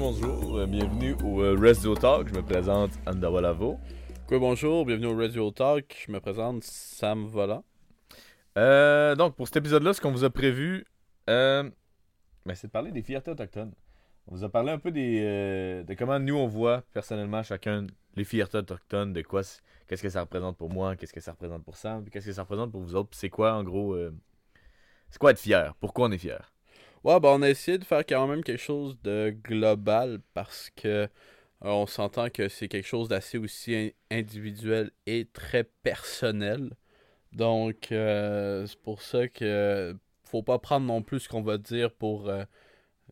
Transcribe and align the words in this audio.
Bonjour, 0.00 0.56
euh, 0.56 0.66
bienvenue 0.66 1.14
au 1.22 1.42
euh, 1.42 1.58
Radio 1.60 1.94
Talk. 1.94 2.28
Je 2.28 2.32
me 2.32 2.40
présente 2.40 2.92
Andawalavo. 3.06 3.78
Quoi, 4.26 4.38
bonjour, 4.38 4.86
bienvenue 4.86 5.08
au 5.08 5.14
Radio 5.14 5.50
Talk. 5.50 6.04
Je 6.06 6.10
me 6.10 6.20
présente 6.20 6.64
Sam 6.64 7.26
Vola. 7.26 7.62
Euh, 8.56 9.14
donc, 9.14 9.36
pour 9.36 9.46
cet 9.46 9.58
épisode-là, 9.58 9.92
ce 9.92 10.00
qu'on 10.00 10.10
vous 10.10 10.24
a 10.24 10.30
prévu, 10.30 10.86
euh, 11.28 11.68
ben, 12.46 12.54
c'est 12.54 12.68
de 12.68 12.72
parler 12.72 12.92
des 12.92 13.02
fiertés 13.02 13.30
autochtones. 13.30 13.74
On 14.26 14.36
vous 14.36 14.42
a 14.42 14.48
parlé 14.48 14.72
un 14.72 14.78
peu 14.78 14.90
des, 14.90 15.20
euh, 15.22 15.82
de 15.82 15.92
comment 15.92 16.18
nous 16.18 16.34
on 16.34 16.46
voit 16.46 16.82
personnellement 16.94 17.42
chacun 17.42 17.86
les 18.16 18.24
fiertés 18.24 18.56
autochtones, 18.56 19.12
de 19.12 19.20
quoi, 19.20 19.42
qu'est-ce 19.86 20.02
que 20.02 20.08
ça 20.08 20.22
représente 20.22 20.56
pour 20.56 20.70
moi, 20.70 20.96
qu'est-ce 20.96 21.12
que 21.12 21.20
ça 21.20 21.32
représente 21.32 21.62
pour 21.62 21.76
Sam, 21.76 22.08
qu'est-ce 22.08 22.24
que 22.24 22.32
ça 22.32 22.44
représente 22.44 22.72
pour 22.72 22.80
vous 22.80 22.94
autres, 22.94 23.10
c'est 23.12 23.28
quoi 23.28 23.52
en 23.52 23.64
gros, 23.64 23.94
c'est 25.10 25.18
quoi 25.18 25.32
être 25.32 25.38
fier, 25.38 25.74
pourquoi 25.78 26.08
on 26.08 26.10
est 26.10 26.18
fier? 26.18 26.49
Ouais, 27.04 27.18
ben 27.20 27.30
on 27.30 27.42
a 27.42 27.48
essayé 27.48 27.78
de 27.78 27.84
faire 27.84 28.04
quand 28.06 28.26
même 28.26 28.44
quelque 28.44 28.60
chose 28.60 28.98
de 29.02 29.30
global 29.42 30.20
parce 30.34 30.70
que 30.76 30.88
euh, 30.88 31.08
on 31.62 31.86
s'entend 31.86 32.28
que 32.30 32.48
c'est 32.48 32.68
quelque 32.68 32.86
chose 32.86 33.08
d'assez 33.08 33.38
aussi 33.38 33.74
in- 33.74 33.90
individuel 34.18 34.90
et 35.06 35.26
très 35.32 35.64
personnel. 35.64 36.70
Donc, 37.32 37.92
euh, 37.92 38.66
c'est 38.66 38.80
pour 38.80 39.02
ça 39.02 39.28
que 39.28 39.96
faut 40.24 40.42
pas 40.42 40.58
prendre 40.58 40.86
non 40.86 41.02
plus 41.02 41.20
ce 41.20 41.28
qu'on 41.28 41.42
va 41.42 41.58
dire 41.58 41.92
pour 41.92 42.28
euh, 42.28 42.44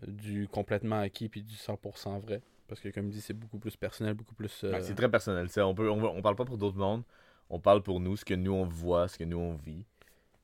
du 0.07 0.49
complètement 0.49 1.01
acquis 1.01 1.29
puis 1.29 1.43
du 1.43 1.57
100% 1.57 2.19
vrai. 2.19 2.43
Parce 2.69 2.81
que, 2.81 2.91
comme 2.91 3.09
dit, 3.11 3.21
c'est 3.21 3.35
beaucoup 3.35 3.59
plus 3.59 3.77
personnel, 3.77 4.15
beaucoup 4.15 4.35
plus. 4.35 4.65
euh, 4.65 4.73
Ouais, 4.75 4.81
c'est 4.83 4.95
très 4.95 5.11
personnel. 5.11 5.49
On, 5.59 5.75
peut, 5.75 5.91
on, 5.91 6.03
on 6.05 6.23
parle 6.23 6.37
pas 6.37 6.45
pour 6.45 6.59
d'autres 6.59 6.79
mondes, 6.79 7.05
on 7.51 7.59
parle 7.61 7.83
pour 7.83 8.01
nous, 8.01 8.17
ce 8.17 8.25
que 8.25 8.35
nous 8.35 8.53
on 8.53 8.67
voit, 8.67 9.09
ce 9.09 9.19
que 9.19 9.25
nous 9.25 9.39
on 9.39 9.55
vit. 9.55 9.85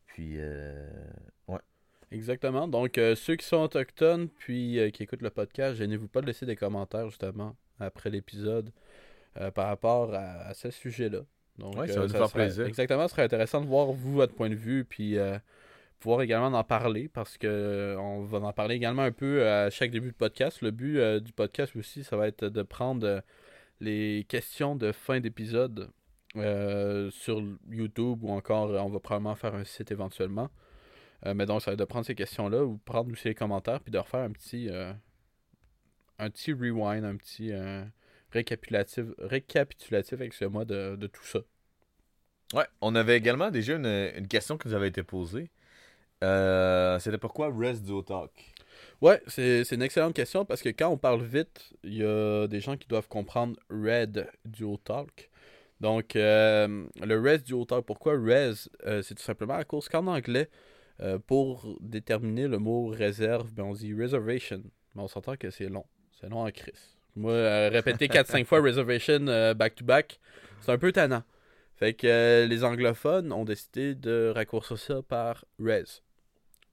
Puis, 0.07 0.39
ouais. 1.49 1.59
Exactement. 2.11 2.69
Donc, 2.69 2.99
euh, 2.99 3.15
ceux 3.15 3.37
qui 3.37 3.47
sont 3.47 3.59
autochtones 3.63 4.29
puis 4.29 4.79
euh, 4.79 4.91
qui 4.91 5.03
écoutent 5.03 5.23
le 5.23 5.31
podcast, 5.31 5.77
gênez-vous 5.77 6.09
pas 6.09 6.21
de 6.21 6.27
laisser 6.27 6.47
des 6.47 6.57
commentaires 6.57 7.09
justement 7.09 7.57
après 7.81 8.11
l'épisode 8.11 8.71
euh, 9.41 9.51
par 9.51 9.67
rapport 9.69 10.15
à, 10.15 10.47
à 10.49 10.55
ce 10.55 10.71
sujet-là. 10.71 11.21
Donc, 11.59 11.77
Ouais, 11.77 11.89
ça 11.89 12.01
va 12.01 12.07
nous 12.07 12.13
faire 12.13 12.29
serait- 12.29 12.45
plaisir. 12.47 12.67
Exactement, 12.67 13.07
ce 13.09 13.13
serait 13.13 13.23
intéressant 13.25 13.61
de 13.61 13.67
voir 13.67 13.87
vous, 13.93 14.13
votre 14.15 14.35
point 14.35 14.51
de 14.51 14.55
vue, 14.55 14.85
puis 14.85 15.17
pouvoir 16.01 16.23
également 16.23 16.57
en 16.57 16.65
parler 16.65 17.09
parce 17.09 17.39
que 17.39 17.97
on 17.99 18.23
va 18.25 18.39
en 18.39 18.53
parler 18.53 18.75
également 18.75 19.03
un 19.03 19.13
peu 19.13 19.47
à 19.49 19.71
chaque 19.71 19.91
début 19.91 20.09
de 20.11 20.15
podcast. 20.17 20.61
Le 20.63 20.71
but 20.71 21.01
du 21.21 21.33
podcast 21.33 21.75
aussi, 21.77 22.05
ça 22.05 22.17
va 22.17 22.27
être 22.29 22.45
de 22.45 22.63
prendre 22.63 23.23
les 23.81 24.25
questions 24.29 24.77
de 24.77 24.93
fin 24.93 25.21
d'épisode 25.21 25.91
sur 27.11 27.43
YouTube 27.71 28.23
ou 28.23 28.31
encore 28.31 28.71
on 28.71 28.89
va 28.91 29.01
probablement 29.01 29.35
faire 29.37 29.55
un 29.55 29.65
site 29.65 29.91
éventuellement. 29.93 30.51
Euh, 31.27 31.35
mais 31.35 31.47
donc, 31.47 31.63
ça 31.63 31.71
va 31.71 31.73
être 31.75 31.79
de 31.79 31.85
prendre 31.85 32.07
ces 32.07 32.15
questions-là 32.15 32.65
ou 32.65 32.79
prendre 32.85 33.11
aussi 33.13 33.29
les 33.29 33.35
commentaires 33.35 33.81
puis 33.81 33.91
de 33.91 33.99
refaire 33.99 34.21
un 34.21 34.31
petit, 34.31 34.69
euh, 34.69 34.93
un 36.19 36.31
petit 36.31 36.53
rewind, 36.53 37.05
un 37.05 37.17
petit 37.17 37.53
euh, 37.53 37.85
récapitulatif, 38.31 39.07
récapitulatif 39.19 40.21
excusez-moi, 40.21 40.65
de, 40.65 40.97
de 40.97 41.07
tout 41.07 41.25
ça. 41.25 41.41
Ouais, 42.53 42.67
on 42.81 42.95
avait 42.95 43.17
également 43.17 43.51
déjà 43.51 43.75
une, 43.75 43.87
une 43.87 44.29
question 44.29 44.59
qui 44.59 44.69
nous 44.69 44.75
avait 44.75 44.89
été 44.89 45.03
posée. 45.03 45.51
C'était 46.21 47.19
pourquoi 47.19 47.53
Rest 47.55 47.85
Duo 47.85 48.03
Talk 48.03 48.31
Ouais, 49.03 49.23
c'est 49.27 49.71
une 49.73 49.83
excellente 49.83 50.15
question 50.15 50.45
parce 50.45 50.63
que 50.63 50.71
quand 50.71 50.89
on 50.89 50.97
parle 50.97 51.23
vite, 51.23 51.75
il 51.83 51.95
y 51.95 52.05
a 52.05 52.47
des 52.47 52.61
gens 52.61 52.77
qui 52.79 52.89
doivent 52.89 53.09
comprendre 53.09 53.59
Red 53.69 54.31
Duo 54.47 54.79
Talk. 54.79 55.31
Donc, 55.81 56.13
le 56.15 57.21
Res 57.21 57.43
Duo 57.43 57.67
Talk, 57.67 57.85
pourquoi 57.85 58.15
Res 58.15 58.69
C'est 59.03 59.15
tout 59.15 59.23
simplement 59.23 59.55
à 59.55 59.65
cause 59.65 59.89
qu'en 59.89 60.07
anglais, 60.07 60.49
euh, 61.01 61.19
pour 61.19 61.77
déterminer 61.81 62.47
le 62.49 62.59
mot 62.59 62.87
réserve, 62.87 63.53
ben, 63.53 63.65
on 63.65 63.73
dit 63.73 63.95
reservation. 63.95 64.63
Mais 64.95 65.03
on 65.03 65.09
s'entend 65.09 65.37
que 65.37 65.51
c'est 65.51 65.69
long. 65.69 65.85
C'est 66.21 66.29
long 66.29 66.47
en 66.47 66.51
crise. 66.51 66.97
Moi, 67.17 67.33
euh, 67.33 67.69
répéter 67.71 68.09
4-5 68.09 68.45
fois 68.45 68.61
reservation 68.61 69.27
euh, 69.29 69.55
back-to-back, 69.55 70.19
c'est 70.61 70.73
un 70.73 70.79
peu 70.79 70.93
tannant. 70.93 71.23
Fait 71.77 71.95
que 71.95 72.07
euh, 72.07 72.47
les 72.47 72.63
anglophones 72.65 73.33
ont 73.33 73.45
décidé 73.45 73.95
de 73.95 74.33
raccourcir 74.35 74.79
ça 74.79 75.03
par 75.03 75.45
Res. 75.61 76.03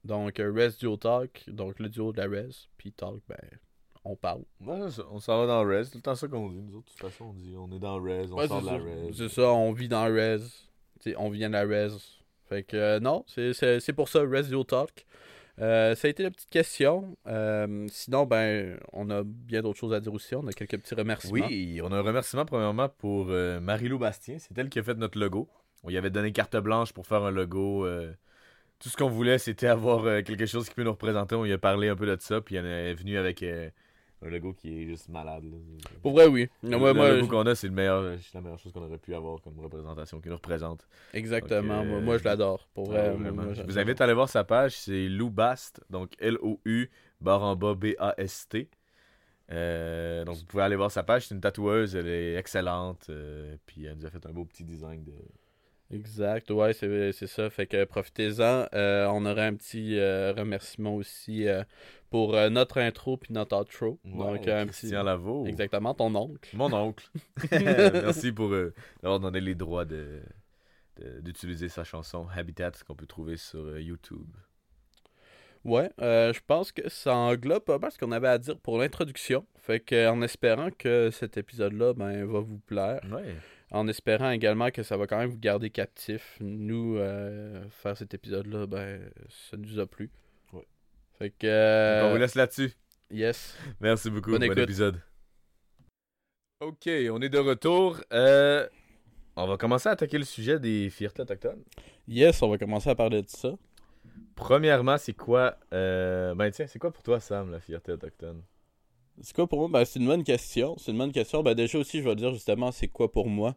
Donc, 0.04 0.38
euh, 0.40 0.52
Res 0.52 0.78
Duo 0.78 0.96
Talk, 0.96 1.44
donc 1.48 1.78
le 1.78 1.88
duo 1.88 2.12
de 2.12 2.18
la 2.20 2.28
Res, 2.28 2.68
puis 2.76 2.92
Talk, 2.92 3.20
ben, 3.28 3.36
on 4.04 4.16
parle. 4.16 4.42
Ouais, 4.60 4.78
on 5.10 5.18
s'en 5.20 5.38
va 5.40 5.46
dans 5.46 5.64
Res. 5.64 5.84
C'est 5.84 5.90
tout 5.92 5.98
le 5.98 6.02
temps 6.02 6.14
ça 6.14 6.26
qu'on 6.28 6.48
dit. 6.50 6.60
Nous 6.62 6.76
autres, 6.76 6.86
de 6.86 6.90
toute 6.98 7.00
façon, 7.10 7.26
on 7.26 7.32
dit 7.34 7.54
on 7.56 7.70
est 7.72 7.78
dans 7.78 8.00
Res, 8.00 8.32
on 8.32 8.36
Ouais, 8.38 8.48
sort 8.48 8.62
de 8.62 8.66
la. 8.66 8.72
Res. 8.78 9.12
C'est 9.14 9.28
ça, 9.28 9.52
on 9.52 9.72
vit 9.72 9.88
dans 9.88 10.04
Res. 10.06 10.68
T'sais, 11.00 11.14
on 11.18 11.30
vient 11.30 11.48
de 11.48 11.54
la 11.54 11.64
Res. 11.64 12.21
Fait 12.48 12.62
que 12.62 12.76
euh, 12.76 13.00
non, 13.00 13.24
c'est- 13.26 13.92
pour 13.92 14.08
ça, 14.08 14.20
Res 14.20 14.48
Duo 14.48 14.64
Talk. 14.64 15.06
Euh, 15.60 15.94
ça 15.94 16.08
a 16.08 16.10
été 16.10 16.22
la 16.22 16.30
petite 16.30 16.50
question. 16.50 17.16
Euh, 17.26 17.86
sinon, 17.90 18.24
ben, 18.24 18.78
on 18.92 19.10
a 19.10 19.22
bien 19.22 19.60
d'autres 19.62 19.78
choses 19.78 19.92
à 19.92 20.00
dire 20.00 20.12
aussi. 20.12 20.34
On 20.34 20.46
a 20.46 20.52
quelques 20.52 20.78
petits 20.78 20.94
remerciements. 20.94 21.46
Oui, 21.46 21.80
on 21.82 21.92
a 21.92 21.96
un 21.96 22.02
remerciement 22.02 22.44
premièrement 22.44 22.88
pour 22.88 23.26
Marie-Lou 23.26 23.98
Bastien. 23.98 24.38
C'est 24.38 24.56
elle 24.56 24.70
qui 24.70 24.78
a 24.78 24.82
fait 24.82 24.94
notre 24.94 25.18
logo. 25.18 25.48
On 25.84 25.88
lui 25.88 25.96
avait 25.98 26.10
donné 26.10 26.32
carte 26.32 26.56
blanche 26.56 26.92
pour 26.92 27.06
faire 27.06 27.22
un 27.22 27.30
logo. 27.30 27.86
tout 28.78 28.88
ce 28.88 28.96
qu'on 28.96 29.10
voulait, 29.10 29.38
c'était 29.38 29.66
avoir 29.68 30.22
quelque 30.24 30.46
chose 30.46 30.68
qui 30.68 30.74
peut 30.74 30.84
nous 30.84 30.92
représenter. 30.92 31.34
On 31.34 31.44
lui 31.44 31.52
a 31.52 31.58
parlé 31.58 31.88
un 31.88 31.96
peu 31.96 32.06
de 32.06 32.16
ça, 32.20 32.40
puis 32.40 32.56
elle 32.56 32.66
est 32.66 32.94
venue 32.94 33.18
avec 33.18 33.44
un 34.24 34.28
logo 34.30 34.52
qui 34.52 34.82
est 34.82 34.86
juste 34.86 35.08
malade. 35.08 35.44
là. 35.44 35.56
Pour 36.02 36.12
vrai, 36.12 36.26
oui. 36.26 36.48
Le, 36.62 36.76
moi, 36.78 36.92
logo 36.92 37.24
je- 37.26 37.30
qu'on 37.30 37.42
a, 37.46 37.54
c'est 37.54 37.66
le 37.66 37.72
meilleur, 37.72 38.18
c'est 38.20 38.34
la 38.34 38.40
meilleure 38.40 38.58
chose 38.58 38.72
qu'on 38.72 38.82
aurait 38.82 38.98
pu 38.98 39.14
avoir 39.14 39.40
comme 39.42 39.58
représentation, 39.60 40.20
qui 40.20 40.28
nous 40.28 40.36
représente. 40.36 40.86
Exactement. 41.12 41.78
Donc, 41.78 41.86
euh, 41.86 41.90
moi, 41.90 42.00
moi, 42.00 42.18
je 42.18 42.24
l'adore. 42.24 42.68
Pour 42.74 42.86
vrai. 42.86 43.10
Ouais, 43.10 43.30
moi, 43.30 43.52
je 43.54 43.62
vous 43.62 43.78
invite 43.78 44.00
à 44.00 44.04
aller 44.04 44.14
voir 44.14 44.28
sa 44.28 44.44
page, 44.44 44.76
c'est 44.78 45.08
Lou 45.08 45.30
Bast, 45.30 45.80
donc 45.90 46.12
L-O-U, 46.18 46.90
barre 47.20 47.42
en 47.42 47.56
bas, 47.56 47.74
B-A-S-T. 47.74 48.68
Euh, 49.50 50.24
donc 50.24 50.36
vous 50.36 50.44
pouvez 50.46 50.62
aller 50.62 50.76
voir 50.76 50.90
sa 50.90 51.02
page, 51.02 51.26
c'est 51.26 51.34
une 51.34 51.40
tatoueuse, 51.40 51.94
elle 51.96 52.06
est 52.06 52.36
excellente, 52.36 53.06
euh, 53.10 53.56
puis 53.66 53.84
elle 53.84 53.96
nous 53.96 54.06
a 54.06 54.10
fait 54.10 54.24
un 54.26 54.32
beau 54.32 54.44
petit 54.44 54.64
design 54.64 55.04
de... 55.04 55.12
Exact, 55.92 56.50
ouais, 56.50 56.72
c'est 56.72 57.12
c'est 57.12 57.26
ça. 57.26 57.50
Fait 57.50 57.66
que 57.66 57.84
profitez-en. 57.84 58.66
Euh, 58.72 59.06
on 59.10 59.26
aurait 59.26 59.46
un 59.46 59.54
petit 59.54 59.98
euh, 59.98 60.32
remerciement 60.32 60.94
aussi 60.96 61.46
euh, 61.46 61.62
pour 62.10 62.32
notre 62.50 62.78
intro 62.78 63.16
puis 63.16 63.32
notre 63.32 63.56
outro. 63.60 63.98
Donc, 64.04 64.48
un 64.48 64.64
Christian 64.66 65.00
petit. 65.00 65.04
Lavaux. 65.04 65.46
Exactement, 65.46 65.94
ton 65.94 66.14
oncle. 66.14 66.56
Mon 66.56 66.72
oncle. 66.72 67.08
Merci 67.52 68.32
pour 68.32 68.50
d'avoir 69.02 69.20
donné 69.20 69.40
les 69.40 69.54
droits 69.54 69.84
de 69.84 70.22
de- 71.00 71.20
d'utiliser 71.20 71.68
sa 71.68 71.84
chanson 71.84 72.26
Habitat 72.34 72.72
qu'on 72.86 72.94
peut 72.94 73.06
trouver 73.06 73.36
sur 73.36 73.78
YouTube. 73.78 74.28
Ouais, 75.64 75.90
je 75.98 76.40
pense 76.46 76.72
que 76.72 76.88
ça 76.88 77.14
englobe 77.14 77.62
pas 77.64 77.78
mal 77.78 77.92
ce 77.92 77.98
qu'on 77.98 78.10
avait 78.12 78.28
à 78.28 78.38
dire 78.38 78.58
pour 78.58 78.78
l'introduction. 78.78 79.46
Fait 79.60 79.78
que 79.78 80.08
en 80.08 80.20
espérant 80.22 80.70
que 80.76 81.10
cet 81.12 81.36
épisode-là 81.36 81.94
ben, 81.94 82.24
va 82.24 82.40
vous 82.40 82.58
plaire, 82.58 83.00
Ouais. 83.12 83.36
En 83.72 83.88
espérant 83.88 84.30
également 84.30 84.70
que 84.70 84.82
ça 84.82 84.96
va 84.96 85.06
quand 85.06 85.18
même 85.18 85.30
vous 85.30 85.38
garder 85.38 85.70
captif, 85.70 86.36
nous 86.40 86.96
euh, 86.98 87.64
faire 87.70 87.96
cet 87.96 88.14
épisode-là, 88.14 88.66
ben 88.66 89.00
ça 89.28 89.56
nous 89.56 89.78
a 89.80 89.86
plu. 89.86 90.10
Ouais. 90.52 90.66
Fait 91.18 91.30
que 91.30 91.46
euh, 91.46 92.06
on 92.08 92.12
vous 92.12 92.18
laisse 92.18 92.34
là-dessus. 92.34 92.72
yes. 93.10 93.56
Merci 93.80 94.10
beaucoup. 94.10 94.30
Bonne 94.30 94.40
Bon 94.40 94.46
écoute. 94.46 94.58
épisode. 94.58 95.00
Ok, 96.60 96.86
on 97.10 97.20
est 97.20 97.28
de 97.28 97.38
retour. 97.38 98.00
Euh, 98.12 98.68
on 99.34 99.46
va 99.48 99.56
commencer 99.56 99.88
à 99.88 99.92
attaquer 99.92 100.18
le 100.18 100.24
sujet 100.24 100.60
des 100.60 100.90
fiertés 100.90 101.22
autochtones. 101.22 101.62
Yes, 102.06 102.40
on 102.42 102.48
va 102.50 102.58
commencer 102.58 102.90
à 102.90 102.94
parler 102.94 103.22
de 103.22 103.28
ça. 103.28 103.54
Premièrement, 104.36 104.98
c'est 104.98 105.14
quoi 105.14 105.56
euh, 105.72 106.34
Ben 106.34 106.50
tiens, 106.50 106.66
c'est 106.66 106.78
quoi 106.78 106.92
pour 106.92 107.02
toi, 107.02 107.18
Sam, 107.20 107.50
la 107.50 107.58
fierté 107.60 107.92
autochtone? 107.92 108.42
C'est 109.22 109.34
quoi 109.34 109.46
pour 109.46 109.60
moi? 109.60 109.68
Ben, 109.68 109.84
c'est 109.84 110.00
une 110.00 110.06
bonne 110.06 110.24
question. 110.24 110.74
C'est 110.78 110.90
une 110.90 110.98
bonne 110.98 111.12
question. 111.12 111.42
Ben, 111.42 111.54
déjà 111.54 111.78
aussi, 111.78 112.00
je 112.00 112.08
vais 112.08 112.16
dire 112.16 112.32
justement, 112.32 112.72
c'est 112.72 112.88
quoi 112.88 113.10
pour 113.10 113.28
moi? 113.28 113.54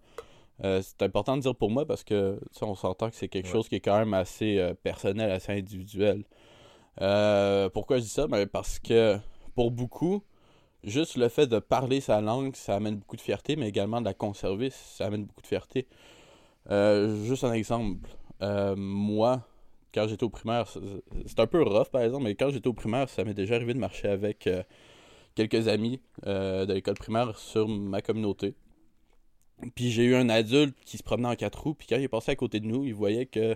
Euh, 0.64 0.82
c'est 0.82 1.02
important 1.04 1.36
de 1.36 1.42
dire 1.42 1.56
pour 1.56 1.70
moi 1.72 1.86
parce 1.86 2.04
que 2.04 2.40
on 2.62 2.76
s'entend 2.76 3.10
que 3.10 3.16
c'est 3.16 3.28
quelque 3.28 3.48
Ouais. 3.48 3.52
chose 3.52 3.68
qui 3.68 3.76
est 3.76 3.80
quand 3.82 3.98
même 3.98 4.14
assez 4.14 4.58
euh, 4.60 4.74
personnel, 4.74 5.32
assez 5.32 5.52
individuel. 5.52 6.24
Euh, 7.02 7.68
pourquoi 7.70 7.98
je 7.98 8.04
dis 8.04 8.10
ça? 8.10 8.28
Ben, 8.28 8.48
parce 8.48 8.80
que 8.80 9.18
pour 9.56 9.72
beaucoup, 9.72 10.24
juste 10.84 11.18
le 11.18 11.28
fait 11.30 11.48
de 11.48 11.60
parler 11.60 12.00
sa 12.00 12.22
langue, 12.22 12.56
ça 12.56 12.76
amène 12.76 12.98
beaucoup 12.98 13.16
de 13.18 13.22
fierté, 13.22 13.56
mais 13.56 13.68
également 13.68 14.00
de 14.00 14.06
la 14.06 14.14
conserver, 14.14 14.70
ça 14.70 15.08
amène 15.08 15.26
beaucoup 15.26 15.42
de 15.42 15.48
fierté. 15.48 15.88
Euh, 16.70 17.26
juste 17.26 17.44
un 17.44 17.54
exemple. 17.54 18.08
Moi, 18.78 19.42
quand 19.94 20.08
j'étais 20.08 20.24
au 20.24 20.30
primaire, 20.30 20.68
c'est 21.26 21.40
un 21.40 21.48
peu 21.48 21.64
rough 21.64 21.90
par 21.90 22.02
exemple, 22.04 22.24
mais 22.26 22.36
quand 22.36 22.52
j'étais 22.52 22.68
au 22.68 22.74
primaire, 22.74 23.10
ça 23.10 23.24
m'est 23.24 23.34
déjà 23.34 23.56
arrivé 23.56 23.74
de 23.74 23.80
marcher 23.80 24.08
avec 24.08 24.48
quelques 25.36 25.68
amis 25.68 26.00
euh, 26.26 26.66
de 26.66 26.74
l'école 26.74 26.96
primaire 26.96 27.38
sur 27.38 27.68
ma 27.68 28.02
communauté. 28.02 28.56
Puis 29.76 29.92
j'ai 29.92 30.04
eu 30.04 30.16
un 30.16 30.28
adulte 30.30 30.76
qui 30.86 30.98
se 30.98 31.04
promenait 31.04 31.30
en 31.30 31.36
quatre 31.36 31.62
roues, 31.64 31.74
puis 31.76 31.88
quand 31.88 31.96
il 31.98 32.04
est 32.04 32.08
passé 32.10 32.32
à 32.32 32.36
côté 32.36 32.60
de 32.60 32.66
nous, 32.66 32.84
il 32.84 32.94
voyait 32.94 33.26
que 33.26 33.56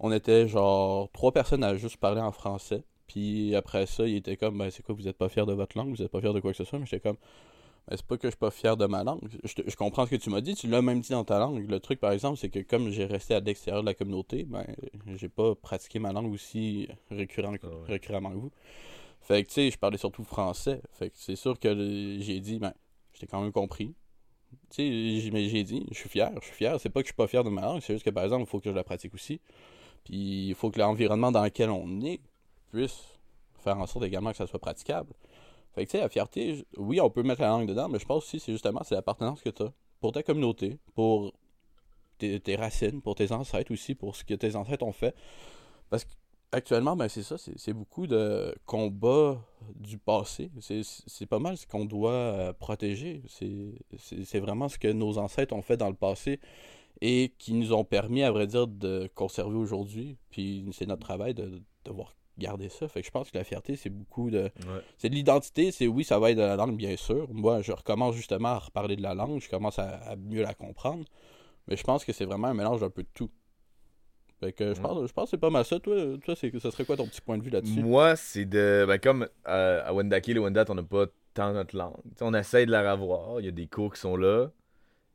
on 0.00 0.12
était 0.12 0.48
genre 0.48 1.10
trois 1.12 1.32
personnes 1.32 1.64
à 1.64 1.76
juste 1.76 1.96
parler 1.96 2.20
en 2.20 2.32
français. 2.32 2.82
Puis 3.06 3.54
après 3.54 3.86
ça, 3.86 4.06
il 4.06 4.16
était 4.16 4.36
comme, 4.36 4.56
ben 4.58 4.70
c'est 4.70 4.82
quoi, 4.82 4.94
vous 4.94 5.08
êtes 5.08 5.16
pas 5.16 5.28
fiers 5.28 5.46
de 5.46 5.52
votre 5.52 5.76
langue, 5.76 5.90
vous 5.90 6.02
êtes 6.02 6.10
pas 6.10 6.20
fiers 6.20 6.32
de 6.32 6.40
quoi 6.40 6.52
que 6.52 6.56
ce 6.56 6.64
soit, 6.64 6.78
mais 6.78 6.86
j'étais 6.86 7.00
comme, 7.00 7.16
ben, 7.88 7.96
c'est 7.96 8.06
pas 8.06 8.16
que 8.16 8.28
je 8.28 8.32
suis 8.32 8.38
pas 8.38 8.50
fier 8.50 8.76
de 8.76 8.86
ma 8.86 9.02
langue. 9.02 9.20
Je, 9.44 9.54
te- 9.54 9.68
je 9.68 9.76
comprends 9.76 10.04
ce 10.06 10.10
que 10.10 10.16
tu 10.16 10.30
m'as 10.30 10.40
dit, 10.42 10.54
tu 10.54 10.66
l'as 10.68 10.82
même 10.82 11.00
dit 11.00 11.10
dans 11.10 11.24
ta 11.24 11.38
langue. 11.38 11.68
Le 11.68 11.80
truc, 11.80 12.00
par 12.00 12.12
exemple, 12.12 12.38
c'est 12.38 12.50
que 12.50 12.60
comme 12.60 12.90
j'ai 12.90 13.06
resté 13.06 13.34
à 13.34 13.40
l'extérieur 13.40 13.82
de 13.82 13.86
la 13.86 13.94
communauté, 13.94 14.44
ben 14.44 14.64
j'ai 15.16 15.28
pas 15.28 15.54
pratiqué 15.54 15.98
ma 15.98 16.12
langue 16.12 16.32
aussi 16.32 16.88
récurrent, 17.10 17.54
Ah 17.62 17.66
ouais. 17.66 17.72
récurremment 17.86 18.30
que 18.30 18.36
vous. 18.36 18.50
Fait 19.28 19.44
que, 19.44 19.48
tu 19.48 19.54
sais, 19.56 19.70
je 19.70 19.76
parlais 19.76 19.98
surtout 19.98 20.24
français. 20.24 20.80
Fait 20.92 21.10
que 21.10 21.16
c'est 21.18 21.36
sûr 21.36 21.60
que 21.60 21.68
j'ai 22.18 22.40
dit, 22.40 22.58
ben, 22.58 22.72
j'étais 23.12 23.26
quand 23.26 23.42
même 23.42 23.52
compris. 23.52 23.94
Tu 24.70 25.20
sais, 25.20 25.30
mais 25.30 25.50
j'ai 25.50 25.64
dit, 25.64 25.86
je 25.90 25.98
suis 25.98 26.08
fier, 26.08 26.32
je 26.40 26.46
suis 26.46 26.54
fier. 26.54 26.80
C'est 26.80 26.88
pas 26.88 27.02
que 27.02 27.08
je 27.08 27.12
suis 27.12 27.16
pas 27.16 27.26
fier 27.26 27.44
de 27.44 27.50
ma 27.50 27.60
langue, 27.60 27.82
c'est 27.82 27.92
juste 27.92 28.06
que, 28.06 28.10
par 28.10 28.24
exemple, 28.24 28.44
il 28.44 28.46
faut 28.46 28.58
que 28.58 28.70
je 28.70 28.74
la 28.74 28.84
pratique 28.84 29.12
aussi. 29.12 29.38
Puis, 30.04 30.48
il 30.48 30.54
faut 30.54 30.70
que 30.70 30.78
l'environnement 30.78 31.30
dans 31.30 31.44
lequel 31.44 31.68
on 31.68 32.00
est 32.00 32.22
puisse 32.70 33.18
faire 33.58 33.76
en 33.76 33.86
sorte 33.86 34.06
également 34.06 34.30
que 34.30 34.38
ça 34.38 34.46
soit 34.46 34.60
praticable. 34.60 35.12
Fait 35.74 35.84
que, 35.84 35.90
tu 35.90 35.98
sais, 35.98 36.02
la 36.02 36.08
fierté, 36.08 36.64
oui, 36.78 36.98
on 36.98 37.10
peut 37.10 37.22
mettre 37.22 37.42
la 37.42 37.48
langue 37.48 37.68
dedans, 37.68 37.90
mais 37.90 37.98
je 37.98 38.06
pense 38.06 38.24
aussi, 38.24 38.40
c'est 38.40 38.52
justement, 38.52 38.80
c'est 38.82 38.94
l'appartenance 38.94 39.42
que 39.42 39.50
tu 39.50 39.62
pour 40.00 40.12
ta 40.12 40.22
communauté, 40.22 40.78
pour 40.94 41.34
tes, 42.16 42.40
tes 42.40 42.56
racines, 42.56 43.02
pour 43.02 43.14
tes 43.14 43.30
ancêtres 43.30 43.74
aussi, 43.74 43.94
pour 43.94 44.16
ce 44.16 44.24
que 44.24 44.32
tes 44.32 44.56
ancêtres 44.56 44.86
ont 44.86 44.92
fait. 44.92 45.14
Parce 45.90 46.06
qu'actuellement, 46.50 46.96
ben, 46.96 47.08
c'est 47.08 47.22
ça, 47.22 47.36
c'est 47.38 47.72
beaucoup 47.72 48.06
de 48.06 48.54
combats 48.66 49.40
du 49.74 49.98
passé. 49.98 50.50
C'est- 50.60 51.26
pas 51.26 51.38
mal 51.38 51.56
ce 51.56 51.66
qu'on 51.66 51.84
doit 51.84 52.12
euh, 52.12 52.52
protéger. 52.52 53.22
C'est 53.28 54.40
vraiment 54.40 54.68
ce 54.68 54.78
que 54.78 54.88
nos 54.88 55.18
ancêtres 55.18 55.54
ont 55.54 55.62
fait 55.62 55.76
dans 55.76 55.88
le 55.88 55.94
passé 55.94 56.40
et 57.00 57.34
qui 57.38 57.52
nous 57.52 57.72
ont 57.72 57.84
permis, 57.84 58.22
à 58.22 58.30
vrai 58.32 58.46
dire, 58.46 58.66
de 58.66 59.08
conserver 59.14 59.56
aujourd'hui. 59.56 60.16
Puis 60.30 60.66
c'est 60.72 60.86
notre 60.86 61.02
travail 61.02 61.34
de, 61.34 61.46
de 61.46 61.62
devoir 61.84 62.14
garder 62.38 62.68
ça. 62.68 62.88
Fait 62.88 63.00
que 63.00 63.06
je 63.06 63.10
pense 63.10 63.30
que 63.30 63.36
la 63.38 63.44
fierté, 63.44 63.76
c'est 63.76 63.90
beaucoup 63.90 64.30
de. 64.30 64.42
Ouais. 64.42 64.82
C'est 64.96 65.08
de 65.10 65.14
l'identité, 65.14 65.70
c'est 65.72 65.86
oui, 65.86 66.04
ça 66.04 66.18
va 66.18 66.30
être 66.30 66.36
de 66.36 66.42
la 66.42 66.56
langue, 66.56 66.76
bien 66.76 66.96
sûr. 66.96 67.28
Moi, 67.32 67.62
je 67.62 67.72
recommence 67.72 68.14
justement 68.14 68.48
à 68.50 68.58
reparler 68.58 68.96
de 68.96 69.02
la 69.02 69.14
langue, 69.14 69.40
je 69.40 69.48
commence 69.48 69.78
à, 69.78 69.88
à 69.98 70.16
mieux 70.16 70.42
la 70.42 70.54
comprendre. 70.54 71.04
Mais 71.66 71.76
je 71.76 71.82
pense 71.84 72.04
que 72.04 72.12
c'est 72.12 72.24
vraiment 72.24 72.48
un 72.48 72.54
mélange 72.54 72.80
d'un 72.80 72.90
peu 72.90 73.02
de 73.02 73.08
tout. 73.12 73.30
Fait 74.40 74.52
que 74.52 74.72
je 74.74 74.80
Ouais. 74.80 74.82
pense, 74.82 75.06
je 75.08 75.12
pense 75.12 75.24
que 75.24 75.30
c'est 75.30 75.38
pas 75.40 75.50
mal 75.50 75.64
ça. 75.64 75.80
Toi, 75.80 75.96
toi 76.24 76.36
c'est, 76.36 76.56
ça 76.60 76.70
serait 76.70 76.84
quoi 76.84 76.96
ton 76.96 77.06
petit 77.06 77.20
point 77.20 77.38
de 77.38 77.42
vue 77.42 77.50
là-dessus? 77.50 77.80
Moi, 77.80 78.16
c'est 78.16 78.44
de. 78.44 78.84
Ben, 78.86 78.98
comme 78.98 79.28
euh, 79.48 79.82
à 79.84 79.92
Wendake, 79.92 80.28
le 80.28 80.40
Wendat, 80.40 80.64
on 80.68 80.74
n'a 80.76 80.82
pas 80.82 81.06
tant 81.34 81.52
notre 81.52 81.76
langue. 81.76 81.96
T'sais, 82.14 82.24
on 82.24 82.34
essaye 82.34 82.66
de 82.66 82.70
la 82.70 82.92
revoir. 82.94 83.40
Il 83.40 83.46
y 83.46 83.48
a 83.48 83.52
des 83.52 83.66
cours 83.66 83.92
qui 83.92 84.00
sont 84.00 84.16
là. 84.16 84.48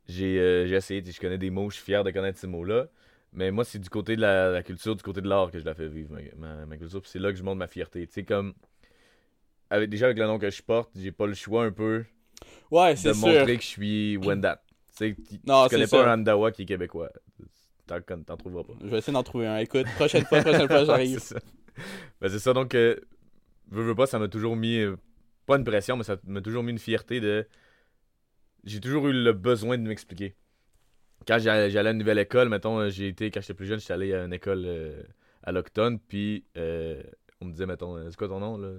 J'ai 0.08 0.38
euh, 0.38 0.66
j'ai 0.66 0.76
essayé. 0.76 1.02
Je 1.04 1.20
connais 1.20 1.38
des 1.38 1.50
mots, 1.50 1.70
je 1.70 1.76
suis 1.76 1.84
fier 1.84 2.04
de 2.04 2.10
connaître 2.10 2.38
ces 2.38 2.46
mots-là. 2.46 2.88
Mais 3.32 3.50
moi, 3.50 3.64
c'est 3.64 3.78
du 3.80 3.90
côté 3.90 4.16
de 4.16 4.20
la, 4.20 4.50
la 4.50 4.62
culture, 4.62 4.94
du 4.96 5.02
côté 5.02 5.20
de 5.20 5.28
l'art 5.28 5.50
que 5.50 5.58
je 5.58 5.64
la 5.64 5.74
fais 5.74 5.88
vivre, 5.88 6.12
ma, 6.12 6.56
ma- 6.56 6.66
ma 6.66 6.76
culture. 6.76 7.00
Puis 7.02 7.10
c'est 7.10 7.18
là 7.18 7.30
que 7.32 7.38
je 7.38 7.42
montre 7.42 7.58
ma 7.58 7.66
fierté. 7.66 8.06
Tu 8.06 8.12
sais, 8.12 8.24
comme. 8.24 8.54
Avec, 9.70 9.90
déjà, 9.90 10.06
avec 10.06 10.18
le 10.18 10.26
nom 10.26 10.38
que 10.38 10.50
je 10.50 10.62
porte, 10.62 10.90
j'ai 10.94 11.12
pas 11.12 11.26
le 11.26 11.34
choix 11.34 11.64
un 11.64 11.72
peu 11.72 12.04
Ouais, 12.70 12.94
de 12.94 13.12
sûr. 13.12 13.12
montrer 13.12 13.56
que 13.56 13.62
je 13.62 13.68
suis 13.68 14.16
Wendat. 14.16 14.62
Tu 14.96 14.96
sais, 14.96 15.16
tu 15.28 15.40
Non, 15.46 15.64
tu 15.64 15.70
connais 15.70 15.86
pas 15.86 16.06
un 16.06 16.14
Andawa 16.20 16.52
qui 16.52 16.62
est 16.62 16.66
québécois. 16.66 17.10
T'en 17.86 18.00
t'en 18.00 18.36
trouveras 18.36 18.64
pas. 18.64 18.72
Je 18.82 18.88
vais 18.88 18.98
essayer 18.98 19.12
d'en 19.12 19.22
trouver 19.22 19.46
un. 19.46 19.58
Écoute, 19.58 19.86
prochaine 19.96 20.24
fois, 20.24 20.40
prochaine 20.40 20.68
fois, 20.68 20.84
j'arrive. 20.84 21.18
c'est 21.20 21.34
ça. 21.34 21.40
Ben, 22.20 22.28
c'est 22.28 22.38
ça, 22.38 22.52
donc, 22.52 22.74
euh, 22.74 22.96
veux, 23.70 23.82
veux 23.82 23.94
pas, 23.94 24.06
ça 24.06 24.18
m'a 24.18 24.28
toujours 24.28 24.56
mis, 24.56 24.78
euh, 24.78 24.96
pas 25.46 25.56
une 25.56 25.64
pression, 25.64 25.96
mais 25.96 26.04
ça 26.04 26.16
m'a 26.24 26.40
toujours 26.40 26.62
mis 26.62 26.72
une 26.72 26.78
fierté 26.78 27.20
de. 27.20 27.46
J'ai 28.64 28.80
toujours 28.80 29.08
eu 29.08 29.12
le 29.12 29.32
besoin 29.32 29.76
de 29.76 29.82
m'expliquer. 29.82 30.34
Quand 31.26 31.38
j'allais 31.38 31.70
j'allais 31.70 31.88
à 31.90 31.92
une 31.92 31.98
nouvelle 31.98 32.18
école, 32.18 32.48
mettons, 32.48 32.78
euh, 32.80 32.90
j'ai 32.90 33.08
été, 33.08 33.30
quand 33.30 33.40
j'étais 33.40 33.54
plus 33.54 33.66
jeune, 33.66 33.80
j'étais 33.80 33.92
allé 33.92 34.14
à 34.14 34.24
une 34.24 34.32
école 34.32 34.64
euh, 34.66 35.02
à 35.42 35.52
l'Octone, 35.52 35.98
puis 35.98 36.44
euh, 36.56 37.02
on 37.40 37.46
me 37.46 37.52
disait, 37.52 37.66
mettons, 37.66 37.98
c'est 38.10 38.16
quoi 38.16 38.28
ton 38.28 38.40
nom, 38.40 38.58
là? 38.58 38.70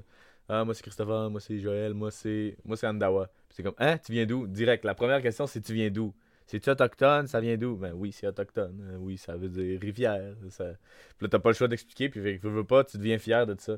Ah, 0.48 0.64
moi 0.64 0.76
c'est 0.76 0.84
Christopher, 0.84 1.32
moi 1.32 1.40
c'est 1.42 1.60
Joël, 1.60 1.96
moi 1.96 2.12
c'est 2.12 2.56
moi 2.66 2.78
c'est 2.78 2.86
Andawa. 2.86 3.28
Puis 3.50 3.56
c'est 3.58 3.64
comme, 3.64 3.74
hein, 3.80 3.98
tu 3.98 4.12
viens 4.12 4.28
d'où? 4.28 4.46
Direct, 4.46 4.86
la 4.86 4.94
première 4.94 5.22
question, 5.24 5.48
c'est 5.48 5.60
tu 5.60 5.74
viens 5.74 5.90
d'où? 5.90 6.14
C'est-tu 6.46 6.70
autochtone? 6.70 7.28
Ça 7.28 7.40
vient 7.40 7.58
d'où? 7.58 7.76
Ben 7.76 7.94
oui, 7.94 8.12
c'est 8.12 8.28
autochtone. 8.28 8.80
Euh, 8.92 8.98
oui, 8.98 9.18
ça 9.18 9.36
veut 9.36 9.50
dire 9.50 9.80
rivière. 9.80 10.36
Ça... 10.50 10.66
Puis 11.18 11.26
là, 11.26 11.30
t'as 11.30 11.40
pas 11.40 11.50
le 11.50 11.56
choix 11.56 11.68
d'expliquer, 11.68 12.10
puis 12.10 12.22
fait 12.22 12.38
que 12.40 12.48
veux, 12.48 12.64
pas, 12.64 12.84
tu 12.84 12.98
deviens 12.98 13.18
fier 13.18 13.46
de 13.48 13.56
ça. 13.60 13.78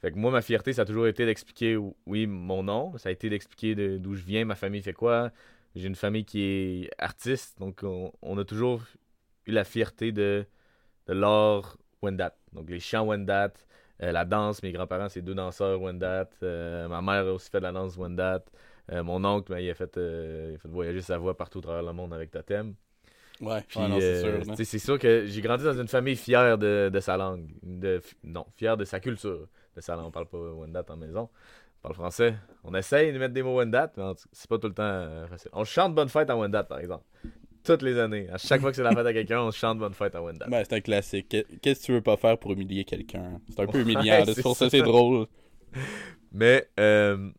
Fait 0.00 0.10
que 0.12 0.18
moi, 0.18 0.32
ma 0.32 0.42
fierté, 0.42 0.72
ça 0.72 0.82
a 0.82 0.84
toujours 0.84 1.06
été 1.06 1.24
d'expliquer, 1.26 1.76
oui, 2.06 2.26
mon 2.26 2.62
nom. 2.64 2.96
Ça 2.98 3.08
a 3.10 3.12
été 3.12 3.30
d'expliquer 3.30 3.74
de- 3.76 3.98
d'où 3.98 4.14
je 4.14 4.24
viens, 4.24 4.44
ma 4.44 4.56
famille 4.56 4.82
fait 4.82 4.92
quoi. 4.92 5.30
J'ai 5.76 5.88
une 5.88 5.94
famille 5.96 6.24
qui 6.24 6.42
est 6.42 6.90
artiste, 6.98 7.58
donc 7.58 7.80
on, 7.84 8.12
on 8.22 8.36
a 8.38 8.44
toujours 8.44 8.82
eu 9.46 9.52
la 9.52 9.64
fierté 9.64 10.12
de, 10.12 10.46
de 11.06 11.12
l'art 11.14 11.78
Wendat. 12.02 12.36
Donc 12.52 12.68
les 12.70 12.80
chants 12.80 13.06
Wendat, 13.06 13.52
euh, 14.02 14.12
la 14.12 14.24
danse, 14.24 14.62
mes 14.62 14.72
grands-parents, 14.72 15.08
c'est 15.08 15.22
deux 15.22 15.34
danseurs 15.34 15.80
Wendat. 15.80 16.28
Euh, 16.42 16.88
ma 16.88 17.00
mère 17.02 17.26
a 17.26 17.32
aussi 17.32 17.50
fait 17.50 17.58
de 17.58 17.64
la 17.64 17.72
danse 17.72 17.96
Wendat. 17.96 18.44
Euh, 18.92 19.02
mon 19.02 19.24
oncle, 19.24 19.50
ben, 19.52 19.58
il, 19.58 19.70
a 19.70 19.74
fait, 19.74 19.96
euh, 19.96 20.50
il 20.52 20.54
a 20.56 20.58
fait 20.58 20.68
voyager 20.68 21.00
sa 21.00 21.18
voix 21.18 21.36
partout 21.36 21.58
à 21.58 21.62
travers 21.62 21.82
le 21.82 21.92
monde 21.92 22.12
avec 22.14 22.30
Totem. 22.30 22.74
Ouais, 23.40 23.60
Puis, 23.66 23.80
ouais, 23.80 23.88
non, 23.88 23.98
c'est 23.98 24.04
euh, 24.24 24.44
sûr. 24.44 24.54
c'est 24.64 24.78
sûr 24.78 24.98
que 24.98 25.24
j'ai 25.26 25.40
grandi 25.40 25.64
dans 25.64 25.72
une 25.80 25.88
famille 25.88 26.14
fière 26.16 26.58
de, 26.58 26.90
de 26.92 27.00
sa 27.00 27.16
langue. 27.16 27.48
De, 27.62 28.00
non, 28.22 28.46
fière 28.56 28.76
de 28.76 28.84
sa 28.84 29.00
culture. 29.00 29.48
De 29.74 29.80
sa 29.80 29.96
langue. 29.96 30.06
On 30.06 30.10
parle 30.10 30.26
pas 30.26 30.38
Wendat 30.38 30.84
en 30.88 30.96
maison. 30.96 31.28
On 31.78 31.82
parle 31.82 31.94
français. 31.94 32.34
On 32.62 32.74
essaye 32.74 33.12
de 33.12 33.18
mettre 33.18 33.34
des 33.34 33.42
mots 33.42 33.56
Wendat, 33.58 33.92
mais 33.96 34.04
c'est 34.30 34.48
pas 34.48 34.58
tout 34.58 34.68
le 34.68 34.74
temps 34.74 34.82
euh, 34.84 35.26
facile. 35.26 35.50
On 35.54 35.64
chante 35.64 35.94
Bonne 35.94 36.08
Fête 36.08 36.30
en 36.30 36.38
Wendat, 36.38 36.64
par 36.64 36.78
exemple. 36.78 37.04
Toutes 37.64 37.82
les 37.82 37.98
années. 37.98 38.28
À 38.30 38.38
chaque 38.38 38.60
fois 38.60 38.70
que 38.70 38.76
c'est 38.76 38.82
la 38.82 38.94
fête 38.94 39.06
à 39.06 39.12
quelqu'un, 39.12 39.40
on 39.40 39.50
chante 39.50 39.78
Bonne 39.78 39.94
Fête 39.94 40.14
en 40.14 40.24
Wendat. 40.24 40.46
Ben, 40.48 40.62
c'est 40.68 40.74
un 40.76 40.80
classique. 40.80 41.28
Qu'est- 41.28 41.46
Qu'est-ce 41.60 41.80
que 41.80 41.86
tu 41.86 41.92
veux 41.92 42.00
pas 42.02 42.16
faire 42.16 42.38
pour 42.38 42.52
humilier 42.52 42.84
quelqu'un? 42.84 43.40
C'est 43.48 43.60
un 43.60 43.66
peu 43.66 43.80
humiliant. 43.80 44.24
c'est 44.26 44.42
ça 44.42 44.68
c'est 44.70 44.82
drôle. 44.82 45.26
Mais, 46.32 46.68
euh, 46.78 47.30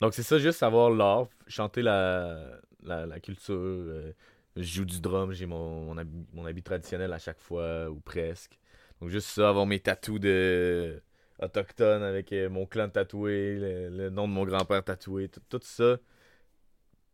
donc 0.00 0.14
c'est 0.14 0.22
ça, 0.22 0.38
juste 0.38 0.58
savoir 0.58 0.90
l'art, 0.90 1.28
chanter 1.46 1.82
la, 1.82 2.60
la, 2.82 3.20
culture. 3.20 3.54
euh, 3.54 4.12
je 4.56 4.62
joue 4.62 4.84
du 4.84 5.00
drum, 5.00 5.32
j'ai 5.32 5.46
mon, 5.46 5.94
mon, 6.32 6.46
habit, 6.46 6.62
traditionnel 6.62 7.12
à 7.12 7.18
chaque 7.18 7.40
fois, 7.40 7.90
ou 7.90 8.00
presque. 8.00 8.58
Donc 9.00 9.10
juste 9.10 9.28
ça, 9.28 9.48
avoir 9.48 9.66
mes 9.66 9.80
tatous 9.80 10.20
de 10.20 11.02
autochtones 11.40 12.02
avec 12.02 12.32
euh, 12.32 12.50
mon 12.50 12.66
clan 12.66 12.88
tatoué, 12.88 13.56
le, 13.90 14.10
nom 14.10 14.28
de 14.28 14.32
mon 14.32 14.44
grand-père 14.44 14.84
tatoué, 14.84 15.28
tout, 15.28 15.60
ça. 15.62 15.98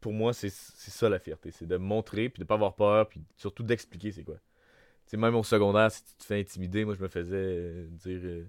Pour 0.00 0.12
moi, 0.12 0.32
c'est 0.32 0.50
ça 0.50 1.08
la 1.08 1.18
fierté, 1.18 1.50
c'est 1.50 1.66
de 1.66 1.76
montrer, 1.76 2.28
puis 2.28 2.40
de 2.40 2.44
pas 2.44 2.54
avoir 2.54 2.74
peur, 2.76 3.08
puis 3.08 3.20
surtout 3.36 3.62
d'expliquer 3.62 4.12
c'est 4.12 4.24
quoi. 4.24 4.36
Tu 4.36 5.12
sais, 5.12 5.16
même 5.16 5.34
au 5.34 5.42
secondaire, 5.44 5.90
si 5.90 6.04
tu 6.04 6.14
te 6.14 6.24
fais 6.24 6.40
intimider, 6.40 6.84
moi 6.84 6.94
je 6.94 7.02
me 7.02 7.08
faisais 7.08 7.36
euh, 7.36 7.86
dire... 7.90 8.46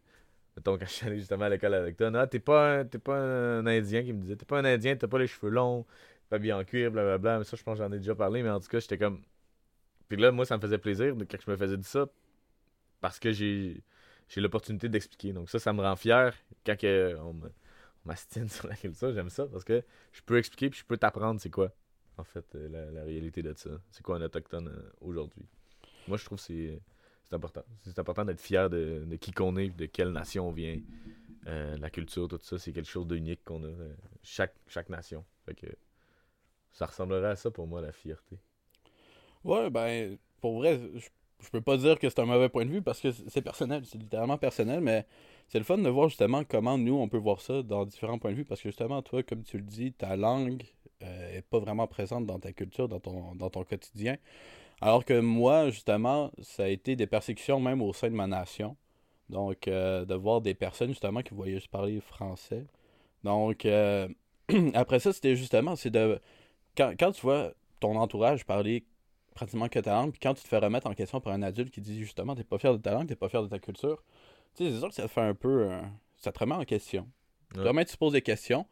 Mettons, 0.58 0.78
quand 0.80 0.88
je 0.88 0.92
suis 0.94 1.08
allé 1.08 1.20
justement 1.20 1.46
à 1.46 1.50
l'école 1.50 1.76
avec 1.76 1.98
toi, 1.98 2.12
ah, 2.16 2.28
t'es 2.28 2.40
pas, 2.42 2.80
un, 2.82 2.86
t'es 2.86 3.00
pas 3.00 3.18
un 3.20 3.68
Indien 3.68 4.04
qui 4.04 4.14
me 4.14 4.22
disait, 4.24 4.38
t'es 4.38 4.46
pas 4.46 4.60
un 4.60 4.66
Indien, 4.66 4.98
t'as 4.98 5.08
pas 5.08 5.20
les 5.20 5.28
cheveux 5.28 5.52
longs, 5.52 5.84
t'es 5.86 6.28
pas 6.32 6.40
bien 6.40 6.58
en 6.60 6.66
cuir, 6.66 6.92
blablabla. 6.92 7.40
Mais 7.40 7.46
ça, 7.46 7.58
je 7.58 7.64
pense 7.64 7.80
que 7.80 7.86
j'en 7.86 7.94
ai 7.94 8.00
déjà 8.00 8.16
parlé, 8.16 8.44
mais 8.44 8.52
en 8.52 8.60
tout 8.62 8.70
cas, 8.70 8.80
j'étais 8.82 9.00
comme. 9.00 9.24
Puis 10.10 10.18
là, 10.18 10.32
moi, 10.32 10.46
ça 10.46 10.58
me 10.58 10.62
faisait 10.62 10.78
plaisir 10.80 11.16
quand 11.30 11.38
je 11.46 11.52
me 11.52 11.58
faisais 11.58 11.78
dire 11.78 11.88
ça, 11.88 12.08
parce 13.02 13.20
que 13.20 13.32
j'ai, 13.32 13.84
j'ai 14.30 14.42
l'opportunité 14.42 14.90
d'expliquer. 14.90 15.34
Donc 15.34 15.50
ça, 15.50 15.60
ça 15.60 15.74
me 15.74 15.82
rend 15.82 15.96
fier 15.96 16.34
quand 16.66 16.76
on 16.84 17.34
me- 17.34 17.48
on 18.06 18.10
m'astine 18.10 18.50
sur 18.50 18.68
la 18.68 18.76
culture, 18.76 19.12
j'aime 19.14 19.30
ça, 19.30 19.48
parce 19.48 19.64
que 19.64 19.84
je 20.14 20.22
peux 20.22 20.38
expliquer, 20.38 20.70
puis 20.70 20.80
je 20.80 20.86
peux 20.86 20.98
t'apprendre 20.98 21.40
c'est 21.42 21.50
quoi, 21.50 21.72
en 22.18 22.24
fait, 22.24 22.46
euh, 22.56 22.70
la, 22.70 22.92
la 22.92 23.04
réalité 23.04 23.42
de 23.44 23.54
ça. 23.56 23.70
C'est 23.92 24.04
quoi 24.04 24.18
un 24.18 24.22
autochtone 24.22 24.70
euh, 24.70 24.92
aujourd'hui? 25.02 25.46
Moi, 26.08 26.18
je 26.18 26.26
trouve 26.26 26.40
que 26.40 26.44
c'est. 26.46 26.82
C'est 27.29 27.36
important. 27.36 27.63
C'est 27.84 28.00
important 28.00 28.25
d'être 28.25 28.41
fier 28.41 28.69
de, 28.69 29.03
de 29.05 29.15
qui 29.17 29.31
qu'on 29.31 29.57
est, 29.57 29.69
de 29.69 29.86
quelle 29.86 30.12
nation 30.12 30.48
on 30.50 30.51
vient. 30.51 30.79
Euh, 31.48 31.77
la 31.77 31.89
culture, 31.89 32.27
tout 32.27 32.39
ça, 32.41 32.57
c'est 32.57 32.74
quelque 32.74 32.89
chose 32.89 33.07
d'unique 33.07 33.43
qu'on 33.43 33.63
a. 33.63 33.67
euh, 33.67 33.96
chaque, 34.24 34.55
chaque 34.67 34.89
nation. 34.89 35.25
Fait 35.46 35.55
que 35.55 35.67
ça 36.72 36.86
ressemblerait 36.86 37.29
à 37.31 37.36
ça 37.36 37.51
pour 37.51 37.67
moi, 37.67 37.81
la 37.81 37.91
fierté. 37.91 38.39
Ouais, 39.43 39.69
ben, 39.69 40.17
pour 40.41 40.57
vrai, 40.57 40.79
je, 40.96 41.10
je 41.43 41.50
peux 41.50 41.62
pas 41.62 41.77
dire 41.77 42.00
que 42.00 42.10
c'est 42.10 42.19
un 42.19 42.25
mauvais 42.25 42.50
point 42.50 42.65
de 42.65 42.72
vue 42.72 42.81
parce 42.81 43.00
que 43.00 43.12
c'est 43.12 43.41
personnel, 43.41 43.84
c'est 43.86 43.98
littéralement 43.98 44.38
personnel, 44.38 44.81
mais 44.81 45.05
c'est 45.48 45.60
le 45.60 45.63
fun 45.65 45.77
de 45.77 45.89
voir 45.89 46.10
justement 46.10 46.43
comment 46.43 46.77
nous, 46.77 46.96
on 46.96 47.07
peut 47.07 47.17
voir 47.17 47.41
ça 47.41 47.62
dans 47.63 47.86
différents 47.86 48.19
points 48.19 48.31
de 48.31 48.38
vue 48.38 48.46
parce 48.46 48.62
que 48.62 48.69
justement, 48.69 49.01
toi, 49.01 49.24
comme 49.24 49.43
tu 49.43 49.57
le 49.57 49.63
dis, 49.63 49.93
ta 49.93 50.15
langue 50.15 50.63
euh, 51.03 51.38
est 51.38 51.41
pas 51.43 51.60
vraiment 51.60 51.88
présente 51.88 52.25
dans 52.25 52.39
ta 52.39 52.51
culture, 52.53 52.88
dans 52.88 53.00
ton, 53.00 53.36
dans 53.36 53.50
ton 53.50 53.63
quotidien. 53.63 54.17
Alors 54.81 55.05
que 55.05 55.19
moi, 55.19 55.69
justement, 55.69 56.31
ça 56.41 56.63
a 56.65 56.67
été 56.67 56.96
des 56.96 57.07
persécutions 57.07 57.60
même 57.60 57.81
au 57.81 57.93
sein 57.93 58.10
de 58.10 58.15
ma 58.15 58.27
nation. 58.27 58.77
Donc, 59.29 59.67
euh, 59.67 60.05
de 60.05 60.15
voir 60.15 60.41
des 60.41 60.53
personnes 60.53 60.89
justement 60.89 61.22
qui 61.22 61.34
voyaient 61.34 61.55
juste 61.55 61.67
parler 61.69 62.00
français. 62.00 62.65
Donc, 63.24 63.65
euh, 63.65 64.07
après 64.74 65.00
ça, 65.00 65.13
c'était 65.13 65.36
justement, 65.36 65.75
c'est 65.75 65.89
de. 65.89 66.19
Quand, 66.77 66.93
quand 67.00 67.12
tu 67.12 67.22
vois 67.22 67.53
ton 67.79 67.96
entourage 67.98 68.46
parler 68.46 68.86
pratiquement 69.36 69.69
que 69.69 69.79
ta 69.79 69.93
langue, 69.93 70.12
puis 70.12 70.19
quand 70.22 70.34
tu 70.34 70.43
te 70.43 70.48
fais 70.48 70.57
remettre 70.57 70.88
en 70.88 70.93
question 70.93 71.22
par 71.22 71.34
un 71.34 71.41
adulte 71.43 71.72
qui 71.74 71.81
dit 71.81 72.00
justement 72.00 72.36
t'es 72.36 72.43
pas 72.43 72.57
fier 72.57 72.74
de 72.74 72.81
ta 72.81 72.91
langue, 72.93 73.07
t'es 73.07 73.15
pas 73.15 73.29
fier 73.29 73.43
de 73.43 73.48
ta 73.48 73.60
culture, 73.60 74.03
tu 74.55 74.65
sais, 74.65 74.72
c'est 74.72 74.79
sûr 74.79 74.89
que 74.89 74.96
ça 74.96 75.03
te 75.03 75.07
fait 75.10 75.22
un 75.22 75.36
peu. 75.36 75.72
euh, 75.72 75.81
ça 76.17 76.31
te 76.31 76.39
remet 76.39 76.55
en 76.55 76.65
question. 76.65 77.07
Ouais. 77.55 77.62
Vraiment, 77.62 77.81
tu 77.84 77.93
te 77.93 77.98
poses 77.98 78.13
des 78.13 78.22
questions. 78.22 78.65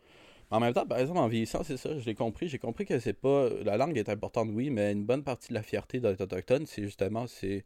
En 0.52 0.60
même 0.60 0.74
temps, 0.74 0.86
par 0.86 1.00
exemple, 1.00 1.20
en 1.20 1.28
vieillissant, 1.28 1.64
c'est 1.64 1.78
ça, 1.78 1.98
je 1.98 2.06
l'ai 2.06 2.16
compris. 2.16 2.48
J'ai 2.48 2.60
compris 2.60 2.86
que 2.86 3.00
c'est 3.00 3.14
pas. 3.14 3.50
La 3.64 3.78
langue 3.78 3.98
est 3.98 4.10
importante, 4.10 4.50
oui, 4.54 4.70
mais 4.70 4.92
une 4.92 5.06
bonne 5.06 5.24
partie 5.24 5.50
de 5.50 5.54
la 5.54 5.64
fierté 5.64 6.00
d'être 6.00 6.22
autochtone, 6.22 6.66
c'est 6.66 6.84
justement, 6.84 7.28
c'est. 7.28 7.66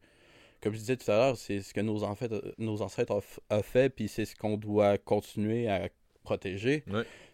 Comme 0.62 0.74
je 0.74 0.80
disais 0.80 0.98
tout 0.98 1.10
à 1.10 1.16
l'heure, 1.16 1.38
c'est 1.38 1.62
ce 1.62 1.74
que 1.74 1.80
nos 1.80 2.04
ancêtres, 2.04 2.54
nos 2.58 2.82
ancêtres 2.82 3.14
ont, 3.50 3.62
fait, 3.62 3.90
puis 3.90 4.10
c'est 4.10 4.26
ce 4.26 4.36
qu'on 4.36 4.58
doit 4.58 4.98
continuer 4.98 5.70
à 5.70 5.88
protéger. 6.24 6.84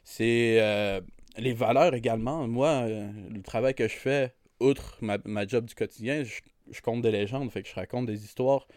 C'est 0.03 0.57
euh, 0.61 1.01
les 1.37 1.53
valeurs 1.53 1.95
également. 1.95 2.47
Moi, 2.47 2.69
euh, 2.69 3.09
le 3.33 3.41
travail 3.41 3.73
que 3.73 3.87
je 3.87 3.95
fais, 3.95 4.35
outre 4.59 4.97
ma, 5.01 5.17
ma 5.25 5.47
job 5.47 5.65
du 5.65 5.73
quotidien, 5.73 6.23
je, 6.23 6.39
je 6.69 6.81
compte 6.81 7.01
des 7.01 7.09
légendes, 7.09 7.51
fait 7.51 7.63
que 7.63 7.69
je 7.69 7.73
raconte 7.73 8.05
des 8.05 8.23
histoires. 8.23 8.67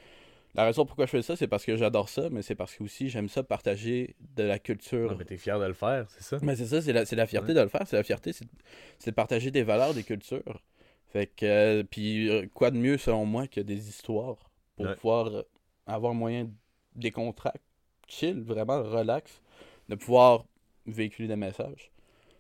La 0.59 0.65
raison 0.65 0.85
pourquoi 0.85 1.07
je 1.07 1.12
fais 1.12 1.23
ça, 1.23 1.37
c'est 1.37 1.47
parce 1.47 1.65
que 1.65 1.77
j'adore 1.77 2.09
ça, 2.09 2.31
mais 2.31 2.43
c'est 2.43 2.57
parce 2.57 2.75
que 2.75 2.83
aussi 2.83 3.09
j'aime 3.11 3.29
ça 3.29 3.45
partager 3.45 4.17
de 4.35 4.43
la 4.43 4.59
culture. 4.59 5.17
Mais 5.17 5.25
t'es 5.25 5.37
fier 5.37 5.61
de 5.61 5.65
le 5.67 5.73
faire, 5.73 6.11
c'est 6.11 6.25
ça? 6.25 6.38
Mais 6.43 6.57
c'est 6.57 6.67
ça, 6.67 6.83
c'est 6.83 6.93
la, 6.93 7.07
c'est 7.07 7.15
la 7.15 7.29
fierté 7.29 7.55
de 7.55 7.61
le 7.61 7.69
faire. 7.69 7.87
C'est 7.87 7.95
la 7.95 8.03
fierté, 8.03 8.33
c'est, 8.33 8.45
c'est 8.99 9.11
de 9.12 9.15
partager 9.15 9.53
des 9.53 9.62
valeurs, 9.62 9.95
des 9.95 10.03
cultures. 10.03 10.61
Fait 11.12 11.29
que, 11.29 11.47
euh, 11.47 11.85
puis 11.88 12.29
euh, 12.29 12.49
quoi 12.53 12.73
de 12.73 12.77
mieux 12.77 12.99
selon 12.99 13.25
moi 13.25 13.47
que 13.47 13.61
des 13.61 13.88
histoires 13.88 14.50
pour 14.75 14.87
Ouais. 14.87 14.97
pouvoir 14.97 15.27
euh, 15.29 15.43
avoir 15.87 16.12
moyen 16.12 16.50
des 16.97 17.12
contrats 17.12 17.55
chill, 18.09 18.41
vraiment 18.43 18.83
relax, 18.83 19.41
de 19.88 19.95
pouvoir 19.95 20.45
véhiculer 20.87 21.29
des 21.29 21.37
messages. 21.37 21.93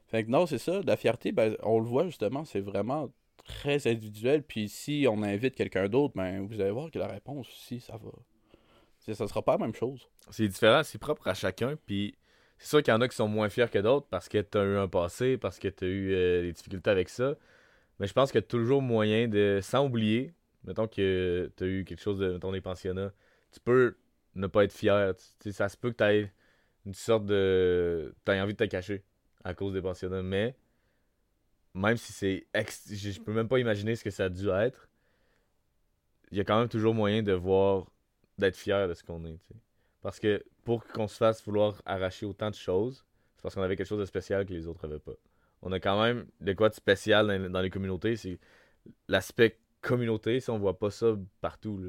Fait 0.08 0.24
que 0.24 0.30
non, 0.30 0.44
c'est 0.46 0.58
ça, 0.58 0.80
la 0.84 0.96
fierté, 0.96 1.30
ben, 1.30 1.56
on 1.62 1.78
le 1.78 1.86
voit 1.86 2.06
justement, 2.06 2.44
c'est 2.44 2.58
vraiment 2.60 3.10
très 3.44 3.86
individuel. 3.86 4.42
Puis 4.42 4.68
si 4.68 5.06
on 5.10 5.22
invite 5.22 5.54
quelqu'un 5.54 5.88
d'autre, 5.88 6.14
ben 6.16 6.46
vous 6.46 6.60
allez 6.60 6.70
voir 6.70 6.90
que 6.90 6.98
la 6.98 7.08
réponse 7.08 7.48
aussi, 7.48 7.80
ça 7.80 7.96
va. 7.96 8.10
Ça 9.14 9.26
sera 9.26 9.42
pas 9.42 9.52
la 9.52 9.58
même 9.58 9.74
chose. 9.74 10.06
C'est 10.30 10.48
différent, 10.48 10.82
c'est 10.82 10.98
propre 10.98 11.28
à 11.28 11.34
chacun. 11.34 11.76
Puis 11.86 12.14
c'est 12.58 12.68
sûr 12.68 12.82
qu'il 12.82 12.92
y 12.92 12.96
en 12.96 13.00
a 13.00 13.08
qui 13.08 13.16
sont 13.16 13.28
moins 13.28 13.48
fiers 13.48 13.70
que 13.70 13.78
d'autres 13.78 14.06
parce 14.10 14.28
que 14.28 14.38
t'as 14.38 14.64
eu 14.64 14.76
un 14.76 14.88
passé, 14.88 15.38
parce 15.38 15.58
que 15.58 15.68
t'as 15.68 15.86
eu 15.86 16.12
euh, 16.12 16.42
des 16.42 16.52
difficultés 16.52 16.90
avec 16.90 17.08
ça. 17.08 17.34
Mais 17.98 18.06
je 18.06 18.12
pense 18.12 18.30
qu'il 18.30 18.40
y 18.40 18.44
a 18.44 18.46
toujours 18.46 18.82
moyen 18.82 19.28
de, 19.28 19.60
sans 19.62 19.86
oublier, 19.86 20.34
mettons 20.64 20.86
que 20.86 21.50
t'as 21.56 21.66
eu 21.66 21.84
quelque 21.84 22.00
chose 22.02 22.18
de 22.18 22.32
mettons, 22.32 22.52
des 22.52 22.60
pensionnats, 22.60 23.12
tu 23.52 23.60
peux 23.60 23.96
ne 24.34 24.46
pas 24.46 24.64
être 24.64 24.72
fier. 24.72 25.14
Tu 25.40 25.52
ça 25.52 25.68
se 25.68 25.76
peut 25.76 25.90
que 25.90 25.96
t'aies 25.96 26.32
une 26.86 26.94
sorte 26.94 27.26
de. 27.26 28.14
T'as 28.24 28.42
envie 28.42 28.54
de 28.54 28.58
te 28.58 28.64
cacher 28.64 29.02
à 29.44 29.54
cause 29.54 29.72
des 29.72 29.82
pensionnats, 29.82 30.22
mais 30.22 30.54
même 31.78 31.96
si 31.96 32.12
c'est. 32.12 32.46
ex- 32.54 32.92
Je 32.92 33.20
peux 33.20 33.32
même 33.32 33.48
pas 33.48 33.58
imaginer 33.58 33.96
ce 33.96 34.04
que 34.04 34.10
ça 34.10 34.24
a 34.24 34.28
dû 34.28 34.48
être, 34.50 34.88
il 36.30 36.38
y 36.38 36.40
a 36.40 36.44
quand 36.44 36.58
même 36.58 36.68
toujours 36.68 36.94
moyen 36.94 37.22
de 37.22 37.32
voir, 37.32 37.86
d'être 38.38 38.56
fier 38.56 38.88
de 38.88 38.94
ce 38.94 39.02
qu'on 39.02 39.24
est. 39.24 39.38
Parce 40.02 40.20
que 40.20 40.44
pour 40.64 40.86
qu'on 40.86 41.08
se 41.08 41.16
fasse 41.16 41.44
vouloir 41.44 41.80
arracher 41.86 42.26
autant 42.26 42.50
de 42.50 42.54
choses, 42.54 43.04
c'est 43.36 43.42
parce 43.42 43.54
qu'on 43.54 43.62
avait 43.62 43.76
quelque 43.76 43.86
chose 43.86 44.00
de 44.00 44.04
spécial 44.04 44.44
que 44.44 44.52
les 44.52 44.66
autres 44.66 44.84
avaient 44.84 44.98
pas. 44.98 45.12
On 45.62 45.72
a 45.72 45.80
quand 45.80 46.00
même 46.00 46.26
de 46.40 46.52
quoi 46.52 46.68
de 46.68 46.74
spécial 46.74 47.50
dans, 47.50 47.60
les 47.60 47.70
communautés. 47.70 48.16
C'est 48.16 48.38
l'aspect 49.08 49.58
communauté, 49.80 50.40
si 50.40 50.50
on 50.50 50.58
voit 50.58 50.78
pas 50.78 50.90
ça 50.90 51.16
partout. 51.40 51.80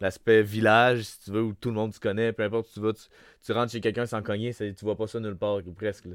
L'aspect 0.00 0.42
village, 0.42 1.02
si 1.02 1.20
tu 1.20 1.30
veux, 1.30 1.42
où 1.42 1.52
tout 1.54 1.68
le 1.68 1.76
monde 1.76 1.94
se 1.94 2.00
connaît, 2.00 2.32
peu 2.32 2.42
importe 2.42 2.68
où 2.70 2.72
tu 2.74 2.80
vas, 2.80 2.92
tu, 2.92 3.52
rentres 3.52 3.72
chez 3.72 3.80
quelqu'un 3.80 4.06
sans 4.06 4.22
cogner, 4.22 4.52
tu 4.52 4.74
vois 4.82 4.96
pas 4.96 5.06
ça 5.06 5.20
nulle 5.20 5.36
part, 5.36 5.60
presque. 5.76 6.08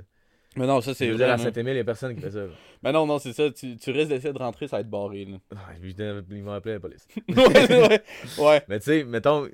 Mais 0.56 0.65
non, 0.65 0.82
ça 0.82 0.91
Je 0.91 0.98
c'est 0.98 1.06
veux 1.08 1.15
vrai. 1.15 1.25
dire, 1.25 1.34
à. 1.34 1.38
Saint-Émile, 1.38 1.74
il 1.74 1.77
y 1.77 1.82
a 1.82 1.84
personne 1.84 2.15
qui 2.15 2.22
fait 2.22 2.32
ça. 2.32 2.46
Mais 2.84 2.91
non, 2.91 3.06
non, 3.06 3.20
c'est 3.20 3.34
ça. 3.34 3.51
Tu, 3.51 3.77
tu 3.77 3.91
risques 3.91 4.10
d'essayer 4.10 4.34
de 4.34 4.38
rentrer, 4.39 4.68
ça 4.68 4.77
va 4.77 4.82
être 4.82 4.89
barré. 4.89 5.25
Là. 5.25 5.38
Ah, 5.56 5.74
ils 5.82 6.44
vont 6.44 6.51
appeler 6.51 6.74
la 6.75 6.79
police. 6.79 7.08
ouais, 7.29 8.01
ouais. 8.39 8.63
Mais 8.68 8.79
tu 8.79 8.86
sais, 8.86 9.03
mettons, 9.03 9.48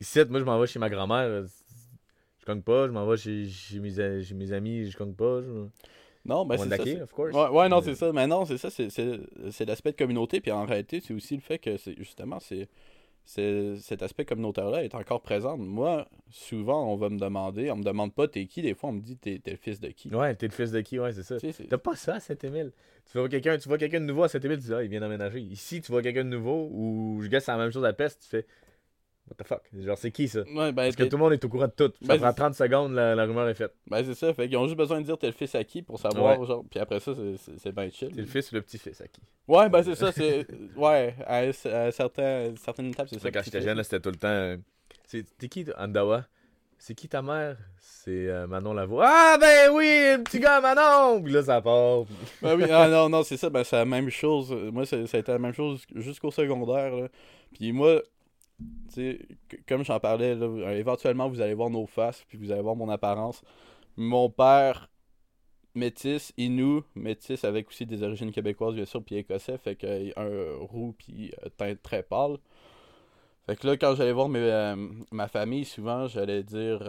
ici, 0.00 0.20
moi, 0.28 0.38
je 0.40 0.44
m'en 0.44 0.58
vais 0.60 0.66
chez 0.66 0.78
ma 0.78 0.88
grand-mère. 0.88 1.44
Je 2.38 2.44
cogne 2.46 2.62
pas. 2.62 2.86
Je 2.86 2.92
m'en 2.92 3.06
vais 3.06 3.16
chez, 3.16 3.48
chez, 3.48 3.80
mes, 3.80 4.22
chez 4.22 4.34
mes 4.34 4.52
amis. 4.52 4.90
Je 4.90 4.96
cogne 4.96 5.14
pas. 5.14 5.40
Je... 5.42 5.66
Non, 6.24 6.44
ben 6.44 6.56
c'est 6.58 6.68
ça. 6.96 7.02
Of 7.04 7.12
course. 7.12 7.32
Ouais, 7.34 7.48
ouais, 7.48 7.68
non, 7.68 7.78
Mais- 7.78 7.82
c'est 7.84 7.94
ça. 7.94 8.12
Mais 8.12 8.26
non, 8.26 8.44
c'est 8.44 8.58
ça. 8.58 8.68
C'est, 8.70 9.64
l'aspect 9.66 9.92
de 9.92 9.96
communauté. 9.96 10.40
Puis 10.40 10.52
en 10.52 10.66
réalité, 10.66 11.00
c'est 11.00 11.14
aussi 11.14 11.34
le 11.34 11.40
fait 11.40 11.58
que, 11.58 11.76
justement, 11.96 12.38
c'est, 12.38 12.68
cet 13.28 14.02
aspect 14.02 14.24
communautaire-là 14.24 14.84
est 14.84 14.94
encore 14.94 15.20
présent. 15.20 15.58
Moi, 15.58 16.08
souvent, 16.30 16.90
on 16.90 16.96
va 16.96 17.10
me 17.10 17.18
demander, 17.18 17.70
on 17.70 17.76
me 17.76 17.84
demande 17.84 18.14
pas 18.14 18.26
t'es 18.26 18.46
qui. 18.46 18.62
Des 18.62 18.74
fois, 18.74 18.88
on 18.88 18.94
me 18.94 19.00
dit 19.00 19.18
t'es, 19.18 19.42
le 19.46 19.56
fils 19.56 19.80
de 19.80 19.88
qui. 19.88 20.08
Ouais, 20.08 20.34
t'es 20.34 20.46
le 20.46 20.52
fils 20.52 20.70
de 20.70 20.80
qui, 20.80 20.98
ouais, 20.98 21.12
c'est 21.12 21.22
ça. 21.22 21.36
T'as 21.68 21.78
pas 21.78 21.94
ça 21.94 22.14
à 22.14 22.20
Saint-Émile. 22.20 22.72
Tu 23.12 23.18
vois 23.18 23.28
quelqu'un, 23.28 23.58
tu 23.58 23.68
vois 23.68 23.76
quelqu'un 23.76 24.00
de 24.00 24.06
nouveau 24.06 24.22
à 24.22 24.28
Saint-Émile, 24.28 24.58
tu 24.58 24.66
dis 24.66 24.74
ah, 24.74 24.82
il 24.82 24.88
vient 24.88 25.00
d'emménager. 25.00 25.40
Ici, 25.40 25.82
tu 25.82 25.92
vois 25.92 26.02
quelqu'un 26.02 26.24
de 26.24 26.30
nouveau 26.30 26.70
ou 26.72 27.20
je 27.22 27.28
guess 27.28 27.44
c'est 27.44 27.52
la 27.52 27.58
même 27.58 27.70
chose 27.70 27.84
à 27.84 27.92
Pest, 27.92 28.22
tu 28.22 28.28
fais 28.28 28.46
What 29.28 29.34
the 29.44 29.46
fuck? 29.46 29.62
Genre 29.78 29.98
c'est 29.98 30.10
qui 30.10 30.26
ça? 30.28 30.40
Ouais, 30.40 30.72
ben, 30.72 30.74
Parce 30.74 30.96
que 30.96 31.02
t'es- 31.02 31.08
tout 31.08 31.16
le 31.16 31.22
monde 31.22 31.32
est 31.34 31.44
au 31.44 31.48
courant 31.48 31.66
de 31.66 31.72
tout. 31.72 31.92
Ça 32.00 32.06
Ben, 32.14 32.18
prend 32.18 32.28
c'est- 32.30 32.34
30 32.36 32.54
secondes, 32.54 32.92
la, 32.94 33.14
la 33.14 33.24
rumeur 33.26 33.48
est 33.48 33.54
faite. 33.54 33.74
ben, 33.86 34.02
c'est 34.04 34.14
ça. 34.14 34.32
Fait 34.32 34.48
qu'ils 34.48 34.56
ont 34.56 34.64
juste 34.64 34.76
besoin 34.78 35.00
de 35.00 35.04
dire 35.06 35.18
t'es 35.18 35.26
le 35.26 35.32
fils 35.32 35.54
à 35.54 35.64
qui 35.64 35.82
pour 35.82 35.98
savoir, 36.00 36.42
genre. 36.44 36.64
Puis 36.70 36.80
après 36.80 36.98
ça, 37.00 37.12
c'est, 37.14 37.36
c'est, 37.36 37.58
c'est 37.60 37.72
bien 37.72 37.90
chill. 37.90 38.10
T'es 38.12 38.20
le 38.22 38.26
fils 38.26 38.50
ou 38.50 38.54
le 38.54 38.62
petit-fils 38.62 39.00
à 39.00 39.06
qui? 39.08 39.20
Ouais, 39.46 39.68
ben 39.68 39.82
c'est 39.82 39.94
ça. 39.94 40.10
C'est... 40.12 40.46
Ouais, 40.76 41.14
à, 41.26 41.36
à 41.38 41.92
certains, 41.92 42.52
certaines 42.62 42.88
étapes, 42.88 43.08
c'est 43.08 43.16
C'est 43.16 43.22
ça. 43.22 43.30
quand 43.30 43.38
que 43.40 43.44
j'étais 43.44 43.60
jeune, 43.62 43.76
là, 43.76 43.84
c'était 43.84 44.00
tout 44.00 44.10
le 44.10 44.16
temps. 44.16 44.28
euh, 44.28 44.56
c'est, 45.06 45.24
t'es 45.36 45.48
qui, 45.48 45.64
toi? 45.64 45.74
Andawa? 45.78 46.24
C'est 46.80 46.94
qui 46.94 47.08
ta 47.08 47.22
mère? 47.22 47.56
C'est 47.80 48.28
euh, 48.28 48.46
Manon 48.46 48.72
Lavoie. 48.72 49.04
Ah, 49.08 49.36
ben 49.40 49.70
oui, 49.72 49.84
le 50.16 50.22
petit 50.22 50.38
gars 50.38 50.60
Manon! 50.60 51.20
Puis 51.20 51.32
là, 51.32 51.42
ça 51.42 51.60
part. 51.60 52.04
puis- 52.04 52.14
Ben 52.42 52.54
oui, 52.56 52.64
ah 52.70 52.88
non, 52.88 53.08
non, 53.08 53.24
c'est 53.24 53.36
ça, 53.36 53.50
ben 53.50 53.64
c'est 53.64 53.74
la 53.74 53.84
même 53.84 54.08
chose. 54.10 54.52
Moi, 54.72 54.86
c'est- 54.86 55.06
ça 55.08 55.16
a 55.16 55.20
été 55.20 55.32
la 55.32 55.40
même 55.40 55.52
chose 55.54 55.82
jusqu'au 55.96 56.30
secondaire. 56.30 56.94
Là. 56.94 57.08
Puis 57.52 57.72
moi, 57.72 58.00
comme 59.68 59.84
j'en 59.84 60.00
parlais, 60.00 60.34
là, 60.34 60.74
éventuellement, 60.74 61.28
vous 61.28 61.40
allez 61.40 61.54
voir 61.54 61.70
nos 61.70 61.86
faces, 61.86 62.24
puis 62.28 62.38
vous 62.38 62.50
allez 62.50 62.62
voir 62.62 62.76
mon 62.76 62.88
apparence. 62.88 63.42
Mon 63.96 64.30
père, 64.30 64.88
métis, 65.74 66.32
inou, 66.36 66.82
métis 66.94 67.44
avec 67.44 67.68
aussi 67.68 67.86
des 67.86 68.02
origines 68.02 68.32
québécoises, 68.32 68.74
bien 68.74 68.84
sûr, 68.84 69.02
puis 69.02 69.16
écossais, 69.16 69.58
fait 69.58 69.76
que 69.76 69.86
euh, 69.86 70.12
un 70.16 70.64
roux, 70.66 70.94
puis 70.98 71.32
euh, 71.44 71.48
teint 71.56 71.74
très 71.76 72.02
pâle. 72.02 72.38
Fait 73.46 73.56
que 73.56 73.66
là, 73.66 73.76
quand 73.78 73.94
j'allais 73.94 74.12
voir 74.12 74.28
mes, 74.28 74.40
euh, 74.40 74.76
ma 75.10 75.26
famille, 75.26 75.64
souvent, 75.64 76.06
j'allais 76.06 76.42
dire, 76.42 76.82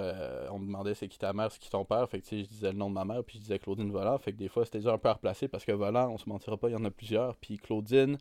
on 0.52 0.60
me 0.60 0.66
demandait 0.66 0.94
c'est 0.94 1.08
qui 1.08 1.18
ta 1.18 1.32
mère, 1.32 1.52
c'est 1.52 1.60
qui 1.60 1.70
ton 1.70 1.86
père? 1.86 2.10
Fait 2.10 2.20
que 2.20 2.28
je 2.30 2.44
disais 2.44 2.72
le 2.72 2.78
nom 2.78 2.90
de 2.90 2.96
ma 2.96 3.06
mère, 3.06 3.24
puis 3.24 3.38
je 3.38 3.44
disais 3.44 3.60
Claudine 3.60 3.92
Volant. 3.92 4.18
Fait 4.18 4.34
que 4.34 4.38
des 4.38 4.50
fois, 4.50 4.66
c'était 4.66 4.80
déjà 4.80 4.92
un 4.92 4.98
peu 4.98 5.08
à 5.08 5.14
replacer 5.14 5.48
parce 5.48 5.64
que 5.64 5.72
Volant, 5.72 6.10
on 6.12 6.18
se 6.18 6.28
mentira 6.28 6.58
pas, 6.58 6.68
il 6.68 6.74
y 6.74 6.76
en 6.76 6.84
a 6.84 6.92
plusieurs. 6.92 7.38
Puis 7.38 7.60
Claudine, 7.60 8.18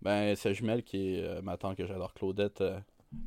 ben, 0.00 0.34
sa 0.36 0.52
jumelle 0.52 0.82
qui 0.82 1.16
est 1.16 1.22
euh, 1.22 1.42
ma 1.42 1.56
tante 1.56 1.76
que 1.76 1.86
j'adore, 1.86 2.14
Claudette. 2.14 2.62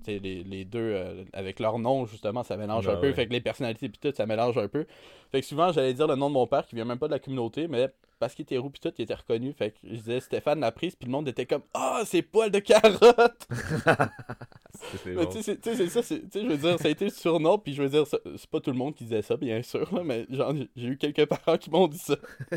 Les, 0.07 0.19
les 0.19 0.65
deux, 0.65 0.79
euh, 0.79 1.23
avec 1.33 1.59
leur 1.59 1.79
nom, 1.79 2.05
justement, 2.05 2.43
ça 2.43 2.57
mélange 2.57 2.87
Ah 2.87 2.93
un 2.93 2.97
peu. 2.97 3.13
Fait 3.13 3.27
que 3.27 3.33
les 3.33 3.41
personnalités, 3.41 3.89
puis 3.89 3.99
tout, 3.99 4.15
ça 4.15 4.25
mélange 4.25 4.57
un 4.57 4.67
peu. 4.67 4.85
Fait 5.31 5.41
que 5.41 5.47
souvent, 5.47 5.71
j'allais 5.71 5.93
dire 5.93 6.07
le 6.07 6.15
nom 6.15 6.29
de 6.29 6.33
mon 6.33 6.47
père 6.47 6.65
qui 6.65 6.75
vient 6.75 6.85
même 6.85 6.99
pas 6.99 7.07
de 7.07 7.13
la 7.13 7.19
communauté, 7.19 7.67
mais 7.67 7.89
parce 8.19 8.33
qu'il 8.33 8.43
était 8.43 8.57
roux, 8.57 8.69
puis 8.69 8.79
tout, 8.79 8.93
il 8.97 9.01
était 9.01 9.13
reconnu. 9.13 9.51
Fait 9.53 9.71
que 9.71 9.77
je 9.83 9.95
disais 9.95 10.19
Stéphane 10.21 10.59
la 10.61 10.71
prise, 10.71 10.95
puis 10.95 11.05
le 11.07 11.11
monde 11.11 11.27
était 11.27 11.45
comme 11.45 11.63
Ah, 11.73 12.01
c'est 12.05 12.21
poil 12.21 12.49
de 12.51 12.59
carotte! 12.59 13.47
Mais 15.15 15.25
tu 15.27 15.41
sais, 15.43 15.57
c'est- 15.61 15.89
ça, 15.89 16.01
c'est- 16.03 16.21
tu 16.21 16.29
sais, 16.31 16.41
je 16.43 16.47
veux 16.47 16.57
dire, 16.57 16.79
ça 16.79 16.87
a 16.87 16.91
été 16.91 17.05
le 17.05 17.11
surnom, 17.11 17.57
puis 17.57 17.73
je 17.73 17.81
veux 17.83 17.89
dire, 17.89 18.05
c'est 18.07 18.49
pas 18.49 18.59
tout 18.59 18.71
le 18.71 18.77
monde 18.77 18.93
qui 18.95 19.03
disait 19.03 19.21
ça, 19.21 19.35
bien 19.37 19.61
sûr, 19.63 19.93
là, 19.93 20.03
mais 20.03 20.25
genre, 20.29 20.53
j'ai 20.75 20.87
eu 20.87 20.97
quelques 20.97 21.25
parents 21.25 21.57
qui 21.57 21.69
m'ont 21.69 21.87
dit 21.87 21.97
ça. 21.97 22.15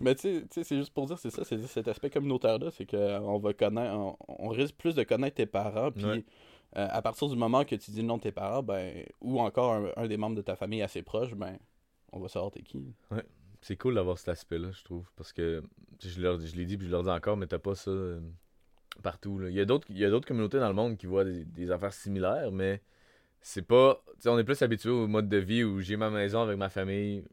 mais 0.00 0.14
tu 0.14 0.44
sais, 0.50 0.64
c'est 0.64 0.76
juste 0.76 0.92
pour 0.92 1.06
dire, 1.06 1.18
c'est 1.18 1.30
ça, 1.30 1.44
c'est 1.44 1.58
cet 1.66 1.88
aspect 1.88 2.10
communautaire-là, 2.10 2.70
c'est 2.70 2.86
qu'on 2.86 3.38
va 3.38 3.52
connaître, 3.54 3.94
on, 3.94 4.16
on 4.28 4.48
risque 4.48 4.74
plus 4.76 4.94
de 4.94 5.02
connaître 5.02 5.36
tes 5.36 5.46
parents, 5.46 5.90
puis 5.92 6.04
Ouais. 6.04 6.24
euh, 6.76 6.86
à 6.90 7.02
partir 7.02 7.28
du 7.28 7.36
moment 7.36 7.64
que 7.64 7.74
tu 7.76 7.90
dis 7.90 8.00
le 8.02 8.06
nom 8.06 8.16
de 8.18 8.22
tes 8.22 8.32
parents, 8.32 8.62
ben, 8.62 9.04
ou 9.20 9.40
encore 9.40 9.72
un, 9.74 9.90
un 9.96 10.06
des 10.06 10.16
membres 10.16 10.36
de 10.36 10.42
ta 10.42 10.56
famille 10.56 10.82
assez 10.82 11.02
proche, 11.02 11.34
ben, 11.34 11.56
on 12.12 12.20
va 12.20 12.28
savoir 12.28 12.50
t'es 12.50 12.62
qui. 12.62 12.94
C'est 13.60 13.76
cool 13.76 13.94
d'avoir 13.96 14.18
cet 14.18 14.28
aspect-là, 14.28 14.70
je 14.70 14.84
trouve. 14.84 15.10
Parce 15.16 15.32
que 15.32 15.62
je, 16.00 16.20
leur, 16.20 16.38
je 16.40 16.54
l'ai 16.54 16.64
dit 16.64 16.76
puis 16.78 16.86
je 16.86 16.92
leur 16.92 17.02
dis 17.02 17.10
encore, 17.10 17.36
mais 17.36 17.46
t'as 17.48 17.58
pas 17.58 17.74
ça 17.74 17.90
euh, 17.90 18.20
partout. 19.02 19.38
là. 19.40 19.48
Il 19.50 19.54
y 19.56 19.60
a 19.60 19.64
d'autres 19.64 19.86
il 19.90 19.98
y 19.98 20.04
a 20.04 20.10
d'autres 20.10 20.28
communautés 20.28 20.58
dans 20.60 20.68
le 20.68 20.74
monde 20.74 20.96
qui 20.96 21.06
voient 21.06 21.24
des, 21.24 21.44
des 21.44 21.70
affaires 21.72 21.92
similaires, 21.92 22.52
mais 22.52 22.80
c'est 23.40 23.62
pas. 23.66 24.00
tu 24.14 24.22
sais, 24.22 24.28
on 24.28 24.38
est 24.38 24.44
plus 24.44 24.62
habitué 24.62 24.90
au 24.90 25.06
mode 25.08 25.28
de 25.28 25.36
vie 25.38 25.64
où 25.64 25.80
j'ai 25.80 25.96
ma 25.96 26.08
maison 26.10 26.42
avec 26.42 26.56
ma 26.56 26.68
famille. 26.68 27.24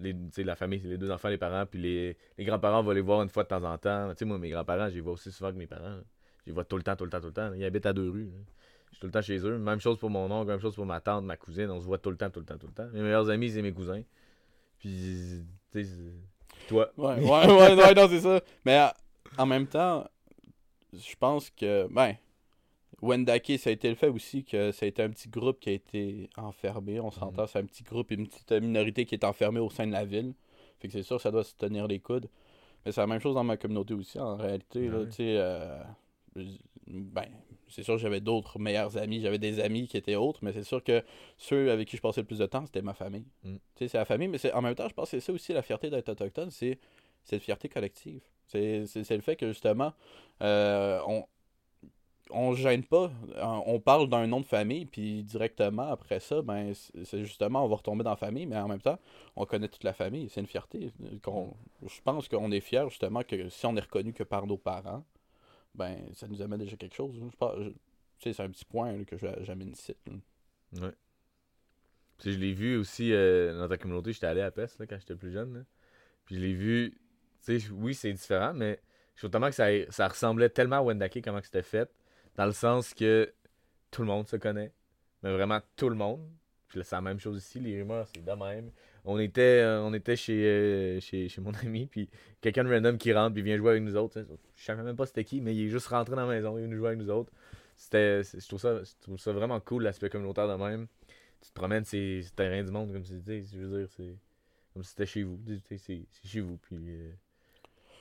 Les, 0.00 0.14
la 0.38 0.56
famille, 0.56 0.80
les 0.80 0.98
deux 0.98 1.10
enfants, 1.10 1.28
les 1.28 1.38
parents, 1.38 1.66
puis 1.66 1.80
les, 1.80 2.16
les 2.36 2.44
grands-parents, 2.44 2.80
on 2.80 2.82
va 2.82 2.94
les 2.94 3.00
voir 3.00 3.22
une 3.22 3.28
fois 3.28 3.44
de 3.44 3.48
temps 3.48 3.62
en 3.62 3.78
temps. 3.78 4.10
Tu 4.10 4.16
sais, 4.18 4.24
moi, 4.24 4.38
mes 4.38 4.50
grands-parents, 4.50 4.88
je 4.88 4.94
les 4.94 5.00
vois 5.00 5.12
aussi 5.12 5.30
souvent 5.30 5.52
que 5.52 5.56
mes 5.56 5.68
parents. 5.68 5.98
Je 6.40 6.46
les 6.46 6.52
vois 6.52 6.64
tout 6.64 6.76
le 6.76 6.82
temps, 6.82 6.96
tout 6.96 7.04
le 7.04 7.10
temps, 7.10 7.20
tout 7.20 7.28
le 7.28 7.32
temps. 7.32 7.52
Ils 7.54 7.64
habitent 7.64 7.86
à 7.86 7.92
deux 7.92 8.10
rues. 8.10 8.30
Je 8.90 8.96
suis 8.96 9.00
tout 9.00 9.06
le 9.06 9.12
temps 9.12 9.22
chez 9.22 9.38
eux. 9.38 9.56
Même 9.56 9.80
chose 9.80 9.98
pour 9.98 10.10
mon 10.10 10.30
oncle, 10.30 10.48
même 10.48 10.60
chose 10.60 10.74
pour 10.74 10.84
ma 10.84 11.00
tante, 11.00 11.24
ma 11.24 11.36
cousine. 11.36 11.70
On 11.70 11.80
se 11.80 11.86
voit 11.86 11.98
tout 11.98 12.10
le 12.10 12.16
temps, 12.16 12.28
tout 12.28 12.40
le 12.40 12.46
temps, 12.46 12.58
tout 12.58 12.66
le 12.66 12.72
temps. 12.72 12.88
Mes 12.92 13.02
meilleurs 13.02 13.30
amis, 13.30 13.50
c'est 13.50 13.62
mes 13.62 13.72
cousins. 13.72 14.02
Puis, 14.78 15.44
tu 15.72 15.84
sais, 15.84 15.90
toi. 16.68 16.90
Ouais, 16.96 17.14
ouais, 17.20 17.46
ouais, 17.46 17.74
ouais, 17.74 17.94
non, 17.94 18.08
c'est 18.08 18.20
ça. 18.20 18.40
Mais 18.64 18.84
en 19.38 19.46
même 19.46 19.66
temps, 19.66 20.08
je 20.92 21.14
pense 21.18 21.50
que, 21.50 21.86
ben, 21.92 22.14
Wendake, 23.02 23.58
ça 23.58 23.70
a 23.70 23.72
été 23.72 23.88
le 23.88 23.94
fait 23.94 24.08
aussi 24.08 24.44
que 24.44 24.72
ça 24.72 24.86
a 24.86 24.88
été 24.88 25.02
un 25.02 25.10
petit 25.10 25.28
groupe 25.28 25.60
qui 25.60 25.70
a 25.70 25.72
été 25.72 26.30
enfermé. 26.36 27.00
On 27.00 27.10
s'entend, 27.10 27.46
c'est 27.46 27.58
un 27.58 27.64
petit 27.64 27.82
groupe, 27.82 28.10
une 28.10 28.26
petite 28.26 28.52
minorité 28.52 29.04
qui 29.04 29.14
est 29.14 29.24
enfermée 29.24 29.60
au 29.60 29.70
sein 29.70 29.86
de 29.86 29.92
la 29.92 30.04
ville. 30.04 30.34
Fait 30.78 30.88
que 30.88 30.92
c'est 30.92 31.02
sûr 31.02 31.16
que 31.16 31.22
ça 31.22 31.30
doit 31.30 31.44
se 31.44 31.54
tenir 31.54 31.86
les 31.86 32.00
coudes. 32.00 32.28
Mais 32.84 32.92
c'est 32.92 33.00
la 33.00 33.06
même 33.06 33.20
chose 33.20 33.34
dans 33.34 33.44
ma 33.44 33.56
communauté 33.56 33.94
aussi, 33.94 34.18
en 34.18 34.36
réalité. 34.36 34.88
là, 34.88 35.04
euh, 35.20 35.82
ben, 36.86 37.26
c'est 37.68 37.82
sûr 37.82 37.96
j'avais 37.96 38.20
d'autres 38.20 38.58
meilleurs 38.58 38.96
amis, 38.98 39.20
j'avais 39.20 39.38
des 39.38 39.60
amis 39.60 39.86
qui 39.86 39.96
étaient 39.96 40.16
autres, 40.16 40.40
mais 40.42 40.52
c'est 40.52 40.64
sûr 40.64 40.82
que 40.82 41.02
ceux 41.38 41.70
avec 41.70 41.88
qui 41.88 41.96
je 41.96 42.02
passais 42.02 42.20
le 42.20 42.26
plus 42.26 42.38
de 42.38 42.46
temps, 42.46 42.66
c'était 42.66 42.82
ma 42.82 42.94
famille. 42.94 43.24
Mm. 43.42 43.56
C'est 43.76 43.94
la 43.94 44.04
famille, 44.04 44.28
mais 44.28 44.52
en 44.52 44.62
même 44.62 44.74
temps, 44.74 44.88
je 44.88 44.94
pense 44.94 45.10
que 45.10 45.18
c'est 45.18 45.24
ça 45.24 45.32
aussi 45.32 45.52
la 45.52 45.62
fierté 45.62 45.90
d'être 45.90 46.08
autochtone, 46.10 46.50
c'est 46.50 46.78
cette 47.22 47.42
fierté 47.42 47.68
collective. 47.68 48.20
C'est 48.46 48.84
le 48.94 49.20
fait 49.22 49.36
que 49.36 49.48
justement, 49.48 49.94
euh, 50.42 51.00
on 51.08 51.24
on 52.30 52.54
gêne 52.54 52.84
pas, 52.84 53.10
on 53.36 53.62
on 53.66 53.80
parle 53.80 54.08
d'un 54.08 54.26
nom 54.26 54.40
de 54.40 54.46
famille, 54.46 54.86
puis 54.86 55.22
directement 55.22 55.88
après 55.90 56.20
ça, 56.20 56.42
ben 56.42 56.72
c'est 57.04 57.24
justement, 57.24 57.64
on 57.64 57.68
va 57.68 57.76
retomber 57.76 58.02
dans 58.04 58.10
la 58.10 58.16
famille, 58.16 58.46
mais 58.46 58.56
en 58.56 58.68
même 58.68 58.80
temps, 58.80 58.98
on 59.36 59.44
connaît 59.46 59.68
toute 59.68 59.84
la 59.84 59.92
famille, 59.92 60.28
c'est 60.30 60.40
une 60.40 60.46
fierté. 60.46 60.90
je 61.12 62.00
pense 62.02 62.28
qu'on 62.28 62.50
est 62.50 62.60
fier 62.60 62.88
justement 62.88 63.22
que 63.22 63.48
si 63.48 63.66
on 63.66 63.76
est 63.76 63.80
reconnu 63.80 64.12
que 64.12 64.22
par 64.22 64.46
nos 64.46 64.56
parents, 64.56 65.04
ben 65.74 65.96
ça 66.14 66.26
nous 66.28 66.40
amène 66.40 66.60
déjà 66.60 66.76
quelque 66.76 66.94
chose. 66.94 67.14
Je 67.20 67.36
pense- 67.36 67.58
je- 67.58 67.70
sais, 68.20 68.32
c'est 68.32 68.42
un 68.42 68.50
petit 68.50 68.64
point 68.64 69.04
que 69.04 69.18
j'a- 69.18 69.42
j'amène 69.42 69.70
ici. 69.70 69.94
là. 70.06 70.86
Ouais. 70.86 70.94
Puis 72.18 72.32
je 72.32 72.38
l'ai 72.38 72.52
vu 72.52 72.76
aussi 72.76 73.12
euh, 73.12 73.58
dans 73.58 73.68
ta 73.68 73.76
communauté, 73.76 74.12
j'étais 74.12 74.26
allé 74.26 74.40
à 74.40 74.50
Pest 74.50 74.78
là, 74.78 74.86
quand 74.86 74.96
j'étais 74.98 75.16
plus 75.16 75.32
jeune. 75.32 75.64
Puis 76.24 76.36
je 76.36 76.40
l'ai 76.40 76.54
vu, 76.54 76.96
oui, 77.72 77.94
c'est 77.94 78.12
différent, 78.12 78.54
mais 78.54 78.80
je 79.14 79.20
trouve 79.20 79.30
tellement 79.30 79.48
que 79.48 79.54
ça, 79.54 79.66
ça 79.90 80.08
ressemblait 80.08 80.48
tellement 80.48 80.76
à 80.76 80.82
Wendake, 80.82 81.20
comment 81.22 81.40
c'était 81.42 81.62
fait, 81.62 81.90
dans 82.36 82.46
le 82.46 82.52
sens 82.52 82.94
que 82.94 83.32
tout 83.90 84.02
le 84.02 84.08
monde 84.08 84.28
se 84.28 84.36
connaît, 84.36 84.72
mais 85.22 85.32
vraiment 85.32 85.60
tout 85.76 85.88
le 85.88 85.94
monde. 85.96 86.26
Puis 86.68 86.78
là, 86.78 86.84
c'est 86.84 86.96
la 86.96 87.02
même 87.02 87.20
chose 87.20 87.38
ici, 87.38 87.60
les 87.60 87.80
rumeurs, 87.80 88.08
c'est 88.12 88.24
de 88.24 88.32
même. 88.32 88.70
On 89.04 89.18
était, 89.18 89.60
euh, 89.62 89.82
on 89.82 89.92
était 89.94 90.16
chez, 90.16 90.44
euh, 90.44 91.00
chez, 91.00 91.28
chez 91.28 91.40
mon 91.40 91.52
ami, 91.62 91.86
puis 91.86 92.08
quelqu'un 92.40 92.64
de 92.64 92.70
random 92.74 92.98
qui 92.98 93.12
rentre, 93.12 93.34
puis 93.34 93.42
vient 93.42 93.56
jouer 93.56 93.72
avec 93.72 93.82
nous 93.82 93.96
autres. 93.96 94.24
Je 94.56 94.64
savais 94.64 94.82
même 94.82 94.96
pas 94.96 95.06
c'était 95.06 95.24
qui, 95.24 95.40
mais 95.40 95.54
il 95.54 95.66
est 95.66 95.68
juste 95.70 95.86
rentré 95.88 96.16
dans 96.16 96.26
la 96.26 96.34
maison, 96.34 96.56
il 96.58 96.62
est 96.62 96.64
venu 96.64 96.76
jouer 96.76 96.88
avec 96.88 96.98
nous 96.98 97.10
autres. 97.10 97.32
C'était, 97.76 98.22
c'est- 98.24 98.40
je, 98.40 98.48
trouve 98.48 98.60
ça, 98.60 98.82
je 98.82 98.90
trouve 99.02 99.18
ça 99.18 99.32
vraiment 99.32 99.60
cool, 99.60 99.82
l'aspect 99.84 100.08
communautaire 100.10 100.48
de 100.48 100.54
même 100.62 100.86
tu 101.42 101.50
te 101.50 101.54
promènes 101.54 101.84
ces 101.84 102.22
ces 102.22 102.30
terrains 102.30 102.64
du 102.64 102.70
monde 102.70 102.90
comme 102.90 103.02
dis, 103.02 103.44
je 103.52 103.58
veux 103.58 103.78
dire, 103.80 103.88
c'est 103.94 104.16
comme 104.72 104.82
si 104.82 104.88
c'était 104.92 105.04
chez 105.04 105.22
vous. 105.24 105.38
C'est 105.66 105.76
c'est 105.76 106.06
chez 106.26 106.40
vous. 106.40 106.56
Puis, 106.56 106.78
euh, 106.80 107.12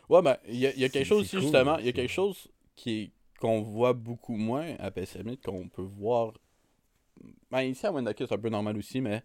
Ouais, 0.08 0.22
ben, 0.22 0.38
il 0.48 0.56
y 0.56 0.68
a, 0.68 0.72
il 0.74 0.80
y 0.80 0.86
a 0.86 0.88
C'est- 0.88 0.94
quelque 0.94 1.06
chose 1.08 1.28
c'est 1.28 1.36
aussi, 1.38 1.46
cool, 1.48 1.54
justement. 1.54 1.78
Il 1.80 1.86
y 1.86 1.90
a 1.90 1.92
c'est- 1.92 1.94
quelque 1.94 2.10
chose 2.12 2.48
qui 2.78 3.02
est- 3.02 3.12
qu'on 3.44 3.62
voit 3.62 3.92
beaucoup 3.94 4.36
moins 4.38 4.74
à 4.80 4.90
PSMI, 4.90 5.38
qu'on 5.38 5.68
peut 5.68 5.82
voir. 5.82 6.32
Ben, 7.52 7.62
ici 7.64 7.86
à 7.86 7.92
Wendake, 7.92 8.18
c'est 8.20 8.32
un 8.34 8.38
peu 8.38 8.50
normal 8.50 8.78
aussi, 8.78 9.02
mais 9.02 9.22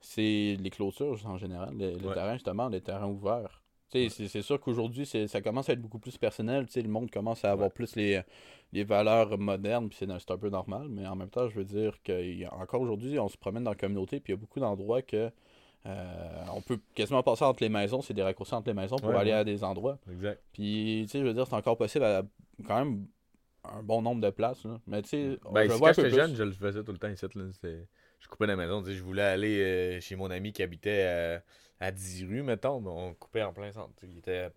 c'est 0.00 0.56
les 0.58 0.70
clôtures 0.70 1.20
en 1.26 1.36
général. 1.36 1.74
Les, 1.76 1.94
les 1.94 2.06
Ouais. 2.06 2.14
terrains, 2.14 2.32
justement, 2.34 2.68
les 2.68 2.80
terrains 2.80 3.06
ouverts. 3.08 3.62
Ouais. 3.94 4.08
c'est- 4.08 4.40
sûr 4.40 4.58
qu'aujourd'hui, 4.58 5.04
ça 5.04 5.42
commence 5.42 5.68
à 5.68 5.74
être 5.74 5.82
beaucoup 5.82 5.98
plus 5.98 6.16
personnel. 6.16 6.66
Le 6.74 6.88
monde 6.88 7.10
commence 7.10 7.44
à 7.44 7.50
avoir 7.52 7.68
Ouais. 7.68 7.74
plus 7.74 7.94
les, 7.94 8.22
les 8.72 8.84
valeurs 8.84 9.36
modernes, 9.36 9.90
puis 9.90 9.98
c'est 10.00 10.06
c'est 10.18 10.30
un 10.30 10.38
peu 10.38 10.48
normal. 10.48 10.88
Mais 10.88 11.06
en 11.06 11.14
même 11.14 11.28
temps, 11.28 11.46
je 11.50 11.54
veux 11.56 11.64
dire 11.66 11.98
qu'encore 12.02 12.80
aujourd'hui, 12.80 13.18
on 13.18 13.28
se 13.28 13.36
promène 13.36 13.64
dans 13.64 13.70
la 13.72 13.76
communauté, 13.76 14.18
puis 14.18 14.32
il 14.32 14.36
y 14.36 14.38
a 14.38 14.40
beaucoup 14.40 14.60
d'endroits 14.60 15.02
que. 15.02 15.30
euh, 15.84 16.44
on 16.54 16.60
peut 16.62 16.78
quasiment 16.94 17.22
passer 17.24 17.44
entre 17.44 17.62
les 17.62 17.68
maisons, 17.68 18.00
c'est 18.02 18.14
des 18.14 18.22
raccourcis 18.22 18.54
entre 18.54 18.68
les 18.68 18.74
maisons 18.74 18.96
pour 18.96 19.08
Ouais, 19.10 19.16
aller 19.16 19.32
ouais. 19.32 19.36
à 19.38 19.44
des 19.44 19.62
endroits. 19.64 19.98
exact. 20.10 20.40
Puis, 20.52 21.02
tu 21.02 21.08
sais, 21.08 21.18
je 21.18 21.24
veux 21.24 21.34
dire, 21.34 21.46
c'est 21.46 21.56
encore 21.56 21.76
possible 21.76 22.04
à 22.04 22.22
quand 22.66 22.78
même 22.84 23.06
un 23.64 23.82
bon 23.82 24.02
nombre 24.02 24.20
de 24.20 24.30
places. 24.30 24.64
Là. 24.64 24.80
Mais, 24.86 25.02
tu 25.02 25.08
sais, 25.10 25.38
Ben, 25.52 25.68
je 25.68 25.74
vois 25.74 25.92
quand 25.92 26.02
j'étais 26.02 26.16
jeune, 26.16 26.34
je 26.34 26.42
le 26.42 26.52
faisais 26.52 26.82
tout 26.82 26.92
le 26.92 26.98
temps 26.98 27.08
ici. 27.08 27.26
Là, 27.34 27.44
je 28.20 28.28
coupais 28.28 28.46
la 28.46 28.56
maison. 28.56 28.82
Je 28.84 29.02
voulais 29.02 29.22
aller 29.22 29.60
euh, 29.62 30.00
chez 30.00 30.16
mon 30.16 30.30
ami 30.30 30.52
qui 30.52 30.62
habitait 30.62 31.42
à, 31.80 31.86
à 31.86 31.90
10 31.92 32.24
rues, 32.26 32.42
mettons, 32.42 32.80
mais 32.80 32.90
on 32.90 33.14
coupait 33.14 33.42
en 33.42 33.52
plein 33.52 33.70
centre. 33.72 33.92
Il 34.02 34.18
était 34.18 34.50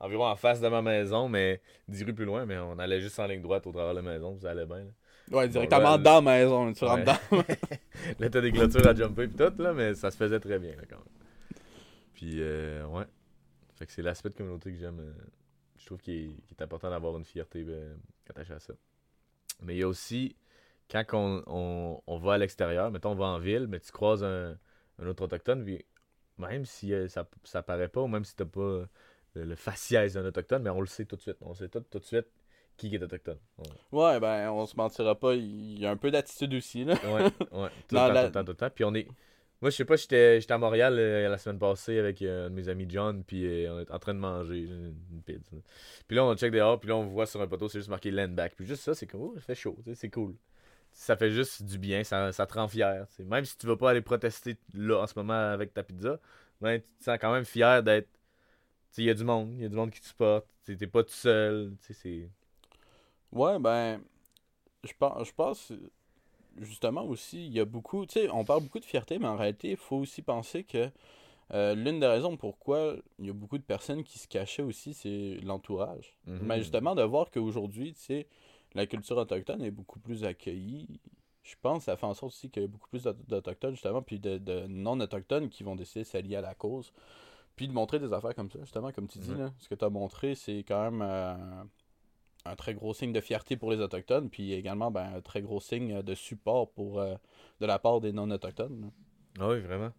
environ 0.00 0.26
en 0.26 0.36
face 0.36 0.60
de 0.60 0.68
ma 0.68 0.82
maison, 0.82 1.28
mais 1.28 1.60
10 1.88 2.04
rues 2.04 2.14
plus 2.14 2.24
loin, 2.26 2.44
mais 2.46 2.58
on 2.58 2.78
allait 2.78 3.00
juste 3.00 3.18
en 3.18 3.26
ligne 3.26 3.40
droite 3.42 3.66
au 3.66 3.72
travers 3.72 3.94
de 3.94 4.00
la 4.00 4.12
maison, 4.12 4.38
ça 4.38 4.50
allait 4.50 4.66
bien. 4.66 4.78
Là, 4.78 4.90
Ouais, 5.38 5.48
directement 5.48 5.96
là, 5.96 5.98
dans 5.98 6.14
la 6.16 6.20
maison. 6.20 6.72
Tu 6.72 6.84
rentres 6.84 7.04
dans. 7.04 7.36
là 8.20 8.30
t'as 8.30 8.40
des 8.40 8.52
clôtures 8.52 8.86
à 8.86 8.94
jumper 8.94 9.26
pis 9.26 9.34
tout, 9.36 9.52
là, 9.60 9.72
mais 9.72 9.94
ça 9.94 10.10
se 10.12 10.16
faisait 10.16 10.38
très 10.38 10.58
bien 10.60 10.76
là, 10.76 10.82
quand 10.88 10.96
même. 10.98 11.62
Puis, 12.14 12.36
euh, 12.40 12.84
ouais. 12.86 13.04
Fait 13.74 13.86
que 13.86 13.92
c'est 13.92 14.02
l'aspect 14.02 14.28
de 14.30 14.34
communauté 14.34 14.70
que 14.72 14.78
j'aime. 14.78 15.00
euh, 15.00 15.12
je 15.86 15.90
trouve 15.90 16.00
qu'il 16.00 16.32
est, 16.50 16.62
important 16.62 16.90
d'avoir 16.90 17.16
une 17.16 17.24
fierté 17.24 17.64
euh, 17.68 17.94
attachée 18.28 18.54
à 18.54 18.58
ça. 18.58 18.74
Mais 19.62 19.76
il 19.76 19.78
y 19.78 19.82
a 19.84 19.88
aussi, 19.88 20.34
quand 20.90 21.04
on, 21.12 21.44
on, 21.46 22.02
on 22.08 22.18
va 22.18 22.32
à 22.34 22.38
l'extérieur, 22.38 22.90
mettons 22.90 23.12
on 23.12 23.14
va 23.14 23.26
en 23.26 23.38
ville, 23.38 23.68
mais 23.68 23.78
tu 23.78 23.92
croises 23.92 24.24
un, 24.24 24.58
un 24.98 25.06
autre 25.06 25.22
autochtone, 25.22 25.64
puis 25.64 25.84
même 26.38 26.64
si 26.64 26.92
euh, 26.92 27.06
ça, 27.06 27.28
ça 27.44 27.62
paraît 27.62 27.86
pas, 27.86 28.00
ou 28.00 28.08
même 28.08 28.24
si 28.24 28.34
t'as 28.34 28.44
pas 28.44 28.60
euh, 28.60 28.86
le, 29.34 29.44
le 29.44 29.54
faciès 29.54 30.14
d'un 30.14 30.26
autochtone, 30.26 30.64
mais 30.64 30.70
on 30.70 30.80
le 30.80 30.88
sait 30.88 31.04
tout 31.04 31.14
de 31.14 31.20
suite. 31.20 31.36
On 31.40 31.54
sait 31.54 31.68
tout, 31.68 31.84
tout 31.88 32.00
de 32.00 32.04
suite 32.04 32.26
qui 32.76 32.92
est 32.92 33.00
autochtone. 33.00 33.38
On- 33.58 33.96
Ouais, 33.96 34.18
ben, 34.18 34.50
on 34.50 34.66
se 34.66 34.74
mentira 34.76 35.14
pas. 35.14 35.36
Il 35.36 35.78
y 35.78 35.86
a 35.86 35.90
un 35.92 35.96
peu 35.96 36.10
d'attitude 36.10 36.52
aussi, 36.54 36.84
là. 36.84 36.94
Ouais, 37.04 37.22
ouais. 37.22 37.30
Tout 37.88 37.94
le 37.94 37.96
temps, 38.00 38.08
la- 38.08 38.20
tout 38.22 38.26
le 38.26 38.32
temps, 38.32 38.44
tout 38.44 38.50
le 38.50 38.56
temps. 38.56 38.70
Puis 38.74 38.84
on 38.84 38.94
est. 38.96 39.06
Moi, 39.62 39.70
je 39.70 39.76
sais 39.76 39.84
pas, 39.86 39.96
j'étais 39.96 40.44
à 40.50 40.58
Montréal 40.58 40.98
euh, 40.98 41.28
la 41.30 41.38
semaine 41.38 41.58
passée 41.58 41.98
avec 41.98 42.20
euh, 42.20 42.46
un 42.46 42.50
de 42.50 42.54
mes 42.54 42.68
amis 42.68 42.86
John, 42.88 43.24
puis 43.24 43.46
euh, 43.46 43.74
on 43.74 43.80
est 43.80 43.90
en 43.90 43.98
train 43.98 44.12
de 44.12 44.18
manger 44.18 44.60
une, 44.60 44.94
pizza. 45.24 45.56
Puis 46.06 46.16
là, 46.16 46.24
on 46.24 46.36
check 46.36 46.52
dehors, 46.52 46.78
puis 46.78 46.90
là, 46.90 46.96
on 46.96 47.06
voit 47.06 47.26
sur 47.26 47.40
un 47.40 47.46
poteau, 47.46 47.68
c'est 47.68 47.78
juste 47.78 47.88
marqué 47.88 48.10
land 48.10 48.28
back. 48.28 48.54
Puis 48.54 48.66
juste 48.66 48.82
ça, 48.82 48.94
c'est 48.94 49.06
comme, 49.06 49.22
oh, 49.22 49.34
ça 49.36 49.40
fait 49.40 49.54
chaud, 49.54 49.78
c'est 49.94 50.10
cool. 50.10 50.34
Ça 50.92 51.16
fait 51.16 51.30
juste 51.30 51.62
du 51.62 51.78
bien, 51.78 52.04
ça, 52.04 52.32
ça 52.32 52.46
te 52.46 52.54
rend 52.54 52.68
fier. 52.68 53.06
Même 53.20 53.44
si 53.44 53.56
tu 53.56 53.66
vas 53.66 53.76
pas 53.76 53.90
aller 53.90 54.02
protester 54.02 54.58
là 54.74 55.02
en 55.02 55.06
ce 55.06 55.14
moment 55.16 55.32
avec 55.52 55.72
ta 55.74 55.82
pizza, 55.82 56.20
ben, 56.60 56.80
tu 56.80 56.92
te 56.98 57.04
sens 57.04 57.18
quand 57.20 57.32
même 57.32 57.44
fier 57.44 57.82
d'être. 57.82 58.08
Il 58.98 59.04
y 59.04 59.10
a 59.10 59.14
du 59.14 59.24
monde, 59.24 59.54
il 59.56 59.62
y 59.62 59.66
a 59.66 59.68
du 59.68 59.76
monde 59.76 59.90
qui 59.90 60.00
te 60.00 60.06
supporte, 60.06 60.46
t'es 60.64 60.86
pas 60.86 61.02
tout 61.04 61.10
seul, 61.10 61.72
c'est. 61.80 62.30
Ouais, 63.32 63.58
ben, 63.58 64.00
je 64.84 64.92
je 65.24 65.32
pense, 65.34 65.72
justement 66.60 67.04
aussi, 67.04 67.46
il 67.46 67.52
y 67.52 67.60
a 67.60 67.64
beaucoup, 67.64 68.06
tu 68.06 68.14
sais, 68.14 68.30
on 68.30 68.44
parle 68.44 68.62
beaucoup 68.62 68.80
de 68.80 68.84
fierté, 68.84 69.18
mais 69.18 69.28
en 69.28 69.36
réalité, 69.36 69.70
il 69.70 69.76
faut 69.76 69.96
aussi 69.96 70.22
penser 70.22 70.64
que 70.64 70.90
euh, 71.52 71.74
l'une 71.74 72.00
des 72.00 72.06
raisons 72.06 72.36
pourquoi 72.36 72.96
il 73.18 73.26
y 73.26 73.30
a 73.30 73.32
beaucoup 73.32 73.58
de 73.58 73.62
personnes 73.62 74.02
qui 74.02 74.18
se 74.18 74.26
cachaient 74.26 74.62
aussi, 74.62 74.94
c'est 74.94 75.38
l'entourage. 75.42 76.16
Mhm. 76.26 76.38
Mais 76.42 76.58
justement, 76.58 76.94
de 76.94 77.02
voir 77.02 77.30
qu'aujourd'hui, 77.30 77.92
tu 77.94 78.00
sais, 78.00 78.26
la 78.74 78.86
culture 78.86 79.16
autochtone 79.16 79.62
est 79.62 79.70
beaucoup 79.70 80.00
plus 80.00 80.24
accueillie, 80.24 81.00
je 81.44 81.54
pense 81.62 81.84
ça 81.84 81.96
fait 81.96 82.06
en 82.06 82.14
sorte 82.14 82.32
aussi 82.32 82.50
qu'il 82.50 82.62
y 82.62 82.64
a 82.64 82.68
beaucoup 82.68 82.88
plus 82.88 83.04
d'aut- 83.04 83.12
d'Autochtones, 83.28 83.72
justement, 83.74 84.02
puis 84.02 84.18
de, 84.18 84.38
de 84.38 84.66
non-autochtones 84.66 85.48
qui 85.48 85.62
vont 85.62 85.76
décider 85.76 86.00
de 86.02 86.08
s'allier 86.08 86.36
à 86.36 86.40
la 86.40 86.54
cause. 86.54 86.92
Puis 87.54 87.68
de 87.68 87.72
montrer 87.72 87.98
des 87.98 88.12
affaires 88.12 88.34
comme 88.34 88.50
ça, 88.50 88.58
justement, 88.60 88.92
comme 88.92 89.08
tu 89.08 89.18
dis, 89.18 89.30
Ouais. 89.30 89.38
là, 89.38 89.52
ce 89.58 89.68
que 89.68 89.74
tu 89.74 89.84
as 89.84 89.88
montré, 89.88 90.34
c'est 90.34 90.58
quand 90.58 90.90
même 90.90 91.00
euh, 91.00 91.64
un 92.46 92.56
très 92.56 92.74
gros 92.74 92.94
signe 92.94 93.12
de 93.12 93.20
fierté 93.20 93.56
pour 93.56 93.70
les 93.70 93.80
Autochtones, 93.80 94.30
puis 94.30 94.52
également 94.52 94.90
ben, 94.90 95.14
un 95.16 95.20
très 95.20 95.42
gros 95.42 95.60
signe 95.60 96.02
de 96.02 96.14
support 96.14 96.70
pour, 96.72 97.00
euh, 97.00 97.14
de 97.60 97.66
la 97.66 97.78
part 97.78 98.00
des 98.00 98.12
non-autochtones. 98.12 98.90
Ah 99.38 99.48
oui, 99.48 99.60
vraiment. 99.60 99.92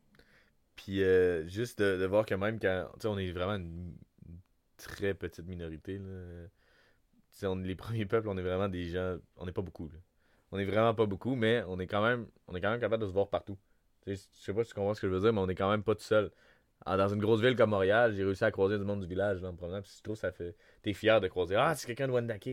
Puis 0.75 1.03
euh, 1.03 1.47
juste 1.47 1.81
de, 1.81 2.05
voir 2.05 2.25
que 2.25 2.35
même 2.35 2.59
quand. 2.59 2.87
On 3.05 3.17
est 3.17 3.31
vraiment 3.31 3.55
une 3.55 3.95
très 4.77 5.13
petite 5.13 5.45
minorité. 5.47 5.99
Là. 5.99 7.49
On, 7.49 7.55
les 7.57 7.75
premiers 7.75 8.05
peuples, 8.05 8.29
on 8.29 8.37
est 8.37 8.43
vraiment 8.43 8.69
des 8.69 8.85
gens. 8.89 9.17
On 9.37 9.45
n'est 9.45 9.51
pas 9.51 9.61
beaucoup. 9.61 9.89
On 10.51 10.59
est 10.59 10.65
vraiment 10.65 10.93
pas 10.93 11.05
beaucoup, 11.05 11.35
mais 11.35 11.63
on 11.67 11.79
est 11.79 11.87
quand 11.87 12.03
même 12.03 12.27
on 12.47 12.55
est 12.55 12.61
quand 12.61 12.71
même 12.71 12.79
capable 12.79 13.03
de 13.03 13.07
se 13.07 13.13
voir 13.13 13.29
partout. 13.29 13.57
Tu 14.05 14.15
sais, 14.15 14.29
je 14.39 14.45
sais 14.45 14.53
pas 14.53 14.63
si 14.63 14.69
tu 14.69 14.75
comprends 14.75 14.93
ce 14.93 15.01
que 15.01 15.07
je 15.07 15.13
veux 15.13 15.19
dire, 15.19 15.33
mais 15.33 15.41
on 15.41 15.49
est 15.49 15.55
quand 15.55 15.69
même 15.69 15.83
pas 15.83 15.95
tout 15.95 16.03
seul. 16.03 16.31
Ah, 16.85 16.95
Dans 16.97 17.09
une 17.09 17.19
grosse 17.19 17.41
ville 17.41 17.55
comme 17.55 17.71
Montréal, 17.71 18.13
j'ai 18.15 18.23
réussi 18.23 18.43
à 18.43 18.51
croiser 18.51 18.77
du 18.77 18.85
monde 18.85 19.01
du 19.01 19.07
village 19.07 19.41
là, 19.41 19.49
en 19.49 19.53
me 19.53 19.57
promenant. 19.57 19.81
Puis 19.81 19.91
je 19.97 20.03
trouve 20.03 20.15
que 20.15 20.21
ça 20.21 20.31
fait. 20.31 20.55
T'es 20.87 20.93
fier 20.93 21.19
de 21.19 21.27
croiser. 21.27 21.55
Ah, 21.57 21.75
c'est 21.75 21.85
quelqu'un 21.85 22.07
de 22.07 22.13
Wendake. 22.13 22.47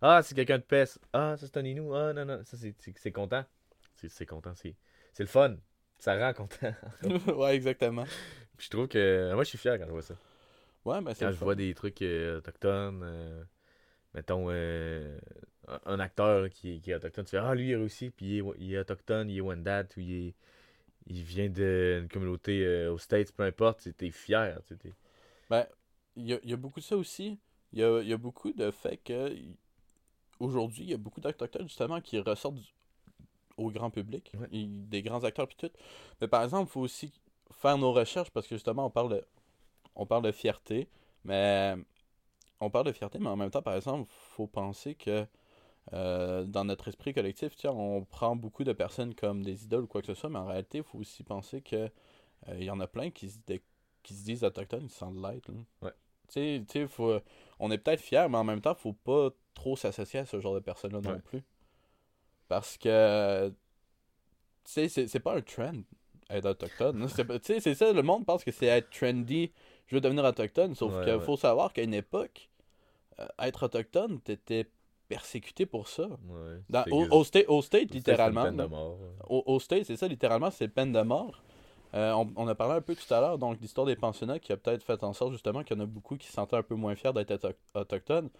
Ah, 0.00 0.22
c'est 0.22 0.36
quelqu'un 0.36 0.58
de 0.58 0.62
Pest. 0.62 1.00
Ah, 1.12 1.34
ça 1.36 1.48
c'est 1.48 1.56
un 1.56 1.64
Inou. 1.64 1.92
Ah, 1.96 2.12
non, 2.12 2.24
non. 2.24 2.44
Ça, 2.44 2.56
c'est- 2.56 3.10
content. 3.10 3.44
C'est 3.96 4.24
content. 4.24 4.52
C'est 4.54 4.76
le 5.18 5.26
fun. 5.26 5.56
Ça 5.98 6.16
rend 6.16 6.32
content. 6.32 6.72
ouais, 7.36 7.56
exactement. 7.56 8.04
Puis 8.56 8.66
je 8.66 8.70
trouve 8.70 8.86
que. 8.86 9.32
Moi, 9.34 9.42
je 9.42 9.48
suis 9.48 9.58
fier 9.58 9.76
quand 9.80 9.86
je 9.86 9.90
vois 9.90 10.02
ça. 10.02 10.14
Ouais, 10.84 11.00
ben 11.00 11.12
c'est 11.12 11.24
Quand 11.24 11.32
je 11.32 11.38
fun. 11.38 11.44
vois 11.44 11.54
des 11.56 11.74
trucs 11.74 12.00
euh, 12.02 12.38
autochtones, 12.38 13.02
euh, 13.02 13.42
mettons, 14.14 14.46
euh, 14.48 15.18
un, 15.86 15.98
acteur 15.98 16.48
qui, 16.50 16.76
est- 16.76 16.78
qui 16.78 16.92
est 16.92 16.94
autochtone, 16.94 17.24
tu 17.24 17.30
fais 17.32 17.38
Ah, 17.38 17.56
lui, 17.56 17.70
il 17.70 17.74
a 17.74 17.78
réussi, 17.78 18.10
puis 18.10 18.26
il 18.26 18.38
est, 18.38 18.44
il 18.60 18.74
est 18.74 18.78
autochtone, 18.78 19.28
il 19.28 19.38
est 19.38 19.40
Wendat, 19.40 19.86
ou 19.96 20.00
il, 20.00 20.28
est, 20.28 20.34
il 21.08 21.24
vient 21.24 21.48
d'une 21.48 22.06
communauté 22.08 22.64
euh, 22.64 22.92
aux 22.92 22.98
States, 22.98 23.32
peu 23.32 23.42
importe, 23.42 23.88
t'es 23.96 24.10
fier. 24.12 24.56
t'es- 24.68 24.92
Ben, 25.50 25.66
y 26.26 26.34
a, 26.34 26.38
il 26.42 26.50
y 26.50 26.52
a 26.52 26.56
beaucoup 26.56 26.80
de 26.80 26.84
ça 26.84 26.96
aussi. 26.96 27.38
Il 27.72 27.78
y 27.80 27.84
a, 27.84 28.02
il 28.02 28.08
y 28.08 28.12
a 28.12 28.16
beaucoup 28.18 28.52
de 28.52 28.70
fait 28.70 28.96
que 28.98 29.34
aujourd'hui, 30.38 30.84
il 30.84 30.90
y 30.90 30.94
a 30.94 30.96
beaucoup 30.96 31.20
d'Autochtones 31.20 31.68
justement 31.68 32.00
qui 32.00 32.18
ressortent 32.18 32.56
du- 32.56 32.74
au 33.58 33.70
grand 33.70 33.90
public, 33.90 34.32
Ouais. 34.38 34.48
Des 34.66 35.02
grands 35.02 35.24
acteurs 35.24 35.48
puis 35.48 35.56
tout. 35.58 35.70
Mais 36.20 36.28
par 36.28 36.42
exemple, 36.44 36.68
il 36.70 36.72
faut 36.72 36.80
aussi 36.82 37.12
faire 37.52 37.78
nos 37.78 37.92
recherches 37.92 38.30
parce 38.30 38.46
que 38.46 38.54
justement, 38.56 38.86
on 38.86 38.90
parle 38.90 39.10
de, 39.10 39.24
on 39.96 40.06
parle 40.06 40.24
de 40.24 40.32
fierté, 40.32 40.88
mais 41.24 41.76
on 42.60 42.70
parle 42.70 42.86
de 42.86 42.92
fierté, 42.92 43.18
mais 43.18 43.28
en 43.28 43.36
même 43.36 43.50
temps, 43.50 43.62
par 43.62 43.76
exemple, 43.76 44.08
faut 44.10 44.46
penser 44.46 44.94
que 44.96 45.26
euh, 45.94 46.44
dans 46.44 46.64
notre 46.64 46.88
esprit 46.88 47.14
collectif, 47.14 47.54
on 47.66 48.04
prend 48.04 48.36
beaucoup 48.36 48.64
de 48.64 48.72
personnes 48.72 49.14
comme 49.14 49.42
des 49.44 49.64
idoles 49.64 49.84
ou 49.84 49.88
quoi 49.88 50.02
que 50.02 50.08
ce 50.08 50.14
soit, 50.14 50.30
mais 50.30 50.38
en 50.40 50.46
réalité, 50.46 50.78
il 50.78 50.84
faut 50.84 50.98
aussi 50.98 51.24
penser 51.24 51.62
que 51.62 51.76
euh, 51.76 51.90
il 52.58 52.64
y 52.64 52.70
en 52.70 52.80
a 52.80 52.86
plein 52.88 53.10
qui 53.10 53.30
se, 53.30 53.38
dé- 53.46 53.62
qui 54.02 54.14
se 54.14 54.24
disent 54.24 54.44
autochtones 54.44 54.88
sans 54.90 55.12
l'être. 55.12 55.50
là. 55.52 55.60
Ouais. 55.82 55.92
Tu 56.32 56.40
sais- 56.40 56.64
tu 56.68 56.72
sais, 56.80 56.86
faut, 56.88 57.18
on 57.58 57.70
est 57.70 57.78
peut-être 57.78 58.00
fiers, 58.00 58.26
mais 58.30 58.38
en 58.38 58.44
même 58.44 58.60
temps, 58.60 58.74
faut 58.74 58.92
pas 58.92 59.30
trop 59.54 59.76
s'associer 59.76 60.20
à 60.20 60.24
ce 60.26 60.40
genre 60.40 60.54
de 60.54 60.60
personnes-là 60.60 61.00
non 61.00 61.10
Ouais. 61.12 61.18
plus. 61.20 61.42
Parce 62.48 62.76
que, 62.78 63.48
tu 64.64 64.72
sais, 64.72 64.88
c'est 64.88 65.06
c'est 65.08 65.20
pas 65.20 65.36
un 65.36 65.40
trend, 65.42 65.82
être 66.30 66.46
autochtone. 66.48 67.08
C'est 67.08 67.24
pas- 67.24 67.38
Tu 67.38 67.46
sais, 67.54 67.60
c'est 67.60 67.74
ça, 67.74 67.92
le 67.92 68.02
monde 68.02 68.24
pense 68.26 68.44
que 68.44 68.50
c'est 68.52 68.66
être 68.66 68.90
trendy, 68.90 69.52
je 69.86 69.94
veux 69.96 70.00
devenir 70.00 70.24
autochtone, 70.24 70.74
sauf 70.74 70.92
Ouais, 70.94 71.04
qu'il 71.04 71.14
ouais. 71.14 71.20
faut 71.24 71.36
savoir 71.36 71.72
qu'à 71.72 71.82
une 71.82 71.94
époque, 71.94 72.48
euh, 73.18 73.26
être 73.40 73.64
autochtone, 73.64 74.20
t'étais 74.20 74.66
persécuté 75.08 75.66
pour 75.66 75.88
ça. 75.88 76.08
Dans- 76.68 76.84
au, 76.90 77.04
au, 77.10 77.24
sta- 77.24 77.46
au 77.48 77.62
state, 77.62 77.90
littéralement. 77.92 78.44
Au, 79.28 79.42
au 79.46 79.58
States, 79.60 79.84
c'est 79.84 79.96
ça, 79.96 80.06
littéralement, 80.06 80.50
c'est 80.50 80.68
peine 80.68 80.92
de 80.92 81.00
mort. 81.02 81.42
Euh, 81.94 82.12
on, 82.12 82.32
on 82.36 82.46
a 82.48 82.54
parlé 82.54 82.74
un 82.74 82.80
peu 82.80 82.94
tout 82.94 83.12
à 83.12 83.20
l'heure, 83.20 83.38
donc 83.38 83.58
l'histoire 83.60 83.86
des 83.86 83.96
pensionnats 83.96 84.38
qui 84.38 84.52
a 84.52 84.56
peut-être 84.56 84.82
fait 84.84 85.02
en 85.02 85.12
sorte 85.12 85.32
justement 85.32 85.62
qu'il 85.64 85.76
y 85.76 85.80
en 85.80 85.82
a 85.82 85.86
beaucoup 85.86 86.16
qui 86.16 86.28
se 86.28 86.32
sentaient 86.34 86.56
un 86.56 86.62
peu 86.62 86.74
moins 86.76 86.94
fiers 86.94 87.12
d'être 87.12 87.32
auto- 87.32 87.56
autochtones. 87.74 88.30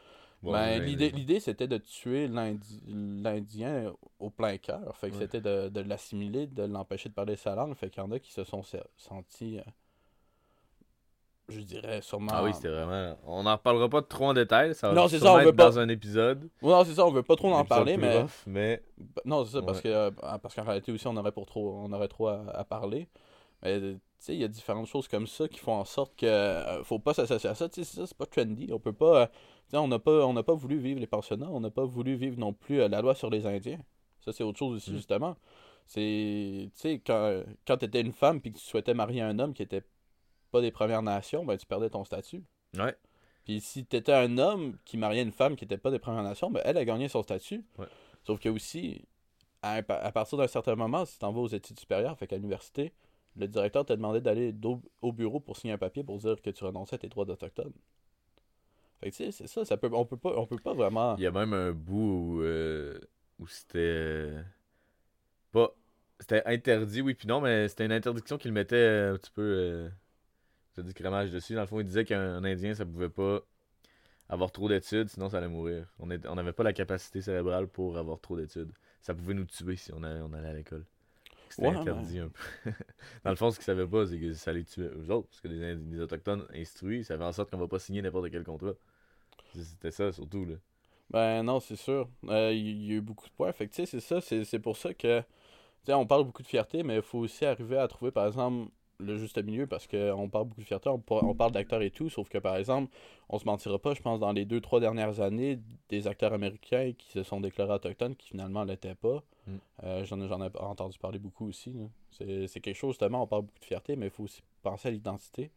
Bon, 0.42 0.52
Ben, 0.52 0.80
ouais, 0.80 0.86
l'idée, 1.10 1.38
c'était 1.40 1.68
de 1.68 1.76
tuer 1.76 2.26
l'Indi- 2.26 2.80
l'Indien 2.86 3.92
au 4.18 4.30
plein 4.30 4.56
cœur. 4.56 4.96
Fait 4.96 5.10
que 5.10 5.14
Ouais. 5.16 5.20
c'était 5.22 5.40
de, 5.42 5.80
l'assimiler, 5.80 6.46
de 6.46 6.62
l'empêcher 6.62 7.08
de 7.10 7.14
parler 7.14 7.36
sa 7.36 7.54
langue. 7.54 7.74
Fait 7.74 7.90
qu'il 7.90 8.02
y 8.02 8.06
en 8.06 8.10
a 8.10 8.18
qui 8.18 8.32
se 8.32 8.44
sont 8.44 8.62
se- 8.62 8.78
sentis, 8.96 9.58
euh, 9.58 9.62
je 11.48 11.60
dirais, 11.60 12.00
sûrement... 12.00 12.30
Ah 12.32 12.44
oui, 12.44 12.54
c'était 12.54 12.68
vraiment. 12.68 13.16
On 13.26 13.42
n'en 13.42 13.52
reparlera 13.56 13.88
pas 13.88 14.02
trop 14.02 14.26
en 14.28 14.32
détail. 14.34 14.74
Ça 14.74 14.88
va 14.88 14.94
Non, 14.94 15.08
c'est 15.08 15.18
ça, 15.18 15.32
on 15.32 15.38
veut 15.38 15.48
être 15.48 15.56
pas- 15.56 15.68
dans 15.68 15.78
un 15.80 15.88
épisode. 15.88 16.44
Ouais, 16.62 16.70
Non, 16.70 16.84
c'est 16.84 16.94
ça, 16.94 17.04
on 17.04 17.10
veut 17.10 17.24
pas 17.24 17.36
trop 17.36 17.52
en 17.52 17.64
parler, 17.64 17.96
mais... 17.96 18.24
mais 18.46 18.82
Non, 19.24 19.44
c'est 19.44 19.52
ça, 19.58 19.62
parce 19.62 19.78
Ouais. 19.78 19.82
que 19.84 19.88
euh, 19.88 20.10
parce 20.38 20.54
qu'en 20.54 20.62
réalité 20.64 20.92
aussi, 20.92 21.06
on 21.08 21.16
aurait 21.16 21.32
pour 21.32 21.46
trop, 21.46 21.80
on 21.84 21.92
aurait 21.92 22.08
trop 22.08 22.28
à, 22.28 22.44
à 22.54 22.64
parler. 22.64 23.08
Mais 23.62 23.81
tu 23.81 23.99
sais, 24.18 24.35
il 24.35 24.40
y 24.40 24.44
a 24.44 24.49
différentes 24.49 24.87
choses 24.87 25.09
comme 25.09 25.27
ça 25.27 25.49
qui 25.49 25.59
font 25.59 25.73
en 25.75 25.85
sorte 25.85 26.16
que 26.16 26.27
euh, 26.27 26.83
faut 26.85 26.99
pas 26.99 27.14
s'associer 27.14 27.51
à 27.51 27.55
ça. 27.55 27.68
Tu 27.68 27.85
sais, 27.85 27.96
ça, 27.96 28.07
c'est 28.07 28.16
pas 28.16 28.27
trendy. 28.27 28.70
On 28.73 28.79
peut 28.79 28.92
pas. 28.92 29.23
euh, 29.23 29.27
tu 29.27 29.33
sais, 29.73 29.77
on 29.77 29.88
n'a 29.88 29.99
pas, 29.99 30.27
on 30.27 30.33
n'a 30.33 30.42
pas 30.42 30.55
voulu 30.55 30.79
vivre 30.79 31.01
les 31.01 31.07
pensionnats. 31.07 31.49
On 31.51 31.61
n'a 31.61 31.70
pas 31.70 31.85
voulu 31.85 32.14
vivre 32.14 32.38
non 32.38 32.53
plus 32.53 32.81
euh, 32.81 32.88
la 32.88 33.01
loi 33.03 33.14
sur 33.14 33.31
les 33.31 33.46
Indiens. 33.46 33.81
Ça, 34.20 34.33
c'est 34.33 34.42
autre 34.44 34.59
chose 34.59 34.77
aussi, 34.77 34.90
Mm. 34.92 34.96
justement. 34.96 35.37
C'est, 35.87 36.70
tu 36.75 36.81
sais, 36.81 37.03
quand, 37.05 37.42
quand 37.66 37.77
tu 37.79 37.85
étais 37.87 38.01
une 38.01 38.12
femme 38.12 38.40
puis 38.40 38.53
que 38.53 38.59
tu 38.59 38.64
souhaitais 38.64 38.94
marier 38.94 39.23
un 39.23 39.38
homme 39.38 39.55
qui 39.55 39.62
était 39.62 39.83
pas 40.53 40.61
des 40.61 40.70
Premières 40.70 41.03
Nations, 41.03 41.44
ben 41.44 41.57
tu 41.57 41.66
perdais 41.66 41.90
ton 41.90 42.05
statut. 42.05 42.42
ouais. 42.77 42.94
Puis 43.44 43.61
si 43.61 43.85
t'étais 43.87 44.12
un 44.12 44.37
homme 44.38 44.77
qui 44.85 44.99
mariait 44.99 45.23
une 45.23 45.33
femme 45.33 45.57
qui 45.57 45.64
était 45.64 45.79
pas 45.79 45.90
des 45.90 45.99
Premières 45.99 46.23
Nations, 46.23 46.51
ben 46.51 46.61
elle 46.64 46.77
a 46.77 46.85
gagné 46.85 47.09
son 47.09 47.23
statut. 47.23 47.64
Ouais. 47.79 47.87
Sauf 48.25 48.38
que 48.38 48.49
aussi, 48.51 49.03
à, 49.62 49.83
partir 49.83 50.38
d'un 50.38 50.46
certain 50.46 50.77
moment, 50.77 51.05
si 51.07 51.18
t'en 51.18 51.33
vas 51.33 51.40
aux 51.40 51.49
études 51.49 51.81
supérieures, 51.81 52.16
fait 52.18 52.27
qu'à 52.27 52.37
l'université, 52.37 52.92
le 53.37 53.47
directeur 53.49 53.85
t'a 53.85 53.97
demandé 53.97 54.21
d'aller 54.21 54.55
au 55.03 55.12
bureau 55.12 55.40
pour 55.40 55.57
signer 55.57 55.73
un 55.75 55.79
papier 55.79 56.03
pour 56.05 56.19
dire 56.19 56.40
que 56.43 56.51
tu 56.51 56.64
renonçais 56.64 56.97
à 56.97 56.99
tes 56.99 57.09
droits 57.09 57.25
d'autochtone. 57.25 57.73
Fait 59.01 59.11
que 59.11 59.16
tu 59.16 59.25
sais, 59.25 59.33
c'est 59.33 59.47
ça, 59.47 59.64
ça 59.64 59.77
peut, 59.77 59.88
on 59.93 60.05
peut 60.05 60.16
pas, 60.16 60.35
on 60.37 60.47
peut 60.47 60.59
pas 60.59 60.75
vraiment. 60.75 61.16
Il 61.16 61.23
y 61.23 61.27
a 61.27 61.31
même 61.31 61.55
un 61.55 61.73
bout 61.73 62.37
où, 62.38 62.43
euh, 62.43 62.99
c'était. 63.47 63.79
euh, 63.79 64.43
pas. 65.53 65.75
C'était 66.19 66.43
interdit, 66.45 67.01
oui, 67.01 67.14
puis 67.14 67.27
non, 67.27 67.40
mais 67.40 67.69
c'était 67.69 67.87
une 67.87 67.93
interdiction 67.93 68.37
qu'il 68.37 68.53
mettait 68.53 69.09
un 69.11 69.16
petit 69.16 69.31
peu. 69.31 69.40
Euh, 69.43 69.88
ça 70.77 70.83
dit 70.83 70.93
crémage 70.93 71.31
dessus. 71.31 71.55
Dans 71.55 71.62
le 71.62 71.66
fond, 71.66 71.81
il 71.81 71.87
disait 71.87 72.05
qu'un 72.05 72.45
Indien, 72.45 72.75
ça 72.75 72.85
pouvait 72.85 73.09
pas 73.09 73.40
avoir 74.29 74.53
trop 74.53 74.69
d'études, 74.69 75.09
sinon 75.09 75.31
ça 75.31 75.38
allait 75.38 75.49
mourir. 75.49 75.90
On 75.99 76.07
n'avait 76.07 76.53
pas 76.53 76.62
la 76.62 76.75
capacité 76.75 77.23
cérébrale 77.23 77.69
pour 77.69 77.97
avoir 77.97 78.21
trop 78.21 78.37
d'études. 78.37 78.71
Ça 79.01 79.14
pouvait 79.14 79.35
nous 79.35 79.47
tuer 79.47 79.77
si 79.77 79.93
on 79.95 80.03
allait 80.03 80.49
à 80.49 80.53
l'école. 80.53 80.85
C'était 81.50 81.68
Ouais, 81.68 81.76
interdit 81.76 82.20
un 82.20 82.28
peu. 82.28 82.70
Dans 83.24 83.30
le 83.30 83.36
fond, 83.36 83.50
ce 83.50 83.56
qu'ils 83.56 83.64
savaient 83.64 83.86
pas, 83.86 84.06
c'est 84.06 84.18
que 84.18 84.32
ça 84.32 84.52
allait 84.52 84.64
tuer 84.64 84.84
eux 84.84 85.10
autres. 85.10 85.28
Parce 85.28 85.40
que 85.40 85.48
les, 85.48 86.00
Autochtones 86.00 86.46
instruits, 86.54 87.04
ça 87.04 87.18
fait 87.18 87.24
en 87.24 87.32
sorte 87.32 87.50
qu'on 87.50 87.58
va 87.58 87.68
pas 87.68 87.78
signer 87.78 88.02
n'importe 88.02 88.30
quel 88.30 88.44
contrat. 88.44 88.72
C'était 89.54 89.90
ça, 89.90 90.12
surtout, 90.12 90.44
là. 90.44 90.54
Ben 91.10 91.42
non, 91.42 91.58
c'est 91.58 91.76
sûr. 91.76 92.08
Euh, 92.28 92.52
Il 92.52 92.84
y, 92.84 92.92
a 92.92 92.94
eu 92.94 93.00
beaucoup 93.00 93.26
de 93.26 93.32
points. 93.32 93.52
Fait 93.52 93.66
que 93.66 93.74
tu 93.74 93.84
sais, 93.84 93.86
c'est 93.86 94.00
ça, 94.00 94.20
c'est 94.20 94.58
pour 94.60 94.76
ça 94.76 94.94
que. 94.94 95.22
On 95.88 96.06
parle 96.06 96.24
beaucoup 96.24 96.42
de 96.42 96.46
fierté, 96.46 96.84
mais 96.84 96.96
il 96.96 97.02
faut 97.02 97.18
aussi 97.18 97.44
arriver 97.44 97.78
à 97.78 97.88
trouver, 97.88 98.12
par 98.12 98.26
exemple, 98.26 98.70
le 99.00 99.16
juste 99.16 99.42
milieu 99.42 99.66
parce 99.66 99.86
qu'on 99.86 100.28
parle 100.28 100.46
beaucoup 100.46 100.60
de 100.60 100.66
fierté, 100.66 100.88
on, 100.88 100.98
par- 100.98 101.24
on 101.24 101.34
parle 101.34 101.52
d'acteurs 101.52 101.82
et 101.82 101.90
tout, 101.90 102.08
sauf 102.08 102.28
que 102.28 102.38
par 102.38 102.56
exemple, 102.56 102.92
on 103.28 103.38
se 103.38 103.44
mentira 103.44 103.78
pas, 103.78 103.94
je 103.94 104.00
pense, 104.02 104.20
dans 104.20 104.32
les 104.32 104.44
deux, 104.44 104.60
trois 104.60 104.80
dernières 104.80 105.20
années, 105.20 105.58
des 105.88 106.06
acteurs 106.06 106.32
américains 106.32 106.92
qui 106.96 107.10
se 107.10 107.22
sont 107.22 107.40
déclarés 107.40 107.72
autochtones 107.72 108.14
qui 108.16 108.28
finalement 108.28 108.64
ne 108.64 108.70
l'étaient 108.70 108.94
pas. 108.94 109.22
Mm. 109.46 109.52
Euh, 109.84 110.04
J'en 110.04 110.20
ai, 110.20 110.28
j'en 110.28 110.42
ai 110.44 110.50
entendu 110.58 110.98
parler 110.98 111.18
beaucoup 111.18 111.48
aussi. 111.48 111.72
là. 111.72 111.86
C'est 112.10 112.46
c'est 112.46 112.60
quelque 112.60 112.76
chose, 112.76 112.92
justement, 112.92 113.22
on 113.22 113.26
parle 113.26 113.42
beaucoup 113.42 113.60
de 113.60 113.64
fierté, 113.64 113.96
mais 113.96 114.06
il 114.06 114.10
faut 114.10 114.24
aussi 114.24 114.42
penser 114.62 114.88
à 114.88 114.90
l'identité. 114.90 115.50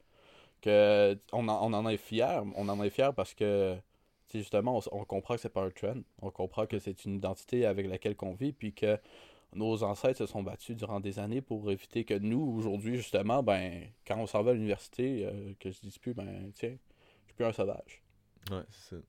Que 0.61 1.17
on 1.33 1.47
en, 1.49 1.69
on 1.69 1.73
en 1.73 1.87
est 1.89 1.97
fier, 1.97 2.43
on 2.55 2.69
en 2.69 2.81
est 2.83 2.89
fier 2.89 3.13
parce 3.13 3.33
que 3.33 3.75
justement, 4.33 4.79
on, 4.91 4.99
on 5.01 5.03
comprend 5.05 5.35
que 5.35 5.41
c'est 5.41 5.49
pas 5.49 5.63
un 5.63 5.69
trend. 5.69 6.01
On 6.21 6.31
comprend 6.31 6.65
que 6.65 6.79
c'est 6.79 7.03
une 7.05 7.15
identité 7.15 7.65
avec 7.65 7.87
laquelle 7.87 8.15
on 8.21 8.33
vit, 8.33 8.53
puis 8.53 8.73
que 8.73 8.97
nos 9.55 9.83
ancêtres 9.83 10.19
se 10.19 10.25
sont 10.25 10.43
battus 10.43 10.75
durant 10.75 10.99
des 10.99 11.19
années 11.19 11.41
pour 11.41 11.71
éviter 11.71 12.03
que 12.03 12.13
nous, 12.13 12.41
aujourd'hui, 12.57 12.95
justement, 12.95 13.43
ben, 13.43 13.83
quand 14.07 14.17
on 14.17 14.27
s'en 14.27 14.43
va 14.43 14.51
à 14.51 14.53
l'université, 14.53 15.25
euh, 15.25 15.53
que 15.59 15.71
je 15.71 15.79
dise 15.81 15.97
plus, 15.97 16.13
ben, 16.13 16.51
tiens, 16.53 16.75
je 17.21 17.27
suis 17.27 17.35
plus 17.35 17.45
un 17.45 17.51
sauvage. 17.51 18.01
Ouais, 18.51 18.63
c'est 18.69 18.95
ça. 18.95 19.01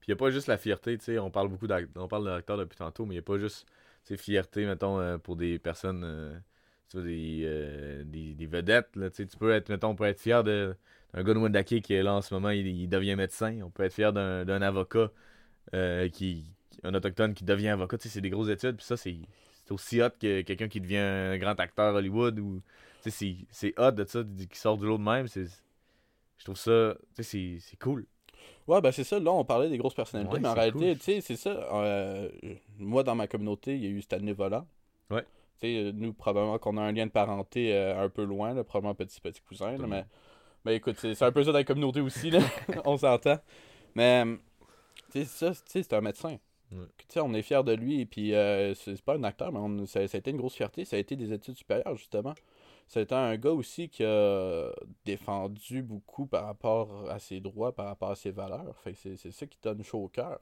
Puis 0.00 0.08
il 0.08 0.10
n'y 0.10 0.14
a 0.14 0.16
pas 0.16 0.30
juste 0.30 0.48
la 0.48 0.58
fierté, 0.58 0.98
tu 0.98 1.04
sais, 1.04 1.18
on 1.18 1.30
parle 1.30 1.48
beaucoup 1.48 1.66
parle 1.66 2.24
d'acteurs 2.24 2.58
depuis 2.58 2.76
tantôt, 2.76 3.04
mais 3.04 3.14
il 3.14 3.18
n'y 3.18 3.20
a 3.20 3.22
pas 3.22 3.38
juste, 3.38 3.66
tu 4.04 4.16
fierté, 4.16 4.66
mettons, 4.66 4.98
euh, 4.98 5.18
pour 5.18 5.36
des 5.36 5.58
personnes, 5.58 6.02
euh, 6.04 6.38
tu 6.90 6.98
vois, 6.98 7.06
des, 7.06 8.34
des, 8.34 8.46
vedettes, 8.46 8.94
là, 8.96 9.10
tu 9.10 9.26
peux 9.38 9.52
être, 9.52 9.68
mettons, 9.70 9.88
on 9.88 9.96
peut 9.96 10.04
être 10.04 10.20
fier 10.20 10.44
d'un 10.44 10.76
gars 11.14 11.34
de 11.34 11.38
Wendake 11.38 11.80
qui 11.80 11.94
est 11.94 12.02
là 12.02 12.14
en 12.14 12.22
ce 12.22 12.34
moment, 12.34 12.50
il, 12.50 12.66
il 12.66 12.88
devient 12.88 13.16
médecin, 13.16 13.60
on 13.62 13.70
peut 13.70 13.84
être 13.84 13.94
fier 13.94 14.12
d'un 14.12 14.62
avocat, 14.62 15.10
qui, 16.12 16.53
un 16.84 16.94
autochtone 16.94 17.34
qui 17.34 17.44
devient 17.44 17.68
avocat, 17.68 17.98
tu 17.98 18.04
sais, 18.04 18.14
c'est 18.14 18.20
des 18.20 18.30
grosses 18.30 18.48
études, 18.50 18.76
puis 18.76 18.84
ça, 18.86 18.96
c'est 18.96 19.16
aussi 19.70 20.00
hot 20.02 20.10
que 20.20 20.42
quelqu'un 20.42 20.68
qui 20.68 20.80
devient 20.80 20.98
un 20.98 21.38
grand 21.38 21.58
acteur 21.58 21.94
Hollywood, 21.94 22.38
ou, 22.38 22.60
tu 23.02 23.10
sais, 23.10 23.10
c'est- 23.10 23.46
c'est 23.50 23.78
hot 23.80 23.92
de 23.92 24.04
ça, 24.04 24.22
qui 24.50 24.58
sort 24.58 24.76
du 24.76 24.86
lot 24.86 24.98
de 24.98 25.02
même, 25.02 25.26
c'est, 25.26 25.46
je 26.38 26.44
trouve 26.44 26.56
ça, 26.56 26.94
tu 27.16 27.22
sais, 27.22 27.22
c'est- 27.22 27.58
c'est 27.60 27.78
cool. 27.78 28.06
Ouais, 28.66 28.80
ben 28.80 28.92
c'est 28.92 29.04
ça, 29.04 29.18
là, 29.18 29.30
on 29.32 29.44
parlait 29.44 29.68
des 29.68 29.78
grosses 29.78 29.94
personnalités, 29.94 30.34
Ouais, 30.34 30.40
mais 30.40 30.48
en 30.48 30.54
réalité, 30.54 30.78
cool. 30.92 30.98
tu 30.98 31.04
sais, 31.04 31.20
c'est 31.20 31.36
ça. 31.36 31.50
euh, 31.50 32.28
moi, 32.78 33.02
dans 33.02 33.14
ma 33.14 33.26
communauté, 33.26 33.74
il 33.76 33.82
y 33.82 33.86
a 33.86 33.90
eu 33.90 34.00
Stanley 34.02 34.32
Volant. 34.32 34.66
Ouais. 35.10 35.22
Tu 35.60 35.66
sais, 35.68 35.92
nous, 35.94 36.12
probablement 36.12 36.58
qu'on 36.58 36.76
a 36.78 36.82
un 36.82 36.92
lien 36.92 37.06
de 37.06 37.10
parenté 37.10 37.74
euh, 37.74 38.02
un 38.04 38.08
peu 38.08 38.24
loin, 38.24 38.52
là, 38.54 38.64
probablement 38.64 38.94
petit 38.94 39.20
petit 39.20 39.40
cousin, 39.42 39.76
là, 39.76 39.86
mais, 39.86 40.04
mais 40.64 40.76
écoute, 40.76 40.96
c'est 40.98 41.22
un 41.22 41.32
peu 41.32 41.44
ça 41.44 41.52
dans 41.52 41.58
la 41.58 41.64
communauté 41.64 42.00
aussi, 42.00 42.30
là. 42.30 42.40
on 42.84 42.96
s'entend. 42.96 43.38
Mais, 43.94 44.24
tu 45.12 45.20
sais, 45.20 45.24
ça, 45.26 45.50
tu 45.54 45.60
sais, 45.66 45.82
c'est 45.82 45.92
un 45.94 46.00
médecin. 46.00 46.36
Ouais. 46.72 46.86
Tu 46.98 47.04
sais, 47.08 47.20
on 47.20 47.32
est 47.34 47.42
fiers 47.42 47.62
de 47.62 47.72
lui, 47.72 48.00
et 48.00 48.06
puis 48.06 48.34
euh, 48.34 48.74
c'est 48.74 49.00
pas 49.02 49.14
un 49.14 49.24
acteur, 49.24 49.52
mais 49.52 49.58
on- 49.58 49.86
ça, 49.86 50.06
ça 50.08 50.16
a 50.16 50.18
été 50.18 50.30
une 50.30 50.38
grosse 50.38 50.54
fierté, 50.54 50.84
ça 50.84 50.96
a 50.96 50.98
été 50.98 51.14
des 51.16 51.32
études 51.32 51.56
supérieures, 51.56 51.96
justement. 51.96 52.34
C'était 52.86 53.14
un 53.14 53.36
gars 53.36 53.52
aussi 53.52 53.88
qui 53.88 54.04
a 54.04 54.70
défendu 55.04 55.82
beaucoup 55.82 56.26
par 56.26 56.44
rapport 56.44 57.10
à 57.10 57.18
ses 57.18 57.40
droits, 57.40 57.74
par 57.74 57.86
rapport 57.86 58.10
à 58.10 58.16
ses 58.16 58.30
valeurs. 58.30 58.76
Fait 58.80 58.92
que 58.92 59.16
c'est 59.16 59.30
ça 59.30 59.46
qui 59.46 59.58
donne 59.62 59.82
chaud 59.82 60.04
au 60.04 60.08
cœur. 60.08 60.38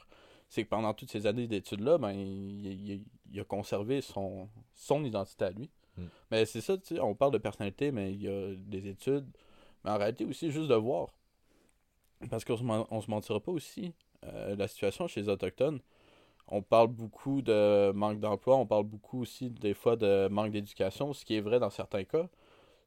C'est 0.48 0.64
que 0.64 0.68
pendant 0.68 0.92
toutes 0.92 1.10
ces 1.10 1.26
années 1.26 1.46
d'études-là, 1.46 1.98
ben, 1.98 2.10
il, 2.12 2.66
il- 2.66 3.04
il 3.32 3.40
a 3.40 3.44
conservé 3.44 4.00
son, 4.00 4.48
son 4.74 5.04
identité 5.04 5.44
à 5.44 5.50
lui. 5.50 5.70
Mm. 5.96 6.04
Mais 6.30 6.44
c'est 6.46 6.60
ça, 6.60 6.76
tu 6.76 6.94
sais, 6.96 7.00
on 7.00 7.14
parle 7.14 7.32
de 7.32 7.38
personnalité, 7.38 7.92
mais 7.92 8.12
il 8.12 8.22
y 8.22 8.28
a 8.28 8.54
des 8.56 8.88
études. 8.88 9.26
Mais 9.84 9.90
en 9.90 9.98
réalité 9.98 10.24
aussi, 10.24 10.50
juste 10.50 10.68
de 10.68 10.74
voir. 10.74 11.08
Parce 12.30 12.44
qu'on 12.44 12.56
se, 12.56 12.62
on 12.64 13.00
se 13.00 13.10
mentira 13.10 13.40
pas 13.40 13.52
aussi. 13.52 13.94
euh, 14.24 14.54
la 14.54 14.68
situation 14.68 15.08
chez 15.08 15.20
les 15.22 15.28
Autochtones, 15.28 15.80
on 16.52 16.62
parle 16.62 16.88
beaucoup 16.88 17.42
de 17.42 17.92
manque 17.92 18.20
d'emploi, 18.20 18.56
on 18.56 18.66
parle 18.66 18.84
beaucoup 18.84 19.20
aussi 19.22 19.50
des 19.50 19.74
fois 19.74 19.96
de 19.96 20.28
manque 20.28 20.52
d'éducation, 20.52 21.12
ce 21.12 21.24
qui 21.24 21.36
est 21.36 21.40
vrai 21.40 21.58
dans 21.60 21.70
certains 21.70 22.04
cas. 22.04 22.28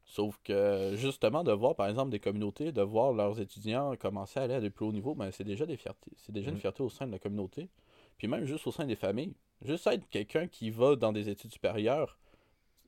Sauf 0.05 0.39
que 0.43 0.93
justement, 0.95 1.43
de 1.43 1.51
voir 1.51 1.75
par 1.75 1.87
exemple 1.87 2.11
des 2.11 2.19
communautés, 2.19 2.71
de 2.71 2.81
voir 2.83 3.11
leurs 3.13 3.39
étudiants 3.39 3.95
commencer 3.97 4.39
à 4.39 4.43
aller 4.43 4.53
à 4.55 4.61
des 4.61 4.69
plus 4.69 4.85
hauts 4.85 4.91
niveaux, 4.93 5.15
ben, 5.15 5.31
c'est 5.31 5.43
déjà 5.43 5.65
des 5.65 5.77
fiertés. 5.77 6.11
C'est 6.17 6.31
déjà 6.31 6.49
une 6.51 6.55
Mhm. 6.55 6.61
fierté 6.61 6.83
au 6.83 6.89
sein 6.89 7.07
de 7.07 7.11
la 7.11 7.19
communauté. 7.19 7.69
Puis 8.17 8.27
même 8.27 8.45
juste 8.45 8.67
au 8.67 8.71
sein 8.71 8.85
des 8.85 8.95
familles. 8.95 9.33
Juste 9.63 9.87
être 9.87 10.07
quelqu'un 10.09 10.47
qui 10.47 10.69
va 10.69 10.95
dans 10.95 11.11
des 11.11 11.27
études 11.29 11.51
supérieures, 11.51 12.19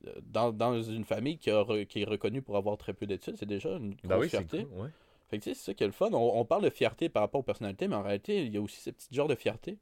euh, 0.08 0.14
dans, 0.24 0.52
dans 0.52 0.82
une 0.82 1.06
famille 1.06 1.38
qui, 1.38 1.50
a 1.50 1.62
re- 1.64 1.88
qui 1.88 2.02
est 2.02 2.06
reconnue 2.06 2.42
pour 2.42 2.58
avoir 2.58 2.78
très 2.78 2.94
peu 2.94 3.08
d'études, 3.08 3.38
c'est 3.38 3.46
déjà 3.48 3.70
une 3.78 3.96
grosse 3.96 4.10
Ben 4.10 4.18
oui, 4.20 4.30
c'est 4.30 4.32
fierté. 4.32 4.64
cool, 4.66 4.80
ouais. 4.82 4.90
Fait 5.30 5.40
que 5.40 5.44
tu 5.44 5.50
sais, 5.50 5.56
c'est 5.56 5.66
ça 5.66 5.74
qui 5.74 5.84
est 5.84 5.88
le 5.88 5.94
fun. 5.94 6.10
On, 6.14 6.40
on 6.40 6.46
parle 6.46 6.64
de 6.64 6.70
fierté 6.70 7.10
par 7.10 7.24
rapport 7.24 7.40
aux 7.40 7.44
personnalités, 7.44 7.88
mais 7.88 7.96
en 7.96 8.04
réalité, 8.04 8.46
il 8.46 8.54
y 8.54 8.58
a 8.58 8.62
aussi 8.62 8.80
ce 8.80 8.92
petit 8.92 9.14
genre 9.14 9.28
de 9.28 9.36
fierté. 9.36 9.78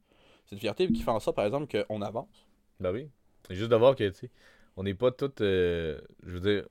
Cette 0.46 0.60
fierté 0.60 0.88
qui 0.92 1.02
fait 1.02 1.12
en 1.12 1.20
sorte, 1.20 1.36
par 1.36 1.46
exemple, 1.46 1.84
qu'on 1.86 2.02
avance. 2.02 2.48
Ben 2.80 2.92
oui. 2.92 3.10
C'est 3.48 3.56
juste 3.56 3.70
de 3.72 3.76
voir 3.76 3.96
que, 3.96 4.08
tu 4.10 4.16
sais, 4.16 4.32
on 4.76 4.84
n'est 4.84 4.94
pas 4.94 5.12
tous. 5.12 5.32
euh, 5.42 6.00
je 6.24 6.32
veux 6.32 6.40
dire, 6.40 6.64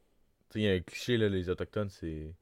tu 0.51 0.55
sais, 0.55 0.61
il 0.61 0.63
y 0.65 0.69
a 0.69 0.73
un 0.75 0.81
cliché, 0.81 1.17
là, 1.17 1.29
les 1.29 1.49
Autochtones, 1.49 1.91
c'est. 1.91 2.35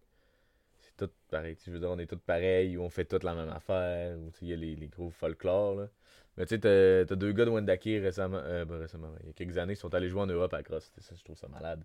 C'est 0.81 0.97
tout 0.97 1.11
pareil. 1.31 1.57
Je 1.65 1.71
veux 1.71 1.79
dire, 1.79 1.91
on 1.91 1.99
est 1.99 2.07
tous 2.07 2.19
pareils, 2.19 2.77
ou 2.77 2.83
on 2.83 2.91
fait 2.91 3.05
tous 3.05 3.23
la 3.25 3.35
même 3.35 3.49
affaire, 3.51 4.19
ou 4.19 4.31
tu 4.31 4.41
sais, 4.41 4.47
il 4.47 4.49
y 4.49 4.53
a 4.53 4.57
les, 4.57 4.77
les 4.77 4.89
gros 4.89 5.11
folklore, 5.11 5.77
là. 5.77 5.89
Mais 6.37 6.47
tu 6.47 6.55
sais, 6.57 6.61
t'as 6.61 7.15
deux 7.17 7.33
gars 7.33 7.45
de 7.45 7.51
Wendake 7.51 7.85
récemment, 7.85 8.39
euh, 8.39 8.65
ben, 8.65 8.79
récemment, 8.79 9.13
il 9.21 9.27
y 9.29 9.31
a 9.31 9.33
quelques 9.35 9.59
années, 9.59 9.75
qui 9.75 9.81
sont 9.81 9.95
allés 9.95 10.09
jouer 10.09 10.23
en 10.23 10.27
Europe 10.27 10.55
à. 10.55 10.63
Ça, 10.81 11.15
je 11.15 11.23
trouve 11.25 11.37
ça 11.37 11.49
malade. 11.49 11.85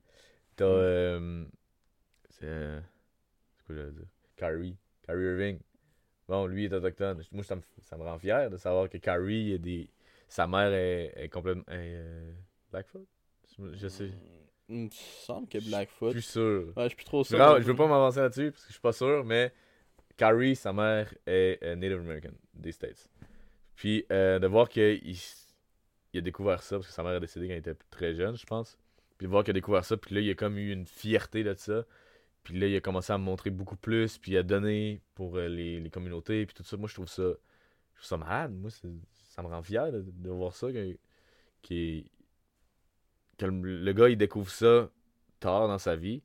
T'as. 0.56 0.66
Mm. 0.66 0.70
euh, 0.70 1.46
c'est. 2.30 2.46
euh, 2.46 2.80
c'est 3.58 3.66
quoi 3.66 3.76
j'allais 3.76 3.92
dire? 3.92 4.08
Kyrie. 4.38 4.78
Kyrie 5.04 5.24
Irving. 5.26 5.60
Bon, 6.28 6.46
lui 6.46 6.66
est 6.66 6.74
autochtone. 6.74 7.22
Moi, 7.32 7.44
ça 7.44 7.56
me, 7.56 7.62
ça 7.82 7.98
me 7.98 8.04
rend 8.04 8.20
fier 8.20 8.50
de 8.50 8.58
savoir 8.58 8.90
que 8.90 8.98
est 8.98 9.60
des... 9.60 9.90
sa 10.28 10.46
mère 10.48 10.74
est, 10.74 11.14
est 11.16 11.30
complètement. 11.30 11.64
euh, 11.70 12.32
Blackfoot? 12.72 13.08
Je- 13.58 13.76
Je 13.76 13.88
sais. 13.88 14.12
Il 14.70 14.76
me 14.76 14.90
semble 14.92 15.48
que 15.48 15.60
Blackfoot. 15.66 16.14
Je 16.14 16.20
suis 16.20 16.32
sûr. 16.32 16.74
Ouais, 16.76 16.84
je 16.84 16.88
suis 16.90 16.96
plus 16.98 17.06
trop 17.06 17.24
sûr. 17.24 17.38
veux, 17.38 17.62
je 17.62 17.68
veux 17.68 17.76
pas 17.76 17.88
m'avancer 17.88 18.20
là-dessus 18.20 18.52
parce 18.52 18.64
que 18.64 18.68
je 18.68 18.74
suis 18.74 18.82
pas 18.82 18.92
sûr, 18.92 19.24
mais 19.24 19.54
Carrie, 20.18 20.56
sa 20.56 20.74
mère, 20.74 21.14
est 21.26 21.60
euh, 21.64 21.76
Native 21.76 22.00
American 22.00 22.32
des 22.54 22.74
States. 22.74 23.10
Puis 23.76 24.06
euh, 24.12 24.40
de 24.40 24.48
voir 24.48 24.68
qu'il 24.68 25.00
il 26.14 26.18
a 26.18 26.22
découvert 26.22 26.64
ça, 26.64 26.78
parce 26.78 26.88
que 26.88 26.94
sa 26.94 27.04
mère 27.04 27.14
est 27.14 27.20
décédée 27.20 27.48
quand 27.48 27.54
il 27.54 27.58
était 27.60 27.76
très 27.90 28.14
jeune, 28.14 28.36
je 28.36 28.46
pense. 28.46 28.78
Puis 29.18 29.28
de 29.28 29.32
voir 29.32 29.44
qu'il 29.44 29.52
a 29.52 29.54
découvert 29.54 29.86
ça, 29.86 29.96
puis 29.98 30.16
là, 30.16 30.22
il 30.22 30.30
a 30.30 30.36
comme 30.36 30.58
eu 30.58 30.72
une 30.72 30.86
fierté 30.88 31.44
de 31.44 31.54
ça. 31.54 31.86
Puis 32.44 32.58
là, 32.60 32.68
il 32.68 32.76
a 32.76 32.80
commencé 32.82 33.12
à 33.12 33.18
me 33.18 33.24
montrer 33.24 33.50
beaucoup 33.50 33.76
plus, 33.76 34.18
puis 34.18 34.38
à 34.38 34.44
donner 34.44 35.02
pour 35.16 35.38
euh, 35.38 35.48
les, 35.48 35.80
les 35.80 35.90
communautés, 35.90 36.46
puis 36.46 36.56
tout 36.56 36.64
ça. 36.64 36.78
Moi, 36.78 36.88
je 36.88 36.94
trouve 36.94 37.08
ça. 37.10 37.24
je 37.24 37.96
trouve 38.00 38.08
ça 38.08 38.18
malade. 38.18 38.54
Moi, 38.54 38.70
ça 38.72 39.42
me 39.42 39.48
rend 39.48 39.62
fier 39.62 39.92
de, 39.92 40.02
de 40.08 40.30
voir 40.30 40.54
ça. 40.54 40.72
Que, 40.72 40.96
que 41.64 42.02
le, 43.46 43.80
le 43.84 43.94
gars, 43.94 44.10
il 44.10 44.18
découvre 44.18 44.50
ça 44.50 44.90
tard 45.40 45.68
dans 45.68 45.78
sa 45.78 45.96
vie. 45.96 46.22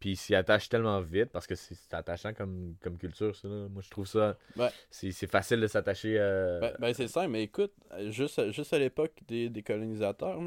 Puis 0.00 0.10
il 0.10 0.16
s'y 0.16 0.34
attache 0.34 0.68
tellement 0.68 1.00
vite 1.00 1.30
parce 1.32 1.46
que 1.46 1.54
c'est 1.54 1.94
attachant 1.94 2.34
comme, 2.34 2.74
comme 2.82 2.98
culture, 2.98 3.34
ça. 3.34 3.48
là. 3.48 3.68
Moi, 3.70 3.80
je 3.80 3.88
trouve 3.88 4.06
ça. 4.06 4.36
Ouais. 4.54 4.68
C'est 4.90 5.12
c'est 5.12 5.26
facile 5.26 5.60
de 5.60 5.66
s'attacher 5.66 6.18
à. 6.20 6.58
Ben, 6.60 6.74
ben, 6.78 6.92
c'est 6.94 7.08
simple, 7.08 7.30
mais 7.30 7.44
écoute, 7.44 7.72
euh, 7.92 8.10
juste, 8.10 8.50
juste 8.52 8.74
à 8.74 8.78
l'époque 8.78 9.14
des, 9.26 9.48
des 9.48 9.62
colonisateurs, 9.62 10.38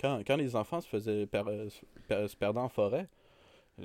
quand, 0.00 0.22
quand 0.26 0.36
les 0.36 0.56
enfants 0.56 0.80
se 0.80 0.88
faisaient 0.88 1.26
per- 1.26 1.42
per- 2.08 2.26
se 2.26 2.36
perdaient 2.36 2.60
en 2.60 2.70
forêt, 2.70 3.06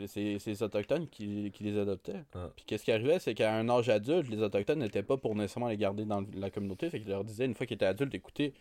c'est 0.07 0.37
les 0.45 0.63
Autochtones 0.63 1.07
qui, 1.07 1.51
qui 1.51 1.63
les 1.63 1.77
adoptaient. 1.77 2.23
Ah. 2.35 2.49
Puis 2.55 2.65
qu'est-ce 2.65 2.83
qui 2.83 2.91
arrivait, 2.91 3.19
c'est 3.19 3.33
qu'à 3.33 3.55
un 3.55 3.69
âge 3.69 3.89
adulte, 3.89 4.29
les 4.29 4.41
Autochtones 4.41 4.79
n'étaient 4.79 5.03
pas 5.03 5.17
pour 5.17 5.35
nécessairement 5.35 5.69
les 5.69 5.77
garder 5.77 6.05
dans 6.05 6.23
la 6.33 6.49
communauté, 6.49 6.89
fait 6.89 6.99
qu'ils 6.99 7.09
leur 7.09 7.23
disaient, 7.23 7.45
une 7.45 7.55
fois 7.55 7.65
qu'ils 7.65 7.75
étaient 7.75 7.85
adultes, 7.85 8.13
écoutez, 8.13 8.53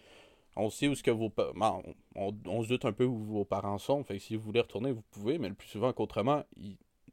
on 0.55 0.71
sait 0.71 0.89
où 0.89 0.95
ce 0.95 1.03
que 1.03 1.11
vos 1.11 1.29
pa- 1.29 1.53
ben, 1.55 1.83
on, 2.15 2.63
se 2.63 2.69
doute 2.69 2.85
un 2.85 2.93
peu 2.93 3.05
où 3.05 3.19
vos 3.19 3.45
parents 3.45 3.79
sont, 3.79 4.03
fait 4.05 4.17
que 4.17 4.23
si 4.23 4.37
vous 4.37 4.43
voulez 4.43 4.61
retourner, 4.61 4.93
vous 4.93 5.03
pouvez, 5.11 5.39
mais 5.39 5.49
le 5.49 5.55
plus 5.55 5.69
souvent 5.69 5.93
qu'autrement, 5.93 6.45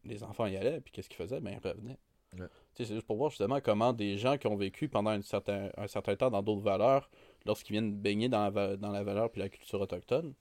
les 0.06 0.24
enfants 0.24 0.46
y 0.46 0.56
allaient, 0.56 0.80
puis 0.80 0.92
qu'est-ce 0.92 1.10
qu'ils 1.10 1.18
faisaient? 1.18 1.42
Ben, 1.42 1.60
ils 1.62 1.68
revenaient. 1.68 1.98
Ouais. 2.40 2.48
C'est 2.74 2.86
juste 2.86 3.06
pour 3.06 3.18
voir 3.18 3.30
justement 3.30 3.60
comment 3.62 3.94
des 3.94 4.18
gens 4.18 4.38
qui 4.38 4.48
ont 4.48 4.56
vécu 4.56 4.88
pendant 4.88 5.12
un 5.12 5.22
certain, 5.22 5.70
un 5.78 5.88
certain 5.88 6.16
temps 6.16 6.32
dans 6.32 6.42
d'autres 6.42 6.62
valeurs, 6.64 7.10
lorsqu'ils 7.46 7.74
viennent 7.74 7.94
baigner 7.94 8.30
dans 8.30 8.50
la, 8.50 8.78
dans 8.78 8.92
la 8.92 9.04
valeur 9.04 9.30
puis 9.30 9.42
la 9.42 9.50
culture 9.50 9.82
autochtone, 9.82 10.34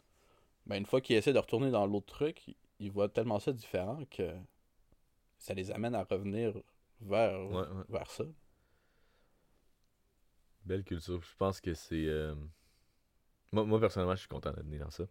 ben 0.66 0.76
une 0.76 0.86
fois 0.86 1.00
qu'ils 1.00 1.16
essaient 1.16 1.32
de 1.32 1.38
retourner 1.38 1.70
dans 1.70 1.86
l'autre 1.86 2.06
truc, 2.06 2.54
ils- 2.82 2.90
voient 2.92 3.08
tellement 3.08 3.38
ça 3.40 3.52
différent 3.52 3.98
que 4.10 4.32
ça 5.38 5.52
les 5.54 5.70
amène 5.70 5.94
à 5.94 6.04
revenir 6.04 6.54
vers, 7.02 7.38
Ouais, 7.48 7.58
ouais. 7.68 7.84
vers 7.88 8.10
ça. 8.10 8.24
Belle 10.64 10.82
culture. 10.84 11.22
Je 11.22 11.36
pense 11.36 11.60
que 11.60 11.72
c'est. 11.74 12.06
euh, 12.06 12.34
Moi, 13.52 13.64
moi, 13.64 13.78
personnellement, 13.80 14.14
je 14.14 14.20
suis 14.20 14.28
content 14.28 14.50
d'être 14.52 14.66
né 14.66 14.78
dans 14.78 14.90
ça. 14.90 15.04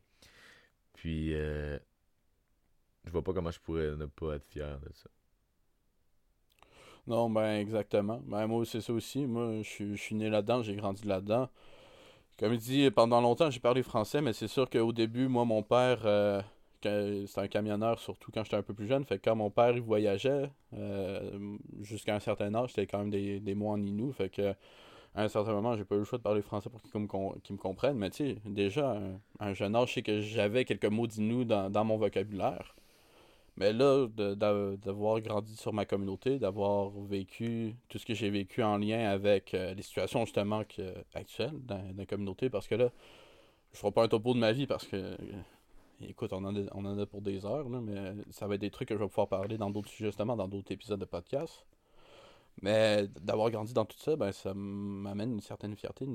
Puis, 0.93 1.33
euh, 1.33 1.79
je 3.05 3.11
vois 3.11 3.23
pas 3.23 3.31
comment 3.33 3.51
je 3.51 3.59
pourrais 3.59 3.95
ne 3.95 4.05
pas 4.07 4.35
être 4.37 4.45
fier 4.47 4.79
de 4.79 4.91
ça. 4.93 5.09
Non, 7.07 7.29
ben 7.29 7.59
exactement. 7.59 8.21
Ben 8.25 8.47
moi, 8.47 8.65
c'est 8.65 8.81
ça 8.81 8.93
aussi. 8.93 9.25
Moi, 9.25 9.57
je 9.63 9.69
suis- 9.69 9.97
je 9.97 10.01
suis 10.01 10.15
né 10.15 10.29
là-dedans, 10.29 10.61
j'ai 10.63 10.75
grandi 10.75 11.05
là-dedans. 11.07 11.49
Comme 12.39 12.53
il 12.53 12.59
dit, 12.59 12.91
pendant 12.91 13.21
longtemps, 13.21 13.49
j'ai 13.51 13.59
parlé 13.59 13.83
français, 13.83 14.21
mais 14.21 14.33
c'est 14.33 14.47
sûr 14.49 14.69
qu'au 14.69 14.93
début, 14.93 15.27
moi, 15.27 15.45
mon 15.45 15.63
père, 15.63 16.01
euh, 16.05 16.41
c'était 16.83 17.39
un 17.41 17.47
camionneur, 17.47 17.99
surtout 17.99 18.31
quand 18.31 18.43
j'étais 18.43 18.57
un 18.57 18.63
peu 18.63 18.73
plus 18.73 18.87
jeune. 18.87 19.03
Fait 19.05 19.17
que 19.19 19.29
quand 19.29 19.35
mon 19.35 19.49
père, 19.49 19.71
il 19.71 19.81
voyageait, 19.81 20.49
euh, 20.73 21.57
jusqu'à 21.81 22.15
un 22.15 22.19
certain 22.19 22.53
âge, 22.55 22.69
c'était 22.69 22.87
quand 22.87 22.99
même 22.99 23.09
des, 23.09 23.39
des 23.39 23.55
mots 23.55 23.69
en 23.69 23.81
inou. 23.81 24.11
Fait 24.13 24.29
que, 24.29 24.53
à 25.15 25.23
un 25.23 25.27
certain 25.27 25.53
moment, 25.53 25.75
j'ai 25.75 25.85
pas 25.85 25.95
eu 25.95 25.99
le 25.99 26.03
choix 26.05 26.17
de 26.17 26.23
parler 26.23 26.41
français 26.41 26.69
pour 26.69 26.81
qu'ils 26.81 26.99
me, 26.99 27.05
me 27.07 27.57
comprennent. 27.57 27.97
Mais 27.97 28.09
tu 28.09 28.35
déjà, 28.45 28.91
à 28.91 28.95
un, 28.97 29.19
un 29.39 29.53
jeune 29.53 29.75
âge, 29.75 29.89
je 29.89 29.93
sais 29.95 30.01
que 30.03 30.21
j'avais 30.21 30.65
quelques 30.65 30.85
mots 30.85 31.07
d'inou 31.07 31.43
dans, 31.45 31.69
dans 31.69 31.83
mon 31.85 31.97
vocabulaire. 31.97 32.75
Mais 33.57 33.73
là, 33.73 34.07
d'avoir 34.07 35.19
grandi 35.21 35.55
sur 35.55 35.73
ma 35.73 35.85
communauté, 35.85 36.39
d'avoir 36.39 36.89
vécu 36.89 37.75
tout 37.89 37.97
ce 37.97 38.05
que 38.05 38.13
j'ai 38.13 38.29
vécu 38.29 38.63
en 38.63 38.77
lien 38.77 39.09
avec 39.09 39.53
euh, 39.53 39.73
les 39.73 39.81
situations 39.81 40.25
justement 40.25 40.63
que, 40.63 40.93
actuelles 41.13 41.59
dans, 41.65 41.77
dans 41.77 41.97
la 41.97 42.05
communauté, 42.05 42.49
parce 42.49 42.67
que 42.67 42.75
là, 42.75 42.89
je 43.73 43.77
ferai 43.79 43.91
pas 43.91 44.03
un 44.03 44.07
topo 44.07 44.33
de 44.33 44.39
ma 44.39 44.53
vie 44.53 44.67
parce 44.67 44.87
que, 44.87 44.95
euh, 44.95 45.17
écoute, 46.03 46.33
on 46.33 46.43
en, 46.43 46.99
a, 46.99 47.05
pour 47.05 47.21
des 47.21 47.45
heures, 47.45 47.69
mais 47.69 48.13
ça 48.31 48.47
va 48.47 48.55
être 48.55 48.61
des 48.61 48.71
trucs 48.71 48.89
que 48.89 48.95
je 48.95 48.99
vais 48.99 49.07
pouvoir 49.09 49.27
parler 49.27 49.57
dans 49.57 49.69
d'autres 49.69 49.89
justement, 49.89 50.35
dans 50.35 50.47
d'autres 50.47 50.71
épisodes 50.71 50.99
de 50.99 51.05
podcast. 51.05 51.65
Mais 52.61 53.07
d'avoir 53.21 53.49
grandi 53.49 53.73
dans 53.73 53.85
tout 53.85 53.97
ça, 53.97 54.15
ben, 54.15 54.31
ça 54.31 54.53
m'amène 54.53 55.33
une 55.33 55.41
certaine 55.41 55.75
fierté. 55.75 56.07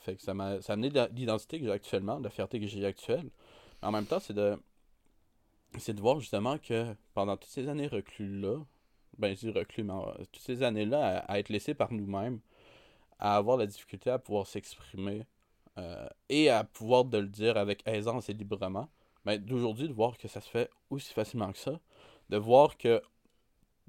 fait 0.00 0.16
que 0.16 0.22
ça 0.22 0.34
m'a 0.34 0.60
ça 0.62 0.74
amené 0.74 0.90
de 0.90 1.08
l'identité 1.14 1.58
que 1.58 1.64
j'ai 1.66 1.72
actuellement, 1.72 2.18
la 2.18 2.30
fierté 2.30 2.60
que 2.60 2.66
j'ai 2.66 2.84
actuelle. 2.86 3.30
Mais 3.82 3.88
en 3.88 3.92
même 3.92 4.06
temps, 4.06 4.20
c'est 4.20 4.34
de 4.34 4.58
c'est 5.78 5.94
de 5.94 6.00
voir 6.00 6.20
justement 6.20 6.58
que 6.58 6.94
pendant 7.14 7.36
toutes 7.36 7.50
ces 7.50 7.68
années 7.68 7.86
reclus-là, 7.88 8.58
ben 9.18 9.34
je 9.34 9.40
dis 9.40 9.50
reclus, 9.50 9.84
mais 9.84 9.94
toutes 10.32 10.42
ces 10.42 10.62
années-là, 10.62 11.18
à, 11.20 11.32
à 11.32 11.38
être 11.38 11.48
laissé 11.50 11.74
par 11.74 11.92
nous-mêmes, 11.92 12.40
à 13.18 13.36
avoir 13.36 13.56
la 13.56 13.66
difficulté 13.66 14.10
à 14.10 14.18
pouvoir 14.18 14.46
s'exprimer 14.46 15.26
euh, 15.78 16.08
et 16.28 16.50
à 16.50 16.64
pouvoir 16.64 17.04
de 17.04 17.18
le 17.18 17.28
dire 17.28 17.56
avec 17.56 17.86
aisance 17.86 18.28
et 18.28 18.32
librement, 18.32 18.88
ben 19.28 19.38
d'aujourd'hui, 19.44 19.88
de 19.88 19.92
voir 19.92 20.16
que 20.16 20.26
ça 20.28 20.40
se 20.40 20.48
fait 20.48 20.70
aussi 20.90 21.12
facilement 21.12 21.52
que 21.52 21.58
ça, 21.58 21.78
de 22.30 22.36
voir 22.38 22.76
que 22.78 23.02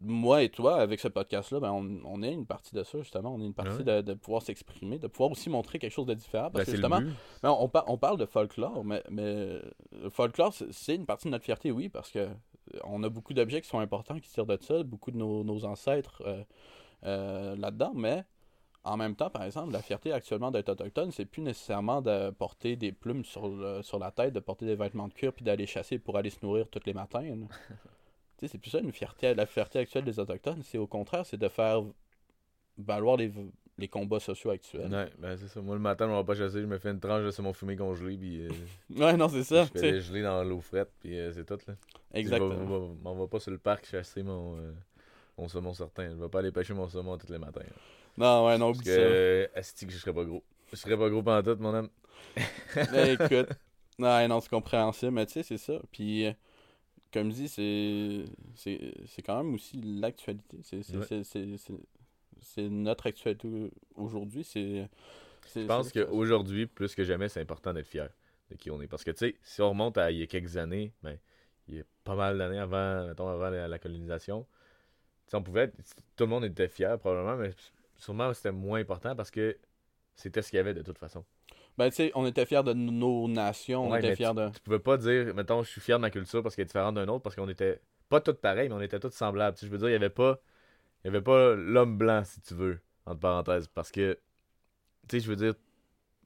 moi 0.01 0.43
et 0.43 0.49
toi, 0.49 0.79
avec 0.79 0.99
ce 0.99 1.09
podcast-là, 1.09 1.59
ben 1.59 1.71
on, 1.71 1.99
on 2.05 2.23
est 2.23 2.31
une 2.31 2.45
partie 2.45 2.73
de 2.73 2.83
ça, 2.83 2.99
justement, 2.99 3.33
on 3.35 3.41
est 3.41 3.45
une 3.45 3.53
partie 3.53 3.83
de, 3.83 4.01
de 4.01 4.13
pouvoir 4.13 4.41
s'exprimer, 4.41 4.97
de 4.97 5.07
pouvoir 5.07 5.31
aussi 5.31 5.49
montrer 5.49 5.77
quelque 5.77 5.91
chose 5.91 6.05
de 6.05 6.13
différent, 6.13 6.45
Ben, 6.45 6.51
parce 6.53 6.65
que 6.65 6.71
c'est 6.71 6.77
justement, 6.77 7.01
mais 7.43 7.49
on, 7.49 7.63
on 7.63 7.67
par- 7.69 7.89
on 7.89 7.97
parle 7.97 8.17
de 8.17 8.25
folklore, 8.25 8.83
mais, 8.85 9.03
mais 9.09 9.61
le 9.91 10.09
folklore, 10.09 10.53
c'est- 10.53 10.95
une 10.95 11.05
partie 11.05 11.27
de 11.27 11.31
notre 11.31 11.43
fierté, 11.43 11.69
oui, 11.71 11.89
parce 11.89 12.11
que 12.11 12.19
euh, 12.19 12.29
on 12.85 13.03
a 13.03 13.09
beaucoup 13.09 13.33
d'objets 13.33 13.61
qui 13.61 13.67
sont 13.67 13.79
importants, 13.79 14.19
qui 14.19 14.29
tirent 14.29 14.45
de 14.45 14.57
ça, 14.61 14.83
beaucoup 14.83 15.11
de 15.11 15.17
nos, 15.17 15.43
nos 15.43 15.65
ancêtres 15.65 16.23
euh, 16.25 16.43
euh, 17.03 17.55
là-dedans, 17.57 17.91
mais 17.95 18.23
en 18.83 18.97
même 18.97 19.15
temps, 19.15 19.29
par 19.29 19.43
exemple, 19.43 19.73
la 19.73 19.81
fierté 19.81 20.11
actuellement 20.13 20.51
d'être 20.51 20.69
autochtone, 20.69 21.11
c'est 21.11 21.25
plus 21.25 21.41
nécessairement 21.41 22.01
de 22.01 22.29
porter 22.31 22.75
des 22.75 22.91
plumes 22.91 23.25
sur, 23.25 23.47
le- 23.49 23.81
sur 23.81 23.99
la 23.99 24.11
tête, 24.11 24.33
de 24.33 24.39
porter 24.39 24.65
des 24.65 24.75
vêtements 24.75 25.07
de 25.07 25.13
cuir, 25.13 25.33
puis 25.33 25.43
d'aller 25.45 25.65
chasser 25.65 25.99
pour 25.99 26.17
aller 26.17 26.29
se 26.29 26.39
nourrir 26.43 26.67
tous 26.69 26.79
les 26.85 26.93
matins. 26.93 27.23
tu 27.29 27.47
sais, 28.39 28.47
c'est 28.47 28.57
plus 28.57 28.69
ça 28.69 28.79
une 28.79 28.91
fierté, 28.93 29.33
la 29.35 29.45
fierté 29.45 29.79
actuelle 29.79 30.05
des 30.05 30.19
autochtones, 30.19 30.63
c'est 30.63 30.77
au 30.77 30.87
contraire, 30.87 31.25
c'est 31.25 31.37
de 31.37 31.47
faire 31.49 31.83
valoir 32.77 33.17
les, 33.17 33.31
les 33.77 33.87
combats 33.89 34.19
sociaux 34.21 34.51
actuels. 34.51 34.91
Ouais, 34.93 35.09
ben 35.17 35.35
c'est 35.37 35.47
ça. 35.49 35.61
Moi, 35.61 35.75
le 35.75 35.81
matin, 35.81 36.07
on 36.07 36.15
va 36.15 36.23
pas 36.23 36.35
chasser. 36.35 36.61
Je 36.61 36.65
me 36.65 36.77
fais 36.77 36.91
une 36.91 36.99
tranche 37.01 37.23
de 37.25 37.31
saumon 37.31 37.51
fumé 37.53 37.75
congelé. 37.75 38.17
Puis 38.17 38.45
euh, 38.45 38.49
Ouais, 38.95 39.17
non, 39.17 39.27
c'est 39.27 39.43
ça. 39.43 39.65
je 39.65 39.77
fais 39.79 39.99
geler 39.99 40.21
dans 40.21 40.41
l'eau 40.43 40.61
frette. 40.61 40.89
Puis 41.01 41.17
euh, 41.19 41.31
c'est 41.33 41.45
tout. 41.45 41.57
Là. 41.67 41.73
Exactement. 42.13 42.55
Vais- 42.89 42.95
m'en 43.03 43.13
va 43.15 43.27
pas 43.27 43.39
sur 43.39 43.51
le 43.51 43.57
parc 43.57 43.85
chasser 43.85 44.23
mon, 44.23 44.57
euh, 44.57 44.71
mon 45.37 45.47
saumon 45.49 45.73
certain. 45.73 46.09
Je 46.09 46.15
vais 46.15 46.29
pas 46.29 46.39
aller 46.39 46.51
pêcher 46.53 46.73
mon 46.73 46.87
saumon 46.87 47.17
tous 47.17 47.29
les 47.31 47.37
matins. 47.39 47.59
là. 47.61 47.75
Non, 48.19 48.45
ouais, 48.47 48.57
non, 48.57 48.67
Parce 48.67 48.79
oublie 48.79 48.85
que, 48.85 49.49
ça. 49.53 49.59
asti 49.59 49.87
que 49.87 49.93
je 49.93 49.97
serais 49.97 50.13
pas 50.13 50.23
gros. 50.25 50.43
Je 50.71 50.75
serais 50.75 50.97
pas 50.97 51.09
gros 51.09 51.23
pendant 51.23 51.41
tout, 51.55 51.61
mon 51.61 51.73
homme. 51.73 51.89
Mais 52.91 53.13
écoute, 53.15 53.49
non, 53.97 54.27
non, 54.27 54.39
c'est 54.41 54.49
compréhensible, 54.49 55.11
mais 55.11 55.25
tu 55.25 55.33
sais, 55.33 55.43
c'est 55.43 55.57
ça. 55.57 55.79
Puis, 55.91 56.25
euh, 56.25 56.33
comme 57.11 57.31
je 57.31 57.35
dis, 57.35 57.47
c'est 57.49 58.25
c'est 59.07 59.21
quand 59.21 59.43
même 59.43 59.53
aussi 59.55 59.81
l'actualité. 59.81 60.57
C'est 60.63 60.83
c'est- 60.83 60.95
Ouais. 60.97 62.69
notre 62.69 63.07
actualité 63.07 63.71
aujourd'hui. 63.95 64.43
C'est. 64.43 64.89
Je 65.55 65.65
pense 65.65 65.91
qu'aujourd'hui, 65.91 66.67
plus 66.67 66.95
que 66.95 67.03
jamais, 67.03 67.29
c'est 67.29 67.41
important 67.41 67.73
d'être 67.73 67.87
fier 67.87 68.09
de 68.49 68.55
qui 68.55 68.71
on 68.71 68.81
est. 68.81 68.87
Parce 68.87 69.03
que, 69.03 69.11
tu 69.11 69.17
sais, 69.17 69.35
si 69.43 69.61
on 69.61 69.69
remonte 69.69 69.97
à 69.97 70.11
il 70.11 70.19
y 70.19 70.23
a 70.23 70.27
quelques 70.27 70.57
années, 70.57 70.93
ben, 71.03 71.17
il 71.67 71.75
y 71.75 71.79
a 71.79 71.83
pas 72.03 72.15
mal 72.15 72.37
d'années 72.37 72.59
avant, 72.59 73.07
mettons, 73.07 73.27
avant 73.27 73.49
la, 73.49 73.67
la 73.67 73.79
colonisation, 73.79 74.45
on 75.33 75.43
pouvait 75.43 75.63
être, 75.63 75.75
tout 76.15 76.23
le 76.23 76.29
monde 76.29 76.45
était 76.45 76.67
fier, 76.67 76.97
probablement, 76.99 77.35
mais 77.37 77.51
sûrement 77.99 78.33
c'était 78.33 78.51
moins 78.53 78.79
important 78.81 79.15
parce 79.15 79.31
que 79.31 79.57
c'était 80.15 80.41
ce 80.41 80.49
qu'il 80.51 80.57
y 80.57 80.61
avait 80.61 80.73
de 80.73 80.81
toute 80.83 80.99
façon. 80.99 81.25
Ben, 81.77 81.89
tu 81.89 81.95
sais, 81.95 82.11
on 82.15 82.25
était 82.25 82.45
fiers 82.45 82.63
de 82.63 82.73
nos 82.73 83.27
nations, 83.27 83.87
on 83.87 83.91
Ouais, 83.91 83.99
était 83.99 84.15
fiers 84.15 84.33
de. 84.33 84.49
Tu 84.51 84.59
pouvais 84.61 84.79
pas 84.79 84.97
dire, 84.97 85.33
mettons, 85.33 85.63
je 85.63 85.69
suis 85.69 85.81
fier 85.81 85.97
de 85.97 86.01
ma 86.01 86.09
culture 86.09 86.43
parce 86.43 86.55
qu'elle 86.55 86.63
est 86.63 86.65
différente 86.67 86.95
d'un 86.95 87.07
autre, 87.07 87.23
parce 87.23 87.35
qu'on 87.35 87.47
était 87.47 87.81
pas 88.09 88.19
tous 88.21 88.33
pareils, 88.33 88.69
mais 88.69 88.75
on 88.75 88.81
était 88.81 88.99
tous 88.99 89.11
semblables. 89.11 89.55
Tu 89.55 89.61
sais, 89.61 89.67
je 89.67 89.71
veux 89.71 89.77
dire, 89.77 89.89
il 89.89 89.93
y 89.93 89.95
avait 89.95 90.09
pas, 90.09 90.39
il 91.03 91.07
y 91.07 91.09
avait 91.09 91.21
pas 91.21 91.55
l'homme 91.55 91.97
blanc, 91.97 92.23
si 92.25 92.41
tu 92.41 92.55
veux, 92.55 92.81
entre 93.05 93.19
parenthèses, 93.21 93.67
parce 93.69 93.91
que, 93.91 94.19
tu 95.07 95.17
sais, 95.17 95.25
je 95.25 95.29
veux 95.29 95.35
dire, 95.35 95.55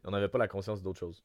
on 0.05 0.11
n'avait 0.11 0.29
pas 0.29 0.39
la 0.39 0.47
conscience 0.47 0.81
d'autre 0.83 0.99
chose 0.99 1.23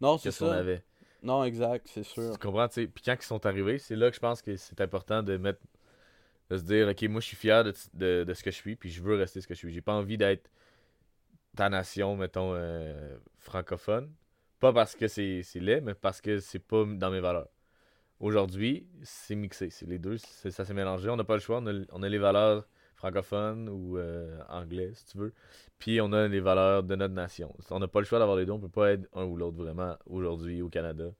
Non, 0.00 0.18
c'est 0.18 0.30
ça. 0.30 0.58
avait. 0.58 0.84
Non, 1.22 1.44
exact, 1.44 1.88
c'est 1.88 2.02
sûr. 2.04 2.32
Tu 2.32 2.38
comprends, 2.38 2.68
tu 2.68 2.74
sais. 2.82 2.86
Puis 2.86 3.02
quand 3.04 3.14
ils 3.18 3.22
sont 3.24 3.46
arrivés, 3.46 3.78
c'est 3.78 3.96
là 3.96 4.10
que 4.10 4.16
je 4.16 4.20
pense 4.20 4.42
que 4.42 4.56
c'est 4.56 4.80
important 4.80 5.22
de 5.22 5.36
mettre. 5.36 5.60
De 6.50 6.58
se 6.58 6.62
dire, 6.64 6.88
ok, 6.88 7.02
moi 7.04 7.20
je 7.20 7.26
suis 7.26 7.36
fier 7.36 7.64
de, 7.64 7.72
de, 7.94 8.24
de 8.24 8.34
ce 8.34 8.42
que 8.42 8.50
je 8.50 8.56
suis, 8.56 8.76
puis 8.76 8.90
je 8.90 9.02
veux 9.02 9.16
rester 9.16 9.40
ce 9.40 9.46
que 9.46 9.54
je 9.54 9.58
suis. 9.58 9.72
J'ai 9.72 9.80
pas 9.80 9.94
envie 9.94 10.18
d'être 10.18 10.50
ta 11.56 11.68
nation, 11.68 12.16
mettons, 12.16 12.52
euh, 12.54 13.16
francophone. 13.38 14.12
Pas 14.60 14.72
parce 14.72 14.96
que 14.96 15.08
c'est 15.08 15.42
laid, 15.56 15.80
mais 15.82 15.94
parce 15.94 16.20
que 16.20 16.38
c'est 16.38 16.58
pas 16.58 16.84
dans 16.84 17.10
mes 17.10 17.20
valeurs. 17.20 17.48
Aujourd'hui, 18.20 18.86
c'est 19.02 19.34
mixé. 19.34 19.70
C'est 19.70 19.86
les 19.86 19.98
deux, 19.98 20.18
ça 20.18 20.64
s'est 20.64 20.74
mélangé. 20.74 21.10
On 21.10 21.16
n'a 21.16 21.24
pas 21.24 21.34
le 21.34 21.40
choix. 21.40 21.58
On 21.58 21.66
a, 21.66 21.84
on 21.92 22.02
a 22.02 22.08
les 22.08 22.18
valeurs 22.18 22.66
francophones 22.94 23.68
ou 23.68 23.98
euh, 23.98 24.40
anglais, 24.48 24.92
si 24.94 25.06
tu 25.06 25.18
veux. 25.18 25.34
Puis 25.78 26.00
on 26.00 26.12
a 26.12 26.28
les 26.28 26.40
valeurs 26.40 26.82
de 26.84 26.94
notre 26.96 27.14
nation. 27.14 27.54
On 27.70 27.78
n'a 27.78 27.88
pas 27.88 28.00
le 28.00 28.06
choix 28.06 28.18
d'avoir 28.18 28.36
les 28.36 28.46
deux. 28.46 28.52
On 28.52 28.60
peut 28.60 28.68
pas 28.68 28.92
être 28.92 29.06
un 29.14 29.24
ou 29.24 29.36
l'autre 29.36 29.56
vraiment 29.56 29.96
aujourd'hui 30.06 30.62
au 30.62 30.68
Canada. 30.68 31.12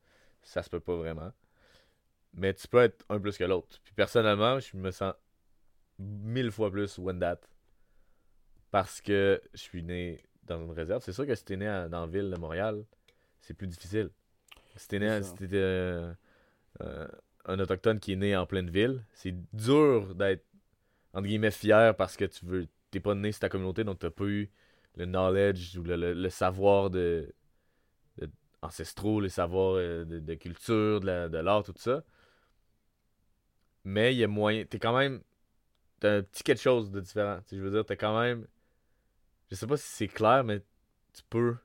Ça 0.42 0.62
se 0.62 0.70
peut 0.70 0.80
pas 0.80 0.96
vraiment. 0.96 1.32
Mais 2.34 2.52
tu 2.54 2.66
peux 2.68 2.78
être 2.82 3.04
un 3.08 3.20
plus 3.20 3.36
que 3.38 3.44
l'autre. 3.44 3.80
Puis 3.84 3.94
personnellement, 3.94 4.58
je 4.60 4.76
me 4.76 4.90
sens 4.90 5.14
mille 5.98 6.50
fois 6.50 6.70
plus 6.70 6.98
Wendat. 6.98 7.40
Parce 8.70 9.00
que 9.00 9.40
je 9.52 9.60
suis 9.60 9.82
né 9.82 10.20
dans 10.44 10.60
une 10.64 10.72
réserve. 10.72 11.02
C'est 11.04 11.12
sûr 11.12 11.26
que 11.26 11.34
si 11.34 11.44
t'es 11.44 11.56
né 11.56 11.68
à- 11.68 11.88
dans 11.88 12.00
la 12.00 12.06
ville 12.06 12.30
de 12.30 12.36
Montréal, 12.36 12.84
c'est 13.40 13.54
plus 13.54 13.68
difficile. 13.68 14.10
Si 14.76 14.88
t'es 14.88 14.98
né, 14.98 15.08
à- 15.08 15.22
si 15.22 15.34
t'es 15.34 15.48
euh, 15.52 16.12
euh, 16.82 17.08
un 17.46 17.58
autochtone 17.60 18.00
qui 18.00 18.12
est 18.14 18.16
né 18.16 18.36
en 18.36 18.46
pleine 18.46 18.70
ville, 18.70 19.04
c'est 19.12 19.34
dur 19.54 20.14
d'être 20.14 20.44
entre 21.14 21.26
guillemets 21.28 21.50
fier 21.52 21.94
parce 21.96 22.16
que 22.16 22.24
tu 22.26 22.44
veux 22.46 22.66
t'es 22.90 23.00
pas 23.00 23.14
né 23.14 23.32
sur 23.32 23.40
ta 23.40 23.48
communauté 23.48 23.84
donc 23.84 23.98
t'as 24.00 24.10
pas 24.10 24.24
eu 24.24 24.50
le 24.96 25.06
knowledge 25.06 25.76
ou 25.78 25.82
le, 25.84 25.96
le- 25.96 26.14
le 26.14 26.30
savoir 26.30 26.90
de, 26.90 27.32
de- 28.18 28.30
ancestraux, 28.62 29.20
le 29.20 29.28
savoir 29.28 29.76
euh, 29.76 30.04
de, 30.04 30.20
de 30.20 30.34
culture, 30.34 31.00
de 31.00 31.06
la- 31.06 31.28
de 31.28 31.38
l'art, 31.38 31.62
tout 31.64 31.74
ça. 31.76 32.04
Mais 33.84 34.14
il 34.14 34.18
y 34.18 34.24
a 34.24 34.28
moyen. 34.28 34.64
T'es 34.64 34.78
quand 34.78 34.96
même. 34.96 35.22
T'as 36.00 36.18
un 36.18 36.22
petit 36.22 36.42
quelque 36.42 36.60
chose 36.60 36.90
de 36.90 37.00
différent. 37.00 37.38
Je 37.50 37.56
veux 37.56 37.70
dire, 37.70 37.84
t'as 37.84 37.96
quand 37.96 38.18
même. 38.20 38.46
Je 39.50 39.56
sais 39.56 39.66
pas 39.66 39.76
si 39.76 39.86
c'est 39.86 40.08
clair, 40.08 40.44
mais 40.44 40.60
tu 41.12 41.22
peux 41.28 41.56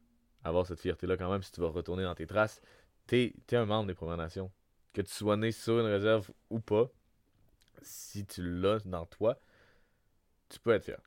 avoir 0.43 0.65
cette 0.65 0.79
fierté-là 0.79 1.17
quand 1.17 1.32
même 1.32 1.43
si 1.43 1.51
tu 1.51 1.62
vas 1.62 1.69
retourner 1.69 2.03
dans 2.03 2.15
tes 2.15 2.27
traces. 2.27 2.62
T'es 3.08 3.34
es 3.49 3.55
un 3.55 3.65
membre 3.65 3.88
des 3.88 3.93
Premières 3.93 4.17
Nations. 4.17 4.51
Que 4.93 5.01
tu 5.01 5.12
sois 5.12 5.38
né 5.38 5.51
sur 5.51 5.79
une 5.79 5.86
réserve 5.86 6.29
ou 6.49 6.60
pas, 6.60 6.89
si 7.82 8.25
tu 8.25 8.41
l'as 8.43 8.79
dans 8.86 9.05
toi, 9.05 9.39
tu 10.49 10.60
peux 10.60 10.71
être 10.71 10.84
fier. 10.84 10.99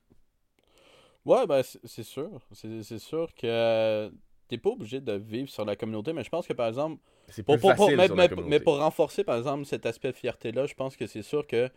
Ouais, 1.25 1.47
ben 1.47 1.61
c'est 1.63 2.03
sûr. 2.03 2.41
C'est 2.51 2.83
c'est 2.83 2.99
sûr 2.99 3.33
que 3.33 4.11
t'es 4.47 4.57
pas 4.57 4.69
obligé 4.69 4.99
de 4.99 5.13
vivre 5.13 5.49
sur 5.49 5.65
la 5.65 5.75
communauté, 5.75 6.13
mais 6.13 6.23
je 6.23 6.29
pense 6.29 6.47
que 6.47 6.53
par 6.53 6.67
exemple, 6.67 7.01
C'est 7.29 7.43
pour, 7.43 7.55
plus 7.55 7.61
pour- 7.61 7.75
pour- 7.75 7.89
facile 7.89 8.43
mais, 8.47 8.59
pour 8.59 8.77
renforcer 8.77 9.23
par 9.23 9.37
exemple 9.37 9.65
cet 9.65 9.85
aspect 9.85 10.11
de 10.11 10.17
fierté-là, 10.17 10.65
je 10.65 10.73
pense 10.73 10.95
que 10.95 11.07
c'est 11.07 11.21
sûr 11.21 11.47
que 11.47 11.69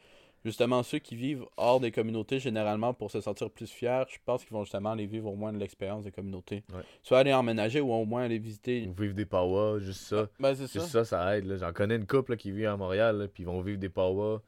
justement 0.44 0.82
ceux 0.82 0.98
qui 0.98 1.16
vivent 1.16 1.44
hors 1.56 1.80
des 1.80 1.90
communautés, 1.90 2.38
généralement 2.38 2.94
pour 2.94 3.10
se 3.10 3.20
sentir 3.20 3.50
plus 3.50 3.70
fiers, 3.70 4.04
je 4.08 4.18
pense 4.24 4.44
qu'ils 4.44 4.52
vont 4.52 4.64
justement 4.64 4.92
aller 4.92 5.06
vivre 5.06 5.26
au 5.28 5.34
moins 5.34 5.52
de 5.52 5.58
l'expérience 5.58 6.04
des 6.04 6.12
communautés. 6.12 6.62
Ouais. 6.72 6.82
Soit 7.02 7.18
aller 7.18 7.32
emménager 7.32 7.80
ou 7.80 7.92
au 7.92 8.04
moins 8.04 8.24
aller 8.24 8.38
visiter. 8.38 8.86
Ou 8.88 9.00
vivre 9.00 9.14
des 9.14 9.26
powwows, 9.26 9.80
juste 9.80 10.02
ça. 10.02 10.28
Ben 10.38 10.54
ça. 10.54 10.64
Juste 10.66 10.88
ça, 10.88 11.04
ça 11.04 11.36
aide. 11.36 11.56
J'en 11.58 11.72
connais 11.72 11.96
une 11.96 12.06
couple 12.06 12.32
là, 12.32 12.36
qui 12.36 12.52
vit 12.52 12.66
à 12.66 12.76
Montréal, 12.76 13.18
là, 13.18 13.28
puis 13.28 13.42
ils 13.42 13.46
vont 13.46 13.60
vivre 13.60 13.78
des 13.78 13.88
powwows 13.88 14.40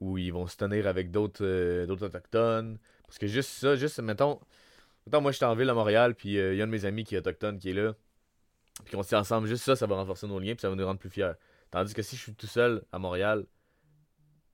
où 0.00 0.16
ils 0.16 0.32
vont 0.32 0.46
se 0.46 0.56
tenir 0.56 0.86
avec 0.86 1.10
d'autres 1.10 1.44
euh, 1.44 1.86
d'autres 1.86 2.06
autochtones. 2.06 2.78
Parce 3.06 3.18
que 3.18 3.26
juste 3.26 3.50
ça, 3.50 3.76
juste, 3.76 4.00
mettons, 4.00 4.40
mettons 5.06 5.20
moi 5.20 5.32
je 5.32 5.36
suis 5.36 5.44
en 5.44 5.54
ville 5.54 5.68
à 5.68 5.74
Montréal, 5.74 6.14
puis 6.14 6.38
euh, 6.38 6.54
il 6.54 6.58
y 6.58 6.60
a 6.60 6.64
un 6.64 6.66
de 6.66 6.72
mes 6.72 6.86
amis 6.86 7.04
qui 7.04 7.14
est 7.14 7.18
autochtone 7.18 7.58
qui 7.58 7.70
est 7.70 7.74
là, 7.74 7.94
puis 8.84 8.96
qu'on 8.96 9.02
tient 9.02 9.20
ensemble, 9.20 9.46
juste 9.46 9.64
ça, 9.64 9.76
ça 9.76 9.86
va 9.86 9.96
renforcer 9.96 10.26
nos 10.26 10.38
liens, 10.38 10.54
puis 10.54 10.60
ça 10.62 10.70
va 10.70 10.76
nous 10.76 10.86
rendre 10.86 10.98
plus 10.98 11.10
fiers. 11.10 11.32
Tandis 11.70 11.94
que 11.94 12.02
si 12.02 12.16
je 12.16 12.22
suis 12.22 12.34
tout 12.34 12.46
seul 12.46 12.82
à 12.92 12.98
Montréal, 12.98 13.46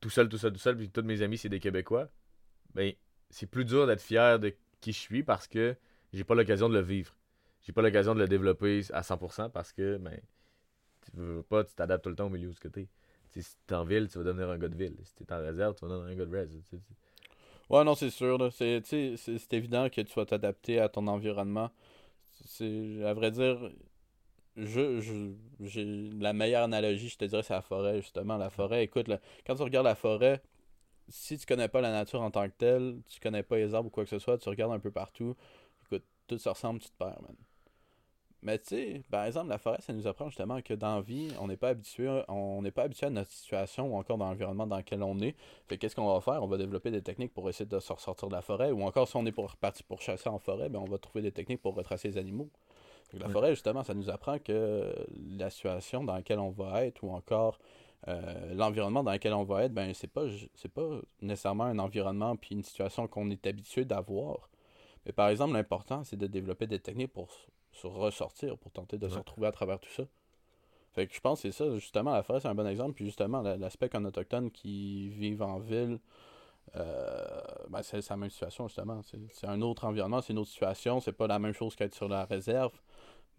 tout 0.00 0.10
seul, 0.10 0.28
tout 0.28 0.38
seul, 0.38 0.52
tout 0.52 0.58
seul, 0.58 0.76
puis 0.76 0.90
tous 0.90 1.02
mes 1.02 1.22
amis 1.22 1.38
c'est 1.38 1.48
des 1.48 1.60
Québécois, 1.60 2.08
ben 2.74 2.92
c'est 3.30 3.46
plus 3.46 3.64
dur 3.64 3.86
d'être 3.86 4.00
fier 4.00 4.38
de 4.38 4.54
qui 4.80 4.92
je 4.92 4.98
suis 4.98 5.22
parce 5.22 5.46
que 5.46 5.76
j'ai 6.12 6.24
pas 6.24 6.34
l'occasion 6.34 6.68
de 6.68 6.74
le 6.74 6.80
vivre. 6.80 7.14
J'ai 7.62 7.72
pas 7.72 7.82
l'occasion 7.82 8.14
de 8.14 8.20
le 8.20 8.28
développer 8.28 8.82
à 8.92 9.02
100% 9.02 9.50
parce 9.50 9.72
que, 9.72 9.96
ben, 9.98 10.18
tu 11.04 11.10
veux 11.14 11.42
pas, 11.42 11.64
tu 11.64 11.74
t'adaptes 11.74 12.04
tout 12.04 12.10
le 12.10 12.16
temps 12.16 12.26
au 12.26 12.30
milieu 12.30 12.48
où 12.48 12.54
tu 12.54 12.80
es. 12.80 12.88
Si 13.30 13.56
t'es 13.66 13.74
en 13.74 13.84
ville, 13.84 14.08
tu 14.08 14.18
vas 14.18 14.24
devenir 14.24 14.48
un 14.48 14.58
gars 14.58 14.68
de 14.68 14.76
ville. 14.76 14.96
Si 15.04 15.14
t'es 15.14 15.30
en 15.32 15.40
réserve, 15.40 15.74
tu 15.74 15.84
vas 15.84 15.92
devenir 15.92 16.12
un 16.12 16.16
gars 16.16 16.46
de 16.46 16.60
sais. 16.62 16.80
Ouais, 17.68 17.84
non, 17.84 17.94
c'est 17.94 18.10
sûr. 18.10 18.50
c'est- 18.52 19.16
c'est 19.16 19.52
évident 19.52 19.88
que 19.90 20.00
tu 20.00 20.14
vas 20.14 20.24
t'adapter 20.24 20.80
à 20.80 20.88
ton 20.88 21.06
environnement. 21.06 21.70
C'est, 22.46 23.04
à 23.04 23.12
vrai 23.12 23.30
dire, 23.30 23.58
je, 24.58 25.32
j'ai 25.60 25.84
la 25.84 26.32
meilleure 26.32 26.64
analogie, 26.64 27.08
je 27.08 27.18
te 27.18 27.24
dirais, 27.24 27.42
c'est 27.42 27.54
la 27.54 27.62
forêt, 27.62 28.00
justement. 28.00 28.36
La 28.36 28.50
forêt, 28.50 28.84
écoute, 28.84 29.06
quand 29.46 29.54
tu 29.54 29.62
regardes 29.62 29.86
la 29.86 29.94
forêt, 29.94 30.42
si 31.08 31.38
tu 31.38 31.46
connais 31.46 31.68
pas 31.68 31.80
la 31.80 31.92
nature 31.92 32.20
en 32.22 32.30
tant 32.30 32.46
que 32.48 32.54
telle, 32.56 33.00
tu 33.08 33.20
connais 33.20 33.42
pas 33.42 33.56
les 33.56 33.74
arbres 33.74 33.88
ou 33.88 33.90
quoi 33.90 34.04
que 34.04 34.10
ce 34.10 34.18
soit, 34.18 34.38
tu 34.38 34.48
regardes 34.48 34.72
un 34.72 34.80
peu 34.80 34.90
partout, 34.90 35.36
écoute, 35.84 36.04
tout 36.26 36.38
se 36.38 36.48
ressemble, 36.48 36.80
tu 36.80 36.88
te 36.88 36.96
perds, 36.98 37.22
man. 37.22 37.36
Mais 38.40 38.58
tu 38.58 38.66
sais, 38.66 39.02
par 39.10 39.24
exemple, 39.24 39.48
la 39.48 39.58
forêt, 39.58 39.80
ça 39.80 39.92
nous 39.92 40.06
apprend 40.06 40.28
justement 40.28 40.62
que 40.62 40.72
dans 40.72 40.96
la 40.96 41.02
vie, 41.02 41.32
on 41.40 41.48
n'est 41.48 41.56
pas 41.56 41.70
habitué, 41.70 42.08
on 42.28 42.62
n'est 42.62 42.70
pas 42.70 42.84
habitué 42.84 43.06
à 43.06 43.10
notre 43.10 43.30
situation 43.30 43.92
ou 43.92 43.96
encore 43.96 44.16
dans 44.16 44.26
l'environnement 44.26 44.66
dans 44.66 44.76
lequel 44.76 45.02
on 45.02 45.18
est. 45.18 45.34
Fait 45.66 45.76
qu'est-ce 45.76 45.96
qu'on 45.96 46.06
va 46.06 46.20
faire? 46.20 46.40
On 46.42 46.46
va 46.46 46.56
développer 46.56 46.92
des 46.92 47.02
techniques 47.02 47.34
pour 47.34 47.48
essayer 47.48 47.66
de 47.66 47.80
se 47.80 47.92
ressortir 47.92 48.28
de 48.28 48.34
la 48.34 48.42
forêt. 48.42 48.70
Ou 48.70 48.82
encore, 48.84 49.08
si 49.08 49.16
on 49.16 49.26
est 49.26 49.32
pour 49.32 49.56
parti 49.56 49.82
pour 49.82 50.00
chasser 50.02 50.28
en 50.28 50.38
forêt, 50.38 50.68
ben 50.68 50.78
on 50.78 50.84
va 50.84 50.98
trouver 50.98 51.22
des 51.22 51.32
techniques 51.32 51.60
pour 51.60 51.74
retracer 51.74 52.08
les 52.08 52.18
animaux. 52.18 52.48
La 53.14 53.26
Ouais. 53.26 53.32
forêt, 53.32 53.50
justement, 53.50 53.82
ça 53.82 53.94
nous 53.94 54.10
apprend 54.10 54.38
que 54.38 54.94
la 55.38 55.48
situation 55.50 56.04
dans 56.04 56.14
laquelle 56.14 56.38
on 56.38 56.50
va 56.50 56.84
être, 56.84 57.02
ou 57.02 57.10
encore 57.10 57.58
euh, 58.06 58.54
l'environnement 58.54 59.02
dans 59.02 59.12
lequel 59.12 59.32
on 59.34 59.44
va 59.44 59.64
être, 59.64 59.72
ben 59.72 59.92
c'est 59.94 60.06
pas 60.12 60.24
c'est 60.54 60.70
pas 60.72 61.00
nécessairement 61.20 61.64
un 61.64 61.78
environnement 61.78 62.36
puis 62.36 62.54
une 62.54 62.62
situation 62.62 63.08
qu'on 63.08 63.30
est 63.30 63.46
habitué 63.46 63.84
d'avoir. 63.84 64.48
Mais 65.06 65.12
par 65.12 65.28
exemple, 65.30 65.54
l'important, 65.54 66.04
c'est 66.04 66.16
de 66.16 66.26
développer 66.26 66.66
des 66.66 66.78
techniques 66.80 67.12
pour 67.12 67.28
se 67.72 67.86
ressortir, 67.86 68.56
pour 68.58 68.70
tenter 68.72 68.98
de 68.98 69.08
se 69.08 69.18
retrouver 69.18 69.46
à 69.46 69.52
travers 69.52 69.80
tout 69.80 69.90
ça. 69.90 70.04
Fait 70.92 71.06
que 71.06 71.14
je 71.14 71.20
pense 71.20 71.42
que 71.42 71.50
c'est 71.50 71.64
ça, 71.64 71.74
justement, 71.76 72.12
la 72.12 72.22
forêt, 72.22 72.40
c'est 72.40 72.48
un 72.48 72.54
bon 72.54 72.66
exemple. 72.66 72.92
Puis 72.94 73.04
justement, 73.06 73.40
la- 73.40 73.56
l'aspect 73.56 73.88
qu'un 73.88 74.04
autochtone 74.04 74.50
qui 74.50 75.08
vivent 75.08 75.42
en 75.42 75.58
ville, 75.58 75.98
euh, 76.76 77.40
ben 77.70 77.82
c'est 77.82 78.08
la 78.10 78.16
même 78.16 78.30
situation, 78.30 78.68
justement. 78.68 79.00
C'est 79.02 79.18
c'est 79.32 79.46
un 79.46 79.60
autre 79.62 79.84
environnement, 79.86 80.20
c'est 80.20 80.32
une 80.32 80.38
autre 80.38 80.50
situation. 80.50 81.00
C'est 81.00 81.12
pas 81.12 81.26
la 81.26 81.38
même 81.38 81.52
chose 81.54 81.74
qu'être 81.74 81.94
sur 81.94 82.08
la 82.08 82.24
réserve. 82.26 82.72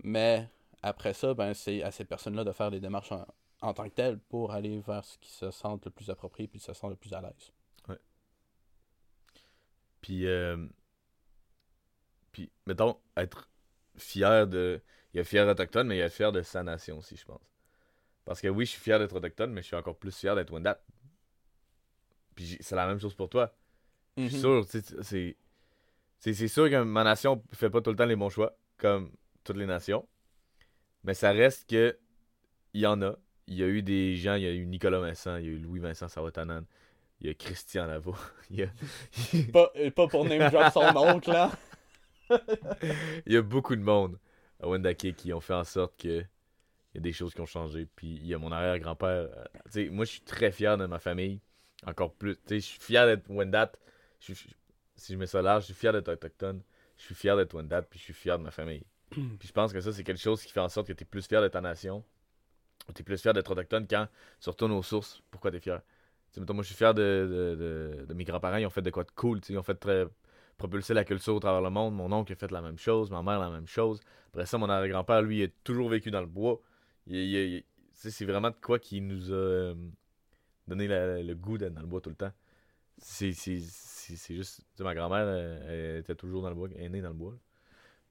Mais 0.04 0.48
après 0.82 1.14
ça, 1.14 1.34
ben 1.34 1.54
c'est 1.54 1.84
à 1.84 1.92
ces 1.92 2.06
personnes-là 2.06 2.44
de 2.44 2.52
faire 2.52 2.70
les 2.70 2.80
démarches 2.80 3.12
en, 3.12 3.26
en 3.62 3.74
tant 3.74 3.84
que 3.90 3.94
telles 3.96 4.20
pour 4.20 4.52
aller 4.52 4.80
vers 4.80 5.04
ce 5.04 5.18
qui 5.18 5.30
se 5.32 5.52
sentent 5.52 5.86
le 5.86 5.92
plus 5.92 6.10
approprié 6.10 6.48
puis 6.48 6.60
se 6.60 6.74
sentent 6.74 6.92
le 6.92 6.96
plus 6.96 7.14
à 7.14 7.22
l'aise. 7.22 7.52
Puis, 10.02 10.26
euh, 10.28 10.66
puis, 12.32 12.50
mettons, 12.66 12.98
être 13.18 13.50
fier 13.98 14.48
de. 14.48 14.82
Il 15.14 15.18
y 15.18 15.20
a 15.20 15.24
fier 15.24 15.46
autochtone, 15.48 15.88
mais 15.88 15.98
il 15.98 16.00
y 16.00 16.04
a 16.04 16.10
fier 16.10 16.32
de 16.32 16.42
sa 16.42 16.64
nation 16.64 17.00
aussi, 17.00 17.18
je 17.18 17.26
pense. 17.26 17.42
Parce 18.24 18.40
que 18.42 18.48
oui, 18.48 18.66
je 18.66 18.72
suis 18.72 18.80
fier 18.80 19.00
d'être 19.00 19.16
autochtone, 19.16 19.52
mais 19.52 19.62
je 19.62 19.68
suis 19.68 19.76
encore 19.76 19.98
plus 19.98 20.16
fier 20.16 20.36
d'être 20.36 20.52
Wendat. 20.54 20.80
Puis 22.36 22.58
c'est 22.62 22.76
la 22.76 22.86
même 22.88 23.00
chose 23.00 23.14
pour 23.16 23.28
toi. 23.30 23.54
Je 24.18 24.28
suis 24.28 24.36
Mhm. 24.36 24.42
sûr. 24.42 24.66
C'est 25.04 25.36
c'est 26.20 26.48
sûr 26.48 26.70
que 26.70 26.84
ma 26.84 27.04
nation 27.04 27.44
fait 27.54 27.70
pas 27.70 27.82
tout 27.82 27.90
le 27.90 27.96
temps 27.96 28.06
les 28.06 28.16
bons 28.16 28.30
choix, 28.30 28.56
comme 28.78 29.12
toutes 29.50 29.58
les 29.60 29.66
nations. 29.66 30.08
Mais 31.04 31.14
ça 31.14 31.32
reste 31.32 31.70
que. 31.70 31.98
Il 32.74 32.82
y 32.82 32.88
en 32.88 33.02
a. 33.02 33.16
Il 33.48 33.56
y 33.56 33.64
a 33.64 33.68
eu 33.68 33.82
des 33.82 34.16
gens, 34.16 34.36
il 34.36 34.44
y 34.44 34.48
a 34.48 34.52
eu 34.52 34.66
Nicolas 34.68 35.00
Vincent, 35.00 35.38
il 35.38 35.46
y 35.46 35.48
a 35.48 35.52
eu 35.52 35.58
Louis-Vincent 35.58 36.08
Sawatanan, 36.08 36.66
il 37.20 37.28
y 37.28 37.30
a 37.32 37.34
Christian 37.34 37.88
Lavo, 37.88 38.16
il 38.52 38.60
y 38.60 38.64
a, 38.64 38.68
Pas, 39.52 39.72
pas 39.96 40.08
pour 40.08 40.24
name 40.26 40.52
drop 40.52 40.72
son 40.72 40.96
oncle, 40.96 41.32
là. 41.32 41.52
il 43.26 43.34
y 43.34 43.38
a 43.38 43.42
beaucoup 43.42 43.76
de 43.76 43.82
monde 43.82 44.20
à 44.62 44.68
Wendake 44.68 45.16
qui 45.16 45.34
ont 45.34 45.40
fait 45.40 45.56
en 45.56 45.64
sorte 45.64 46.00
que 46.00 46.24
il 46.94 46.98
y 46.98 47.00
a 47.00 47.02
des 47.02 47.14
choses 47.14 47.34
qui 47.34 47.42
ont 47.42 47.46
changé. 47.46 47.88
Puis 47.96 48.08
il 48.08 48.28
y 48.28 48.34
a 48.34 48.38
mon 48.38 48.52
arrière-grand-père. 48.52 49.30
euh, 49.76 49.92
moi, 49.92 50.06
je 50.06 50.12
suis 50.12 50.22
très 50.22 50.52
fier 50.52 50.78
de 50.78 50.86
ma 50.86 51.00
famille. 51.00 51.40
Encore 51.86 52.14
plus. 52.14 52.38
Je 52.50 52.58
suis 52.60 52.80
fier 52.80 53.06
d'être 53.06 53.30
Wendat. 53.30 53.72
Si 54.20 54.34
je 55.10 55.16
mets 55.16 55.28
ça 55.28 55.42
large, 55.42 55.64
je 55.64 55.66
suis 55.68 55.76
fier 55.76 55.94
d'être 55.94 56.10
autochtone. 56.10 56.62
Je 56.98 57.04
suis 57.04 57.16
fier 57.16 57.38
d'être 57.38 57.54
Wendat. 57.54 57.84
Puis 57.84 58.00
je 58.00 58.06
suis 58.06 58.14
fier 58.14 58.38
de 58.38 58.44
ma 58.44 58.52
famille. 58.52 58.84
Puis 59.10 59.48
je 59.48 59.52
pense 59.52 59.74
que 59.74 59.82
ça, 59.82 59.92
c'est 59.92 60.04
quelque 60.04 60.22
chose 60.22 60.44
qui 60.44 60.52
fait 60.52 60.60
en 60.60 60.70
sorte 60.70 60.88
que 60.88 60.94
tu 60.94 61.04
es 61.04 61.06
plus 61.06 61.26
fier 61.26 61.42
de 61.42 61.48
ta 61.48 61.62
nation. 61.62 62.04
Ou 62.88 62.94
tu 62.94 63.02
es 63.02 63.04
plus 63.04 63.22
fier 63.22 63.34
d'être 63.34 63.52
autochtone 63.52 63.88
quand 63.88 64.08
tu 64.40 64.50
retournes 64.50 64.72
aux 64.72 64.84
sources. 64.84 65.22
Pourquoi 65.32 65.52
tu 65.52 65.58
es 65.58 65.60
fier? 65.60 65.82
Tu 65.82 66.36
sais, 66.36 66.40
mettons, 66.40 66.54
moi, 66.54 66.64
je 66.64 66.68
suis 66.68 66.76
fier 66.76 66.94
de, 66.94 68.06
mes 68.16 68.24
grands-parents. 68.24 68.58
Ils 68.58 68.66
ont 68.66 68.72
fait 68.72 68.82
de 68.82 68.90
quoi 68.90 69.04
de 69.04 69.12
cool. 69.12 69.42
Ils 69.50 69.58
ont 69.58 69.64
fait 69.64 69.88
propulser 70.58 70.94
la 70.94 71.04
culture 71.04 71.36
au 71.36 71.40
travers 71.40 71.62
le 71.62 71.70
monde. 71.70 71.96
Mon 71.96 72.12
oncle 72.12 72.34
a 72.34 72.36
fait 72.36 72.52
la 72.52 72.62
même 72.62 72.78
chose, 72.78 73.10
ma 73.10 73.24
mère 73.24 73.40
la 73.40 73.50
même 73.50 73.68
chose. 73.68 74.00
Après 74.30 74.46
ça, 74.46 74.58
mon 74.58 74.70
arrière-grand-père, 74.70 75.22
lui, 75.22 75.40
il 75.40 75.44
a 75.46 75.48
toujours 75.64 75.90
vécu 75.90 76.12
dans 76.12 76.22
le 76.22 76.28
bois. 76.28 76.62
C'est 77.08 78.26
vraiment 78.26 78.52
de 78.52 78.56
quoi 78.62 78.80
qui 78.80 79.02
nous 79.02 79.32
a 79.32 79.36
euh, 79.36 79.76
donné 80.68 80.88
le 80.88 81.34
goût 81.34 81.58
d'être 81.58 81.74
dans 81.74 81.82
le 81.82 81.88
bois 81.88 82.02
tout 82.02 82.10
le 82.10 82.16
temps. 82.16 82.32
C'est 82.98 83.32
juste. 83.32 84.62
ma 84.80 84.94
grand-mère, 84.94 85.28
elle, 85.28 85.98
était 85.98 86.16
toujours 86.16 86.42
dans 86.42 86.50
le 86.50 86.56
bois, 86.56 86.70
elle 86.76 86.84
est 86.84 86.90
née 86.90 87.02
dans 87.02 87.10
le 87.10 87.16
bois. 87.16 87.38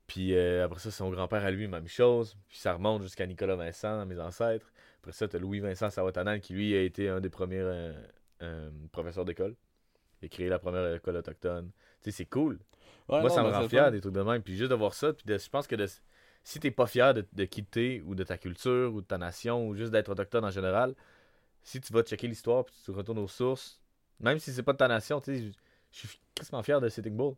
Puis 0.09 0.35
euh, 0.37 0.65
après 0.67 0.81
ça, 0.81 0.91
son 0.93 1.11
grand-père 1.11 1.45
à 1.45 1.53
lui, 1.53 1.69
même 1.69 1.89
chose. 1.89 2.37
Puis 2.49 2.59
ça 2.59 2.75
remonte 2.75 3.03
jusqu'à 3.05 3.27
Nicolas 3.27 3.57
Vincent, 3.57 4.07
mes 4.07 4.21
ancêtres. 4.21 4.73
Après 5.01 5.13
ça, 5.13 5.29
t'as 5.29 5.39
Louis-Vincent 5.39 5.91
Sawatanan, 5.91 6.41
qui 6.41 6.55
lui 6.55 6.75
a 6.77 6.83
été 6.83 7.11
un 7.11 7.21
des 7.21 7.31
premiers 7.31 7.61
euh, 7.61 7.95
euh, 8.43 8.71
professeurs 8.93 9.27
d'école. 9.27 9.57
Il 10.23 10.27
a 10.27 10.29
créé 10.31 10.49
la 10.51 10.59
première 10.59 10.95
école 10.97 11.17
autochtone. 11.17 11.71
Tu 12.03 12.11
sais, 12.11 12.19
c'est 12.19 12.27
cool. 12.27 12.59
Ouais, 13.09 13.21
Moi, 13.21 13.29
non, 13.31 13.31
ça 13.31 13.43
me 13.45 13.51
rend 13.51 13.69
fier 13.69 13.91
des 13.93 14.01
trucs 14.01 14.15
de 14.15 14.23
même. 14.23 14.43
Puis 14.43 14.57
juste 14.57 14.71
de 14.71 14.77
voir 14.77 14.95
ça, 14.95 15.13
puis 15.15 15.25
de- 15.27 15.39
je 15.39 15.49
pense 15.51 15.67
que 15.69 15.77
de- 15.77 15.87
si 16.45 16.61
t'es 16.61 16.71
pas 16.73 16.87
fier 16.87 17.15
de, 17.15 17.27
de 17.33 17.45
quitter 17.45 18.03
ou 18.07 18.15
de 18.17 18.25
ta 18.25 18.39
culture 18.39 18.95
ou 18.95 19.01
de 19.03 19.07
ta 19.07 19.19
nation 19.19 19.69
ou 19.69 19.75
juste 19.77 19.93
d'être 19.93 20.11
autochtone 20.11 20.45
en 20.47 20.51
général, 20.51 20.95
si 21.63 21.81
tu 21.81 21.93
vas 21.93 22.03
checker 22.03 22.29
l'histoire 22.29 22.65
puis 22.65 22.75
tu 22.85 22.91
retournes 22.93 23.19
aux 23.19 23.29
sources, 23.29 23.81
même 24.21 24.39
si 24.39 24.53
c'est 24.53 24.63
pas 24.65 24.73
de 24.73 24.79
ta 24.79 24.89
nation, 24.89 25.21
tu 25.21 25.35
sais, 25.37 25.43
je 25.43 25.53
je 25.93 26.07
suis 26.07 26.21
quasiment 26.35 26.63
fier 26.63 26.81
de 26.83 26.89
Sitting 26.91 27.17
Bull. 27.17 27.35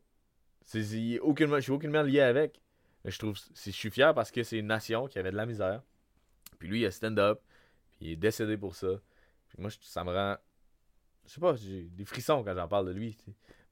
C'est- 0.64 1.18
aucunement- 1.20 1.56
je 1.56 1.62
suis 1.62 1.72
aucunement 1.72 2.02
lié 2.02 2.20
avec. 2.20 2.60
Mais 3.04 3.10
je 3.10 3.18
trouve, 3.18 3.36
je 3.54 3.70
suis 3.70 3.90
fier 3.90 4.14
parce 4.14 4.30
que 4.30 4.42
c'est 4.42 4.58
une 4.58 4.66
nation 4.66 5.06
qui 5.08 5.18
avait 5.18 5.30
de 5.30 5.36
la 5.36 5.46
misère. 5.46 5.82
Puis 6.58 6.68
lui, 6.68 6.80
il 6.80 6.86
a 6.86 6.90
stand-up. 6.90 7.40
Puis 7.92 8.06
il 8.06 8.10
est 8.12 8.16
décédé 8.16 8.56
pour 8.56 8.74
ça. 8.74 8.88
Puis 9.48 9.56
moi, 9.60 9.70
ça 9.80 10.04
me 10.04 10.10
rend. 10.12 10.36
Je 11.26 11.32
sais 11.34 11.40
pas, 11.40 11.54
j'ai 11.54 11.82
des 11.84 12.04
frissons 12.04 12.42
quand 12.44 12.54
j'en 12.54 12.68
parle 12.68 12.86
de 12.88 12.92
lui. 12.92 13.16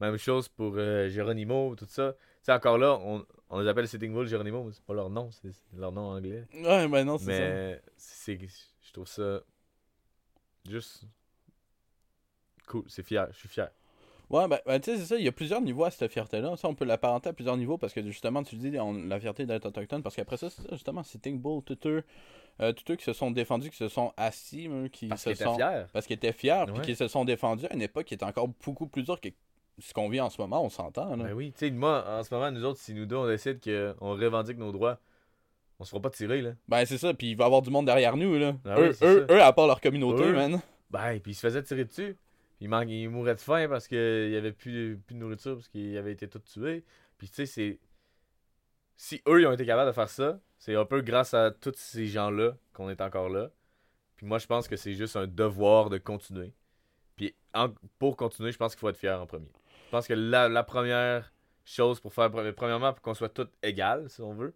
Même 0.01 0.17
chose 0.17 0.49
pour 0.49 0.75
euh, 0.77 1.09
Geronimo, 1.09 1.75
tout 1.77 1.87
ça. 1.89 2.13
Tu 2.13 2.19
sais, 2.43 2.53
encore 2.53 2.79
là, 2.79 2.97
on, 3.01 3.27
on 3.51 3.61
les 3.61 3.69
appelle 3.69 3.89
Sitting 3.89 4.13
Bull 4.13 4.27
Geronimo, 4.27 4.65
mais 4.65 4.73
c'est 4.73 4.85
pas 4.85 4.95
leur 4.95 5.11
nom, 5.11 5.31
c'est 5.33 5.51
c'est 5.53 5.77
leur 5.77 5.91
nom 5.93 6.11
anglais. 6.11 6.47
Ouais, 6.55 6.87
ben 6.89 7.05
non, 7.05 7.19
c'est 7.19 7.25
ça. 7.25 7.31
Mais 7.49 7.83
c'est, 7.97 8.39
je 8.83 8.93
trouve 8.93 9.09
ça 9.09 9.41
juste 10.69 11.05
cool. 12.67 12.85
C'est 12.89 13.03
fier, 13.03 13.27
je 13.33 13.39
suis 13.39 13.49
fier. 13.49 13.71
Ouais, 14.31 14.47
ben, 14.47 14.59
ben, 14.67 14.79
tu 14.79 14.91
sais, 14.91 14.99
c'est 14.99 15.07
ça, 15.07 15.17
il 15.17 15.25
y 15.25 15.29
a 15.29 15.33
plusieurs 15.33 15.61
niveaux 15.63 15.85
à 15.85 15.91
cette 15.91 16.13
fierté-là. 16.13 16.55
Ça, 16.57 16.69
on 16.69 16.75
peut 16.75 16.85
l'apparenter 16.85 17.31
à 17.31 17.33
plusieurs 17.33 17.57
niveaux 17.57 17.79
parce 17.79 17.95
que 17.95 18.03
justement, 18.03 18.43
tu 18.43 18.57
dis 18.57 18.79
on, 18.79 18.93
la 18.93 19.19
fierté 19.19 19.47
d'être 19.47 19.65
autochtone, 19.67 20.03
parce 20.03 20.17
qu'après 20.17 20.37
ça, 20.37 20.51
c'est 20.51 20.71
justement, 20.73 21.03
c'est 21.03 21.19
Think 21.19 21.41
Bull, 21.41 21.63
tout 21.63 21.79
eux, 21.87 22.05
euh, 22.61 22.73
tous 22.73 22.93
eux 22.93 22.97
qui 22.97 23.05
se 23.05 23.15
sont 23.15 23.31
défendus, 23.31 23.71
qui 23.71 23.77
se 23.79 23.89
sont 23.89 24.13
assis, 24.19 24.69
eux, 24.69 24.89
qui 24.89 25.09
Parce 25.09 25.23
se 25.23 25.31
qu'ils 25.31 25.33
étaient 25.37 25.45
sont. 25.45 25.57
fiers. 25.57 25.85
Parce 25.93 26.07
qu'ils 26.07 26.17
étaient 26.17 26.33
fiers, 26.33 26.65
puis 26.75 26.83
qui 26.83 26.95
se 26.97 27.09
sont 27.09 27.25
défendus 27.25 27.67
à 27.71 27.75
une 27.75 27.81
époque 27.83 28.05
qui 28.05 28.15
est 28.15 28.23
encore 28.23 28.49
beaucoup 28.65 28.87
plus 28.87 29.03
dure 29.03 29.19
que 29.21 29.29
ce 29.79 29.95
qu'on 29.95 30.09
vit 30.11 30.21
en 30.21 30.29
ce 30.29 30.41
moment, 30.41 30.63
on 30.63 30.69
s'entend. 30.69 31.17
là. 31.17 31.25
Ben 31.25 31.33
oui, 31.33 31.53
tu 31.57 31.67
sais, 31.67 31.71
moi, 31.71 32.05
en 32.07 32.23
ce 32.23 32.35
moment, 32.35 32.51
nous 32.51 32.65
autres, 32.65 32.81
si 32.81 32.93
nous 32.93 33.07
deux, 33.07 33.17
on 33.17 33.27
décide 33.29 33.61
qu'on 33.63 34.11
revendique 34.15 34.59
nos 34.59 34.73
droits, 34.73 34.99
on 35.79 35.85
se 35.85 35.91
fera 35.91 36.03
pas 36.03 36.11
tirer, 36.11 36.43
là. 36.43 36.51
Ben, 36.67 36.85
c'est 36.85 36.99
ça, 36.99 37.15
puis 37.15 37.31
il 37.31 37.37
va 37.37 37.45
y 37.45 37.47
avoir 37.47 37.63
du 37.63 37.71
monde 37.71 37.87
derrière 37.87 38.17
nous, 38.17 38.37
là. 38.37 38.55
Ah 38.67 38.75
oui, 38.79 38.89
eux, 38.89 38.97
eux, 39.03 39.27
eux, 39.31 39.43
à 39.43 39.53
part 39.53 39.69
leur 39.69 39.81
communauté, 39.81 40.25
Eux. 40.25 40.33
man. 40.35 40.61
Ben, 40.91 41.19
puis 41.21 41.33
il 41.33 41.35
se 41.35 41.41
faisait 41.41 41.63
tirer 41.63 41.85
dessus. 41.85 42.17
Il, 42.61 42.69
manque, 42.69 42.89
il 42.89 43.09
mourait 43.09 43.35
de 43.35 43.41
faim 43.41 43.67
parce 43.69 43.87
qu'il 43.89 44.31
y 44.31 44.37
avait 44.37 44.53
plus, 44.53 44.99
plus 45.07 45.15
de 45.15 45.21
nourriture 45.21 45.55
parce 45.55 45.69
qu'il 45.69 45.97
avait 45.97 46.13
été 46.13 46.29
tout 46.29 46.41
tué. 46.41 46.85
Puis 47.17 47.29
tu 47.29 47.35
sais, 47.35 47.47
c'est. 47.47 47.79
Si 48.97 49.23
eux, 49.29 49.41
ils 49.41 49.47
ont 49.47 49.53
été 49.53 49.65
capables 49.65 49.89
de 49.89 49.95
faire 49.95 50.09
ça, 50.09 50.41
c'est 50.59 50.75
un 50.75 50.85
peu 50.85 51.01
grâce 51.03 51.35
à 51.35 51.53
tous 51.53 51.75
ces 51.77 52.07
gens-là 52.07 52.57
qu'on 52.73 52.91
est 52.91 53.01
encore 53.01 53.29
là. 53.29 53.51
Puis 54.17 54.27
moi, 54.27 54.39
je 54.39 54.47
pense 54.47 54.67
que 54.67 54.77
c'est 54.77 54.95
juste 54.95 55.15
un 55.15 55.29
devoir 55.29 55.89
de 55.89 55.99
continuer. 55.99 56.53
Puis 57.17 57.35
pour 57.99 58.17
continuer, 58.17 58.51
je 58.51 58.59
pense 58.59 58.75
qu'il 58.75 58.81
faut 58.81 58.89
être 58.89 58.97
fier 58.97 59.21
en 59.21 59.27
premier. 59.27 59.51
Je 59.87 59.91
pense 59.91 60.09
que 60.09 60.15
la, 60.15 60.65
première 60.65 61.33
chose 61.65 62.01
pour 62.01 62.13
faire, 62.13 62.31
premièrement, 62.31 62.93
pour 62.93 63.03
qu'on 63.03 63.15
soit 63.15 63.29
tous 63.29 63.49
égales, 63.63 64.11
si 64.11 64.21
on 64.21 64.35
veut, 64.35 64.55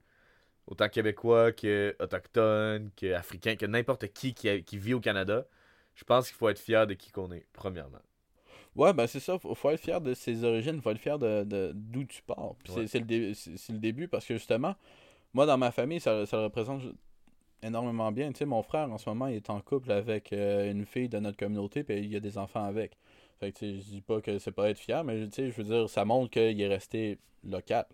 autant 0.66 0.88
québécois 0.88 1.52
que 1.52 1.94
autochtones, 2.00 2.90
que 2.96 3.12
africains, 3.14 3.56
que 3.56 3.66
n'importe 3.66 4.12
qui 4.12 4.34
qui, 4.34 4.62
qui 4.64 4.78
vit 4.78 4.94
au 4.94 5.00
Canada, 5.00 5.46
je 5.94 6.04
pense 6.04 6.28
qu'il 6.28 6.36
faut 6.36 6.48
être 6.48 6.58
fier 6.60 6.86
de 6.86 6.94
qui 6.94 7.10
qu'on 7.10 7.30
est, 7.32 7.46
premièrement. 7.52 7.98
Ouais, 8.74 8.92
ben 8.94 9.06
c'est 9.06 9.20
ça, 9.20 9.38
faut, 9.38 9.54
faut 9.54 9.70
être 9.70 9.80
fier 9.80 10.00
de 10.00 10.14
ses 10.14 10.44
origines, 10.44 10.80
faut 10.80 10.90
être 10.90 10.98
fier 10.98 11.18
de 11.18 11.44
de- 11.44 11.72
d'où 11.74 12.04
tu 12.04 12.22
pars. 12.22 12.54
C'est- 12.64 12.72
Ouais. 12.80 12.86
c'est 12.86 12.98
le, 13.00 13.04
dé- 13.04 13.34
c'est 13.34 13.56
c'est 13.58 13.72
le 13.72 13.78
début 13.78 14.08
parce 14.08 14.24
que 14.24 14.34
justement, 14.34 14.74
moi 15.34 15.44
dans 15.46 15.58
ma 15.58 15.70
famille, 15.70 16.00
ça, 16.00 16.24
ça 16.26 16.38
le 16.38 16.44
représente 16.44 16.82
énormément 17.62 18.10
bien. 18.12 18.32
Tu 18.32 18.38
sais, 18.38 18.44
mon 18.46 18.62
frère 18.62 18.90
en 18.90 18.98
ce 18.98 19.08
moment, 19.08 19.26
il 19.26 19.36
est 19.36 19.50
en 19.50 19.60
couple 19.60 19.92
avec 19.92 20.32
euh, 20.32 20.70
une 20.70 20.86
fille 20.86 21.08
de 21.08 21.18
notre 21.18 21.36
communauté, 21.36 21.84
puis 21.84 21.98
il 21.98 22.12
y 22.12 22.16
a 22.16 22.20
des 22.20 22.38
enfants 22.38 22.64
avec. 22.64 22.96
Fait 23.40 23.52
que 23.52 23.58
tu 23.58 23.66
sais, 23.66 23.74
je 23.80 23.82
dis 23.90 24.00
pas 24.00 24.20
que 24.20 24.38
c'est 24.38 24.52
pas 24.52 24.70
être 24.70 24.78
fier, 24.78 25.04
mais 25.04 25.26
tu 25.28 25.32
sais, 25.32 25.50
je 25.50 25.56
veux 25.56 25.64
dire, 25.64 25.88
ça 25.90 26.04
montre 26.04 26.30
qu'il 26.30 26.60
est 26.60 26.68
resté 26.68 27.18
local. 27.44 27.84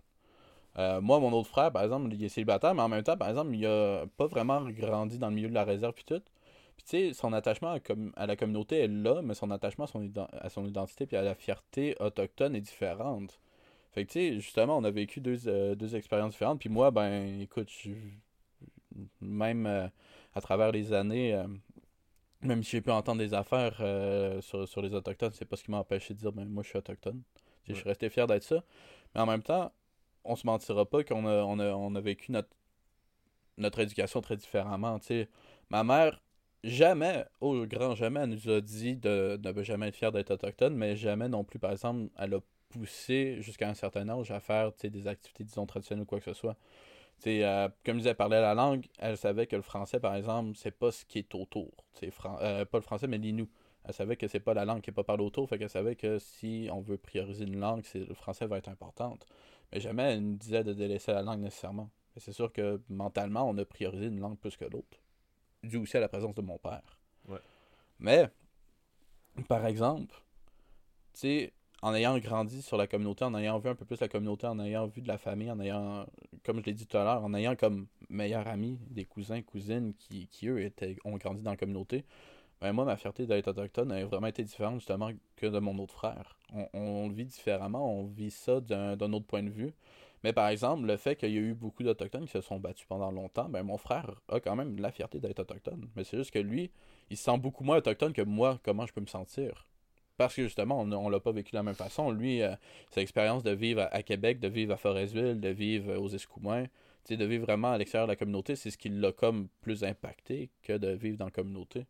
Euh, 0.77 1.01
moi, 1.01 1.19
mon 1.19 1.31
autre 1.33 1.49
frère, 1.49 1.71
par 1.71 1.83
exemple, 1.83 2.13
il 2.13 2.23
est 2.23 2.29
célibataire, 2.29 2.73
mais 2.73 2.81
en 2.83 2.87
même 2.87 3.03
temps, 3.03 3.17
par 3.17 3.29
exemple, 3.29 3.53
il 3.53 3.65
a 3.65 4.05
pas 4.17 4.27
vraiment 4.27 4.61
grandi 4.69 5.17
dans 5.17 5.27
le 5.29 5.35
milieu 5.35 5.49
de 5.49 5.53
la 5.53 5.63
réserve 5.65 5.93
puis 5.93 6.05
tout. 6.05 6.21
Puis 6.79 6.85
tu 6.85 7.09
sais, 7.09 7.13
son 7.13 7.33
attachement 7.33 7.71
à, 7.73 7.81
com- 7.81 8.13
à 8.15 8.25
la 8.25 8.37
communauté 8.37 8.79
est 8.79 8.87
là, 8.87 9.21
mais 9.21 9.33
son 9.33 9.51
attachement 9.51 9.83
à 9.83 9.87
son, 9.87 10.01
ident- 10.01 10.29
à 10.31 10.49
son 10.49 10.65
identité 10.65 11.05
puis 11.05 11.17
à 11.17 11.21
la 11.21 11.35
fierté 11.35 11.93
autochtone 11.99 12.55
est 12.55 12.61
différente. 12.61 13.37
Fait 13.91 14.05
que 14.05 14.11
tu 14.11 14.19
sais, 14.19 14.39
justement, 14.39 14.77
on 14.77 14.83
a 14.85 14.89
vécu 14.91 15.19
deux, 15.19 15.45
euh, 15.49 15.75
deux 15.75 15.97
expériences 15.97 16.31
différentes. 16.31 16.59
Puis 16.61 16.69
moi, 16.69 16.89
ben, 16.89 17.41
écoute, 17.41 17.69
je- 17.69 17.91
même 19.19 19.65
euh, 19.65 19.87
à 20.33 20.39
travers 20.39 20.71
les 20.71 20.93
années, 20.93 21.33
euh, 21.33 21.47
même 22.41 22.63
si 22.63 22.71
j'ai 22.71 22.81
pu 22.81 22.91
entendre 22.91 23.19
des 23.19 23.33
affaires 23.33 23.77
euh, 23.81 24.39
sur, 24.41 24.65
sur 24.65 24.81
les 24.81 24.93
autochtones, 24.93 25.31
c'est 25.33 25.45
pas 25.45 25.57
ce 25.57 25.65
qui 25.65 25.71
m'a 25.71 25.79
empêché 25.79 26.13
de 26.13 26.19
dire, 26.19 26.31
ben, 26.31 26.47
moi, 26.47 26.63
je 26.63 26.69
suis 26.69 26.77
autochtone. 26.77 27.21
Je 27.67 27.73
suis 27.73 27.83
resté 27.89 28.09
fier 28.09 28.25
d'être 28.25 28.43
ça. 28.43 28.63
Mais 29.13 29.21
en 29.21 29.25
même 29.25 29.43
temps, 29.43 29.73
on 30.23 30.37
se 30.37 30.47
mentira 30.47 30.85
pas 30.85 31.03
qu'on 31.03 31.25
a, 31.27 31.43
on 31.43 31.59
a, 31.59 31.73
on 31.73 31.93
a 31.95 32.01
vécu 32.01 32.31
notre, 32.31 32.49
notre 33.57 33.79
éducation 33.79 34.21
très 34.21 34.37
différemment. 34.37 34.97
tu 34.99 35.07
sais. 35.07 35.29
Ma 35.69 35.83
mère, 35.83 36.21
jamais, 36.63 37.25
au 37.41 37.65
grand 37.65 37.95
jamais, 37.95 38.21
elle 38.21 38.29
nous 38.29 38.49
a 38.49 38.61
dit 38.61 38.95
de 38.95 39.39
ne 39.43 39.63
jamais 39.63 39.87
être 39.89 39.95
fier 39.95 40.11
d'être 40.11 40.31
autochtone, 40.31 40.75
mais 40.75 40.95
jamais 40.95 41.29
non 41.29 41.43
plus, 41.43 41.59
par 41.59 41.71
exemple, 41.71 42.09
elle 42.17 42.33
a 42.35 42.39
poussé 42.69 43.37
jusqu'à 43.41 43.69
un 43.69 43.73
certain 43.73 44.07
âge 44.09 44.31
à 44.31 44.39
faire 44.39 44.71
des 44.83 45.07
activités, 45.07 45.43
disons, 45.43 45.65
traditionnelles 45.65 46.03
ou 46.03 46.05
quoi 46.05 46.19
que 46.19 46.25
ce 46.25 46.33
soit. 46.33 46.55
Euh, 47.27 47.69
comme 47.85 47.95
je 47.95 47.99
disais, 47.99 48.09
elle 48.11 48.15
parlait 48.15 48.41
la 48.41 48.53
langue, 48.53 48.85
elle 48.99 49.17
savait 49.17 49.47
que 49.47 49.55
le 49.55 49.61
français, 49.61 49.99
par 49.99 50.15
exemple, 50.15 50.55
c'est 50.55 50.71
pas 50.71 50.91
ce 50.91 51.05
qui 51.05 51.19
est 51.19 51.35
autour. 51.35 51.71
Euh, 52.41 52.65
pas 52.65 52.77
le 52.77 52.83
français, 52.83 53.07
mais 53.07 53.17
l'inou. 53.17 53.49
Elle 53.85 53.93
savait 53.93 54.15
que 54.17 54.27
c'est 54.27 54.39
pas 54.39 54.53
la 54.53 54.65
langue 54.65 54.81
qui 54.81 54.89
est 54.89 54.93
pas 54.93 55.03
parlée 55.03 55.23
autour, 55.23 55.49
fait 55.49 55.57
qu'elle 55.57 55.69
savait 55.69 55.95
que 55.95 56.19
si 56.19 56.69
on 56.71 56.81
veut 56.81 56.97
prioriser 56.97 57.45
une 57.45 57.59
langue, 57.59 57.83
le 57.93 58.13
français 58.13 58.45
va 58.45 58.57
être 58.57 58.69
importante. 58.69 59.25
Mais 59.71 59.79
jamais 59.79 60.13
elle 60.13 60.23
nous 60.23 60.35
disait 60.35 60.63
de 60.63 60.73
délaisser 60.73 61.11
la 61.11 61.21
langue 61.21 61.41
nécessairement. 61.41 61.89
C'est 62.17 62.33
sûr 62.33 62.51
que 62.51 62.81
mentalement, 62.89 63.49
on 63.49 63.57
a 63.57 63.65
priorisé 63.65 64.07
une 64.07 64.19
langue 64.19 64.37
plus 64.37 64.57
que 64.57 64.65
l'autre. 64.65 64.99
Dû 65.63 65.77
aussi 65.77 65.97
à 65.97 65.99
la 65.99 66.07
présence 66.07 66.35
de 66.35 66.41
mon 66.41 66.57
père. 66.57 66.99
Ouais. 67.27 67.39
Mais, 67.99 68.29
par 69.47 69.65
exemple, 69.65 70.15
tu 71.13 71.19
sais, 71.19 71.53
en 71.81 71.93
ayant 71.93 72.17
grandi 72.19 72.61
sur 72.61 72.77
la 72.77 72.87
communauté, 72.87 73.25
en 73.25 73.35
ayant 73.35 73.59
vu 73.59 73.69
un 73.69 73.75
peu 73.75 73.85
plus 73.85 73.99
la 73.99 74.07
communauté, 74.07 74.47
en 74.47 74.59
ayant 74.59 74.87
vu 74.87 75.01
de 75.01 75.07
la 75.07 75.17
famille, 75.17 75.49
en 75.51 75.59
ayant, 75.59 76.05
comme 76.43 76.59
je 76.59 76.65
l'ai 76.65 76.73
dit 76.73 76.85
tout 76.85 76.97
à 76.97 77.03
l'heure, 77.03 77.23
en 77.23 77.33
ayant 77.33 77.55
comme 77.55 77.87
meilleur 78.09 78.47
ami 78.47 78.79
des 78.89 79.05
cousins, 79.05 79.41
cousines 79.41 79.93
qui, 79.95 80.27
qui 80.27 80.47
eux, 80.47 80.61
étaient, 80.61 80.97
ont 81.05 81.17
grandi 81.17 81.41
dans 81.41 81.51
la 81.51 81.57
communauté, 81.57 82.05
ben 82.61 82.73
moi, 82.73 82.83
ma 82.83 82.97
fierté 82.97 83.25
d'être 83.25 83.47
autochtone 83.47 83.91
a 83.93 84.05
vraiment 84.05 84.27
été 84.27 84.43
différente 84.43 84.75
justement 84.75 85.11
que 85.37 85.45
de 85.45 85.59
mon 85.59 85.77
autre 85.79 85.93
frère. 85.93 86.37
On, 86.53 86.67
on 86.73 87.07
le 87.07 87.13
vit 87.13 87.25
différemment, 87.25 87.99
on 87.99 88.03
vit 88.03 88.31
ça 88.31 88.59
d'un 88.59 88.97
d'un 88.97 89.13
autre 89.13 89.25
point 89.25 89.43
de 89.43 89.49
vue. 89.49 89.73
Mais 90.23 90.33
par 90.33 90.49
exemple, 90.49 90.85
le 90.85 90.97
fait 90.97 91.15
qu'il 91.15 91.31
y 91.31 91.37
a 91.37 91.41
eu 91.41 91.53
beaucoup 91.53 91.83
d'Autochtones 91.83 92.25
qui 92.25 92.31
se 92.31 92.41
sont 92.41 92.59
battus 92.59 92.85
pendant 92.87 93.11
longtemps, 93.11 93.47
ben 93.47 93.63
mon 93.63 93.77
frère 93.77 94.21
a 94.27 94.39
quand 94.39 94.55
même 94.55 94.79
la 94.79 94.91
fierté 94.91 95.19
d'être 95.19 95.39
autochtone. 95.39 95.89
Mais 95.95 96.03
c'est 96.03 96.17
juste 96.17 96.31
que 96.31 96.39
lui, 96.39 96.71
il 97.09 97.17
se 97.17 97.23
sent 97.23 97.37
beaucoup 97.37 97.63
moins 97.63 97.77
autochtone 97.77 98.13
que 98.13 98.21
moi, 98.21 98.59
comment 98.63 98.85
je 98.85 98.93
peux 98.93 99.01
me 99.01 99.07
sentir. 99.07 99.65
Parce 100.17 100.35
que 100.35 100.43
justement, 100.43 100.81
on, 100.81 100.91
on 100.91 101.07
l'a 101.07 101.21
pas 101.21 101.31
vécu 101.31 101.51
de 101.51 101.55
la 101.55 101.63
même 101.63 101.75
façon. 101.75 102.11
Lui, 102.11 102.41
euh, 102.41 102.53
sa 102.89 103.01
expérience 103.01 103.43
de 103.43 103.51
vivre 103.51 103.87
à, 103.91 104.03
Québec, 104.03 104.41
de 104.41 104.49
vivre 104.49 104.73
à 104.73 104.77
Forestville, 104.77 105.39
de 105.39 105.49
vivre 105.49 105.95
aux 105.95 106.09
Escoumins, 106.09 106.65
de 107.15 107.25
vivre 107.25 107.45
vraiment 107.45 107.71
à 107.71 107.77
l'extérieur 107.77 108.07
de 108.07 108.11
la 108.11 108.15
communauté, 108.15 108.55
c'est 108.55 108.71
ce 108.71 108.77
qui 108.77 108.89
l'a 108.89 109.11
comme 109.11 109.47
plus 109.61 109.83
impacté 109.83 110.49
que 110.61 110.77
de 110.77 110.89
vivre 110.89 111.17
dans 111.17 111.25
la 111.25 111.31
communauté. 111.31 111.85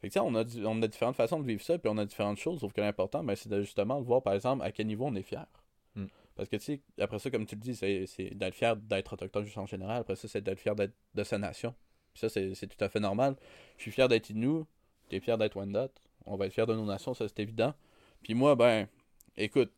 Fait 0.00 0.08
que, 0.08 0.18
on 0.18 0.34
a, 0.34 0.44
on 0.64 0.82
a 0.82 0.88
différentes 0.88 1.16
façons 1.16 1.40
de 1.40 1.46
vivre 1.46 1.62
ça, 1.62 1.78
puis 1.78 1.90
on 1.92 1.98
a 1.98 2.04
différentes 2.04 2.38
choses, 2.38 2.60
sauf 2.60 2.72
que 2.72 2.80
l'important, 2.80 3.24
ben, 3.24 3.34
c'est 3.34 3.54
justement 3.60 4.00
de 4.00 4.06
voir, 4.06 4.22
par 4.22 4.34
exemple, 4.34 4.64
à 4.64 4.72
quel 4.72 4.86
niveau 4.86 5.06
on 5.06 5.14
est 5.14 5.22
fier. 5.22 5.46
Parce 6.36 6.48
que, 6.48 6.56
tu 6.56 6.64
sais, 6.64 6.80
après 7.00 7.18
ça, 7.18 7.30
comme 7.30 7.46
tu 7.46 7.54
le 7.54 7.60
dis, 7.62 7.74
c'est 7.74 8.34
d'être 8.34 8.54
fier 8.54 8.76
d'être 8.76 9.12
autochtone 9.14 9.44
juste 9.44 9.58
en 9.58 9.66
général. 9.66 10.00
Après 10.02 10.16
ça, 10.16 10.28
c'est 10.28 10.42
d'être 10.42 10.60
fier 10.60 10.74
d'être 10.76 10.94
de 11.14 11.24
sa 11.24 11.38
nation. 11.38 11.74
Puis 12.14 12.20
ça, 12.20 12.28
c'est 12.28 12.66
tout 12.66 12.84
à 12.84 12.88
fait 12.88 13.00
normal. 13.00 13.36
Je 13.78 13.82
suis 13.82 13.90
fier 13.90 14.08
d'être 14.08 14.30
Innu, 14.30 14.64
tu 15.08 15.16
es 15.16 15.20
fier 15.20 15.38
d'être 15.38 15.56
Wendat. 15.56 15.88
On 16.26 16.36
va 16.36 16.46
être 16.46 16.52
fier 16.52 16.66
de 16.66 16.74
nos 16.74 16.84
nations, 16.84 17.14
ça, 17.14 17.26
c'est 17.28 17.40
évident. 17.40 17.74
Puis 18.22 18.34
moi, 18.34 18.54
ben, 18.54 18.86
écoute, 19.36 19.72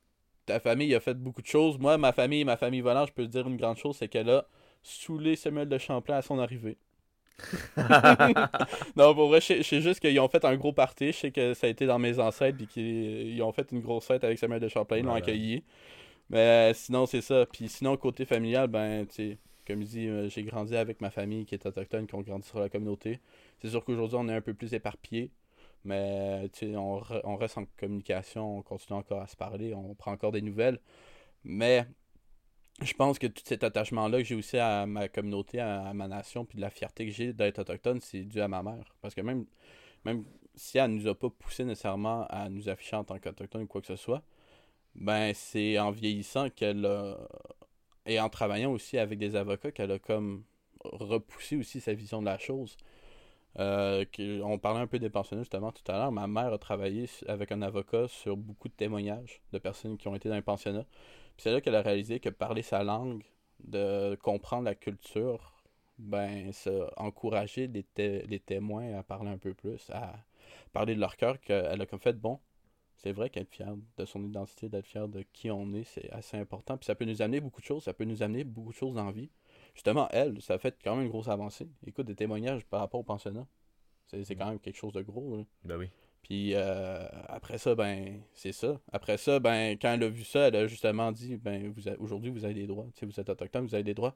ta 0.46 0.60
famille 0.60 0.94
a 0.94 1.00
fait 1.00 1.14
beaucoup 1.14 1.42
de 1.42 1.46
choses. 1.46 1.78
Moi, 1.78 1.98
ma 1.98 2.12
famille, 2.12 2.44
ma 2.44 2.56
famille 2.56 2.80
volante, 2.80 3.08
je 3.08 3.12
peux 3.12 3.24
te 3.24 3.30
dire 3.30 3.46
une 3.46 3.56
grande 3.56 3.76
chose, 3.76 3.96
c'est 3.96 4.08
qu'elle 4.08 4.30
a 4.30 4.46
saoulé 4.82 5.36
Samuel 5.36 5.68
de 5.68 5.78
Champlain 5.78 6.16
à 6.16 6.22
son 6.22 6.38
arrivée. 6.38 6.78
non, 8.96 9.14
pour 9.14 9.28
vrai, 9.28 9.40
je 9.40 9.62
sais, 9.62 9.80
juste 9.80 10.00
qu'ils 10.00 10.18
ont 10.20 10.28
fait 10.28 10.44
un 10.44 10.56
gros 10.56 10.72
party. 10.72 11.08
Je 11.12 11.16
sais 11.18 11.30
que 11.30 11.54
ça 11.54 11.66
a 11.66 11.70
été 11.70 11.86
dans 11.86 11.98
mes 11.98 12.18
ancêtres, 12.18 12.56
puis 12.58 12.66
qu'ils 12.66 13.34
ils 13.34 13.42
ont 13.42 13.52
fait 13.52 13.70
une 13.72 13.80
grosse 13.80 14.06
fête 14.06 14.24
avec 14.24 14.38
Samuel 14.38 14.60
de 14.60 14.68
Champlain, 14.68 14.98
ils 14.98 15.04
l'ont 15.04 15.14
Voilà. 15.14 15.18
accueilli. 15.18 15.62
Mais 16.30 16.70
euh, 16.70 16.74
sinon, 16.74 17.06
c'est 17.06 17.20
ça. 17.22 17.46
Puis 17.46 17.68
sinon, 17.68 17.96
côté 17.96 18.24
familial, 18.24 18.68
ben, 18.68 19.06
tu 19.06 19.38
comme 19.66 19.82
je 19.82 19.86
dis, 19.86 20.08
euh, 20.08 20.28
j'ai 20.30 20.44
grandi 20.44 20.76
avec 20.76 21.00
ma 21.02 21.10
famille 21.10 21.44
qui 21.44 21.54
est 21.54 21.66
autochtone, 21.66 22.06
qui 22.06 22.14
ont 22.14 22.22
grandi 22.22 22.46
sur 22.48 22.58
la 22.60 22.70
communauté. 22.70 23.20
C'est 23.60 23.68
sûr 23.68 23.84
qu'aujourd'hui, 23.84 24.16
on 24.18 24.28
est 24.28 24.34
un 24.34 24.40
peu 24.40 24.54
plus 24.54 24.72
éparpillé. 24.74 25.30
Mais 25.84 26.48
tu 26.50 26.70
sais, 26.70 26.76
on, 26.76 26.98
re- 27.00 27.20
on 27.24 27.36
reste 27.36 27.58
en 27.58 27.66
communication, 27.78 28.58
on 28.58 28.62
continue 28.62 28.98
encore 28.98 29.22
à 29.22 29.26
se 29.28 29.36
parler, 29.36 29.74
on 29.74 29.94
prend 29.94 30.12
encore 30.12 30.32
des 30.32 30.42
nouvelles. 30.42 30.80
Mais 31.44 31.86
je 32.82 32.92
pense 32.94 33.18
que 33.18 33.26
tout 33.26 33.42
cet 33.44 33.64
attachement-là 33.64 34.18
que 34.18 34.24
j'ai 34.24 34.34
aussi 34.34 34.58
à 34.58 34.86
ma 34.86 35.08
communauté, 35.08 35.60
à, 35.60 35.92
ma 35.94 36.08
nation, 36.08 36.44
puis 36.44 36.56
de 36.56 36.60
la 36.62 36.70
fierté 36.70 37.06
que 37.06 37.12
j'ai 37.12 37.32
d'être 37.32 37.58
autochtone, 37.60 38.00
c'est 38.00 38.22
dû 38.24 38.40
à 38.40 38.48
ma 38.48 38.62
mère. 38.62 38.94
Parce 39.00 39.14
que 39.14 39.20
même, 39.20 39.46
même 40.04 40.24
si 40.54 40.78
elle 40.78 40.92
nous 40.92 41.08
a 41.08 41.14
pas 41.18 41.30
poussé 41.30 41.64
nécessairement 41.64 42.26
à 42.28 42.48
nous 42.48 42.68
afficher 42.68 42.96
en 42.96 43.04
tant 43.04 43.18
qu'autochtone 43.18 43.62
ou 43.62 43.66
quoi 43.66 43.80
que 43.80 43.88
ce 43.88 43.96
soit, 43.96 44.22
ben 44.94 45.32
c'est 45.34 45.78
en 45.78 45.90
vieillissant 45.90 46.50
qu'elle 46.50 46.86
a 46.86 47.16
et 48.06 48.20
en 48.20 48.28
travaillant 48.30 48.72
aussi 48.72 48.98
avec 48.98 49.18
des 49.18 49.36
avocats 49.36 49.70
qu'elle 49.72 49.92
a 49.92 49.98
comme 49.98 50.44
repoussé 50.82 51.56
aussi 51.56 51.80
sa 51.80 51.94
vision 51.94 52.20
de 52.20 52.26
la 52.26 52.38
chose. 52.38 52.76
Euh, 53.58 54.04
on 54.44 54.58
parlait 54.58 54.80
un 54.80 54.86
peu 54.86 54.98
des 54.98 55.10
pensionnats 55.10 55.42
justement 55.42 55.72
tout 55.72 55.90
à 55.90 55.96
l'heure. 55.98 56.12
Ma 56.12 56.26
mère 56.26 56.52
a 56.52 56.58
travaillé 56.58 57.06
avec 57.26 57.52
un 57.52 57.62
avocat 57.62 58.08
sur 58.08 58.36
beaucoup 58.36 58.68
de 58.68 58.74
témoignages 58.74 59.40
de 59.52 59.58
personnes 59.58 59.96
qui 59.98 60.08
ont 60.08 60.14
été 60.14 60.28
dans 60.28 60.36
les 60.36 60.42
pensionnats. 60.42 60.86
Puis 61.36 61.44
c'est 61.44 61.52
là 61.52 61.60
qu'elle 61.60 61.74
a 61.74 61.82
réalisé 61.82 62.20
que 62.20 62.28
parler 62.30 62.62
sa 62.62 62.82
langue, 62.84 63.24
de 63.60 64.16
comprendre 64.22 64.64
la 64.64 64.74
culture, 64.74 65.52
ben 65.98 66.52
ça 66.52 66.70
encourager 66.96 67.66
les, 67.68 67.84
les 68.26 68.40
témoins 68.40 68.94
à 68.96 69.02
parler 69.02 69.30
un 69.30 69.38
peu 69.38 69.54
plus, 69.54 69.90
à 69.90 70.14
parler 70.72 70.94
de 70.94 71.00
leur 71.00 71.16
cœur, 71.16 71.40
qu'elle 71.40 71.80
a 71.80 71.86
comme 71.86 72.00
fait 72.00 72.14
bon. 72.18 72.38
C'est 72.98 73.12
vrai 73.12 73.30
qu'être 73.30 73.50
fier 73.50 73.74
de 73.96 74.04
son 74.04 74.24
identité, 74.24 74.68
d'être 74.68 74.86
fier 74.86 75.08
de 75.08 75.22
qui 75.32 75.50
on 75.50 75.72
est, 75.72 75.84
c'est 75.84 76.10
assez 76.10 76.36
important. 76.36 76.76
Puis 76.76 76.86
ça 76.86 76.96
peut 76.96 77.04
nous 77.04 77.22
amener 77.22 77.40
beaucoup 77.40 77.60
de 77.60 77.66
choses, 77.66 77.84
ça 77.84 77.94
peut 77.94 78.04
nous 78.04 78.22
amener 78.22 78.42
beaucoup 78.42 78.72
de 78.72 78.76
choses 78.76 78.94
dans 78.94 79.06
la 79.06 79.12
vie. 79.12 79.30
Justement, 79.74 80.08
elle, 80.10 80.42
ça 80.42 80.54
a 80.54 80.58
fait 80.58 80.76
quand 80.82 80.96
même 80.96 81.04
une 81.04 81.10
grosse 81.10 81.28
avancée. 81.28 81.68
Écoute, 81.86 82.06
des 82.06 82.16
témoignages 82.16 82.64
par 82.66 82.80
rapport 82.80 83.00
au 83.00 83.04
pensionnat. 83.04 83.46
C'est 84.06 84.24
c'est 84.24 84.34
quand 84.34 84.48
même 84.48 84.58
quelque 84.58 84.76
chose 84.76 84.92
de 84.92 85.02
gros. 85.02 85.36
là. 85.36 85.44
Ben 85.64 85.76
oui. 85.76 85.90
Puis 86.22 86.54
euh, 86.54 87.06
après 87.28 87.58
ça, 87.58 87.74
ben, 87.74 88.20
c'est 88.34 88.52
ça. 88.52 88.80
Après 88.92 89.16
ça, 89.16 89.38
ben, 89.38 89.78
quand 89.80 89.92
elle 89.92 90.02
a 90.02 90.08
vu 90.08 90.24
ça, 90.24 90.48
elle 90.48 90.56
a 90.56 90.66
justement 90.66 91.12
dit, 91.12 91.36
ben, 91.36 91.70
vous 91.70 91.88
aujourd'hui, 92.00 92.30
vous 92.30 92.44
avez 92.44 92.54
des 92.54 92.66
droits. 92.66 92.86
Tu 92.94 93.00
sais, 93.00 93.06
vous 93.06 93.20
êtes 93.20 93.30
autochtone, 93.30 93.66
vous 93.66 93.74
avez 93.74 93.84
des 93.84 93.94
droits. 93.94 94.14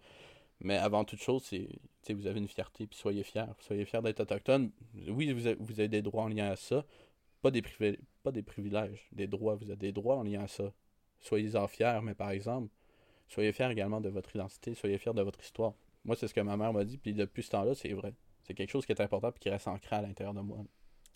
Mais 0.61 0.77
avant 0.77 1.05
toute 1.05 1.21
chose, 1.23 1.43
c'est, 1.45 1.69
tu 1.69 1.79
sais, 2.03 2.15
vous 2.15 2.27
avez 2.27 2.39
une 2.41 2.49
fierté, 2.49 2.87
puis 2.87 2.99
soyez 2.99 3.23
fiers. 3.23 3.47
Soyez 3.61 3.85
fiers 3.85 4.03
d'être 4.03 4.21
autochtone. 4.21 4.71
Oui, 5.09 5.33
vous 5.33 5.47
avez, 5.47 5.57
vous 5.61 5.81
avez 5.81 5.89
des 5.89 6.03
droits 6.03 6.25
en 6.25 6.29
lien 6.29 6.51
à 6.51 6.57
ça. 6.57 6.85
Pas 7.41 7.51
des, 7.51 7.63
privilèges, 7.63 7.99
pas 8.23 8.33
des 8.33 8.43
privilèges, 8.43 9.09
des 9.13 9.27
droits. 9.27 9.57
Vous 9.57 9.71
avez 9.71 9.77
des 9.77 9.93
droits 9.93 10.17
en 10.17 10.23
lien 10.23 10.43
à 10.43 10.49
ça. 10.49 10.73
Soyez-en 11.21 11.67
fiers, 11.67 12.01
mais 12.03 12.15
par 12.15 12.31
exemple, 12.31 12.69
soyez 13.29 13.53
fiers 13.53 13.71
également 13.71 14.01
de 14.01 14.09
votre 14.09 14.35
identité, 14.35 14.75
soyez 14.75 14.99
fiers 14.99 15.15
de 15.15 15.23
votre 15.23 15.41
histoire. 15.41 15.75
Moi, 16.05 16.17
c'est 16.17 16.29
ce 16.29 16.35
que 16.35 16.41
ma 16.41 16.57
mère 16.57 16.73
m'a 16.73 16.85
dit, 16.85 16.99
puis 16.99 17.15
depuis 17.15 17.43
ce 17.43 17.51
temps-là, 17.51 17.75
c'est 17.75 17.93
vrai. 17.93 18.15
C'est 18.43 18.55
quelque 18.55 18.71
chose 18.71 18.85
qui 18.85 18.93
est 18.93 19.01
important 19.01 19.31
et 19.31 19.39
qui 19.39 19.51
reste 19.51 19.69
ancré 19.69 19.97
à 19.97 20.03
l'intérieur 20.03 20.35
de 20.35 20.41
moi. 20.41 20.59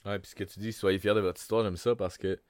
Ouais, 0.04 0.18
puis 0.20 0.30
ce 0.30 0.34
que 0.36 0.44
tu 0.44 0.60
dis, 0.60 0.72
soyez 0.72 0.98
fiers 0.98 1.14
de 1.14 1.20
votre 1.20 1.40
histoire, 1.40 1.64
j'aime 1.64 1.76
ça 1.76 1.96
parce 1.96 2.16
que, 2.16 2.34
tu 2.34 2.40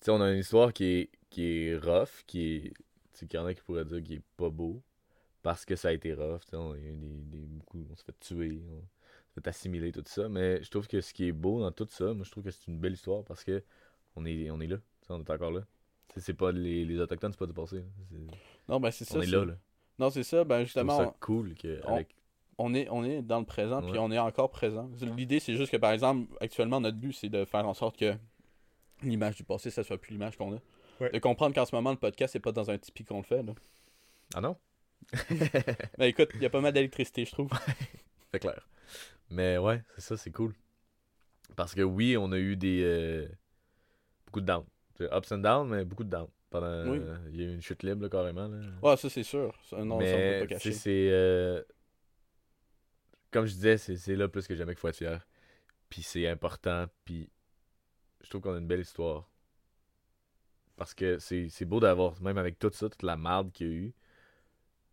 sais, 0.00 0.10
on 0.10 0.20
a 0.20 0.32
une 0.32 0.40
histoire 0.40 0.72
qui 0.72 0.84
est, 0.84 1.10
qui 1.30 1.44
est 1.44 1.76
rough, 1.76 2.24
qui 2.26 2.56
est, 2.56 2.72
tu 3.12 3.26
sais, 3.26 3.26
y 3.32 3.38
en 3.38 3.46
a 3.46 3.54
qui 3.54 3.62
pourraient 3.62 3.84
dire 3.84 4.02
qui 4.02 4.14
est 4.14 4.22
pas 4.36 4.50
beau, 4.50 4.82
parce 5.42 5.64
que 5.64 5.76
ça 5.76 5.88
a 5.88 5.92
été 5.92 6.12
rough, 6.12 6.40
tu 6.40 6.50
sais, 6.50 6.56
on, 6.56 6.72
des, 6.72 6.80
des, 6.90 7.46
beaucoup, 7.46 7.86
on 7.88 7.94
s'est 7.94 8.04
fait 8.04 8.18
tuer, 8.18 8.60
on 8.68 8.80
s'est 8.80 9.40
fait 9.40 9.48
assimiler, 9.48 9.92
tout 9.92 10.02
ça, 10.06 10.28
mais 10.28 10.60
je 10.64 10.70
trouve 10.70 10.88
que 10.88 11.00
ce 11.00 11.14
qui 11.14 11.28
est 11.28 11.32
beau 11.32 11.60
dans 11.60 11.70
tout 11.70 11.86
ça, 11.88 12.12
moi, 12.12 12.24
je 12.24 12.30
trouve 12.32 12.42
que 12.42 12.50
c'est 12.50 12.66
une 12.66 12.80
belle 12.80 12.94
histoire 12.94 13.22
parce 13.22 13.44
que 13.44 13.62
on 14.16 14.24
est, 14.24 14.50
on 14.50 14.60
est 14.60 14.66
là, 14.66 14.76
on 15.08 15.20
est 15.20 15.30
encore 15.30 15.50
là. 15.50 15.62
C'est 16.16 16.34
pas 16.34 16.50
les, 16.50 16.84
les 16.84 16.98
Autochtones, 16.98 17.32
c'est 17.32 17.38
pas 17.38 17.46
du 17.46 17.52
passé. 17.52 17.84
Non, 18.68 18.80
ben 18.80 18.90
c'est 18.90 19.04
ça. 19.04 19.18
On 19.18 19.22
est 19.22 19.26
là, 19.26 19.44
là. 19.44 19.54
Non, 19.98 20.10
c'est 20.10 20.22
ça, 20.22 20.44
ben 20.44 20.64
justement. 20.64 20.98
C'est 20.98 21.20
cool 21.20 21.54
que, 21.54 21.80
on 22.58 22.74
est, 22.74 22.88
on 22.90 23.04
est 23.04 23.20
dans 23.20 23.38
le 23.38 23.44
présent, 23.44 23.82
puis 23.82 23.98
on 23.98 24.10
est 24.10 24.18
encore 24.18 24.50
présent. 24.50 24.90
L'idée, 25.16 25.40
c'est 25.40 25.56
juste 25.56 25.70
que, 25.70 25.76
par 25.76 25.92
exemple, 25.92 26.32
actuellement, 26.40 26.80
notre 26.80 26.96
but, 26.96 27.12
c'est 27.12 27.28
de 27.28 27.44
faire 27.44 27.68
en 27.68 27.74
sorte 27.74 27.98
que 27.98 28.14
l'image 29.02 29.36
du 29.36 29.44
passé, 29.44 29.70
ça 29.70 29.84
soit 29.84 29.98
plus 29.98 30.12
l'image 30.12 30.36
qu'on 30.36 30.56
a. 30.56 31.08
De 31.10 31.18
comprendre 31.18 31.54
qu'en 31.54 31.66
ce 31.66 31.74
moment, 31.74 31.90
le 31.90 31.98
podcast, 31.98 32.32
c'est 32.32 32.40
pas 32.40 32.52
dans 32.52 32.70
un 32.70 32.78
tipi 32.78 33.04
qu'on 33.04 33.18
le 33.18 33.24
fait. 33.24 33.42
Là. 33.42 33.52
Ah 34.34 34.40
non? 34.40 34.56
ben 35.98 36.06
écoute, 36.06 36.30
il 36.34 36.42
y 36.42 36.46
a 36.46 36.50
pas 36.50 36.62
mal 36.62 36.72
d'électricité, 36.72 37.26
je 37.26 37.32
trouve. 37.32 37.50
c'est 38.32 38.40
clair. 38.40 38.66
Mais 39.28 39.58
ouais, 39.58 39.82
c'est 39.96 40.00
ça, 40.00 40.16
c'est 40.16 40.30
cool. 40.30 40.54
Parce 41.54 41.74
que 41.74 41.82
oui, 41.82 42.16
on 42.16 42.32
a 42.32 42.38
eu 42.38 42.56
des. 42.56 42.80
Euh, 42.82 43.28
beaucoup 44.26 44.40
de 44.40 44.46
down. 44.46 44.64
Ups 45.00 45.32
and 45.32 45.38
downs, 45.38 45.68
mais 45.68 45.84
beaucoup 45.84 46.04
de 46.04 46.10
down. 46.10 46.28
Pendant, 46.50 46.94
il 46.94 47.40
y 47.40 47.44
a 47.44 47.46
eu 47.48 47.54
une 47.54 47.62
chute 47.62 47.82
libre, 47.82 48.08
carrément. 48.08 48.48
Là. 48.48 48.58
Ouais, 48.82 48.96
ça, 48.96 49.10
c'est 49.10 49.22
sûr. 49.22 49.54
Non, 49.72 49.98
mais, 49.98 50.10
ça, 50.10 50.16
on 50.16 50.40
peut 50.40 50.48
pas 50.48 50.54
cacher. 50.54 50.72
C'est. 50.72 51.08
Euh, 51.10 51.62
comme 53.30 53.46
je 53.46 53.54
disais, 53.54 53.76
c'est 53.76 54.16
là 54.16 54.28
plus 54.28 54.46
que 54.46 54.54
jamais 54.54 54.72
qu'il 54.72 54.80
faut 54.80 54.88
être 54.88 54.96
fier. 54.96 55.26
Puis 55.88 56.02
c'est 56.02 56.26
important. 56.28 56.86
Puis 57.04 57.28
je 58.22 58.30
trouve 58.30 58.42
qu'on 58.42 58.54
a 58.54 58.58
une 58.58 58.66
belle 58.66 58.80
histoire. 58.80 59.28
Parce 60.76 60.94
que 60.94 61.18
c'est 61.18 61.64
beau 61.64 61.80
d'avoir, 61.80 62.20
même 62.20 62.38
avec 62.38 62.58
tout 62.58 62.70
ça, 62.72 62.88
toute 62.88 63.02
la 63.02 63.16
merde 63.16 63.50
qu'il 63.52 63.66
y 63.66 63.70
a 63.70 63.72
eu. 63.72 63.94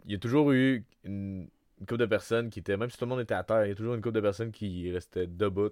Il 0.05 0.11
y 0.11 0.15
a 0.15 0.17
toujours 0.17 0.51
eu 0.51 0.85
une, 1.03 1.49
couple 1.79 1.97
de 1.97 2.05
personnes 2.05 2.49
qui 2.49 2.59
étaient, 2.59 2.77
même 2.77 2.89
si 2.89 2.97
tout 2.97 3.05
le 3.05 3.09
monde 3.09 3.21
était 3.21 3.33
à 3.33 3.43
terre, 3.43 3.65
il 3.65 3.69
y 3.69 3.71
a 3.71 3.75
toujours 3.75 3.93
une 3.93 4.01
couple 4.01 4.15
de 4.15 4.21
personnes 4.21 4.51
qui 4.51 4.91
restaient 4.91 5.27
debout, 5.27 5.71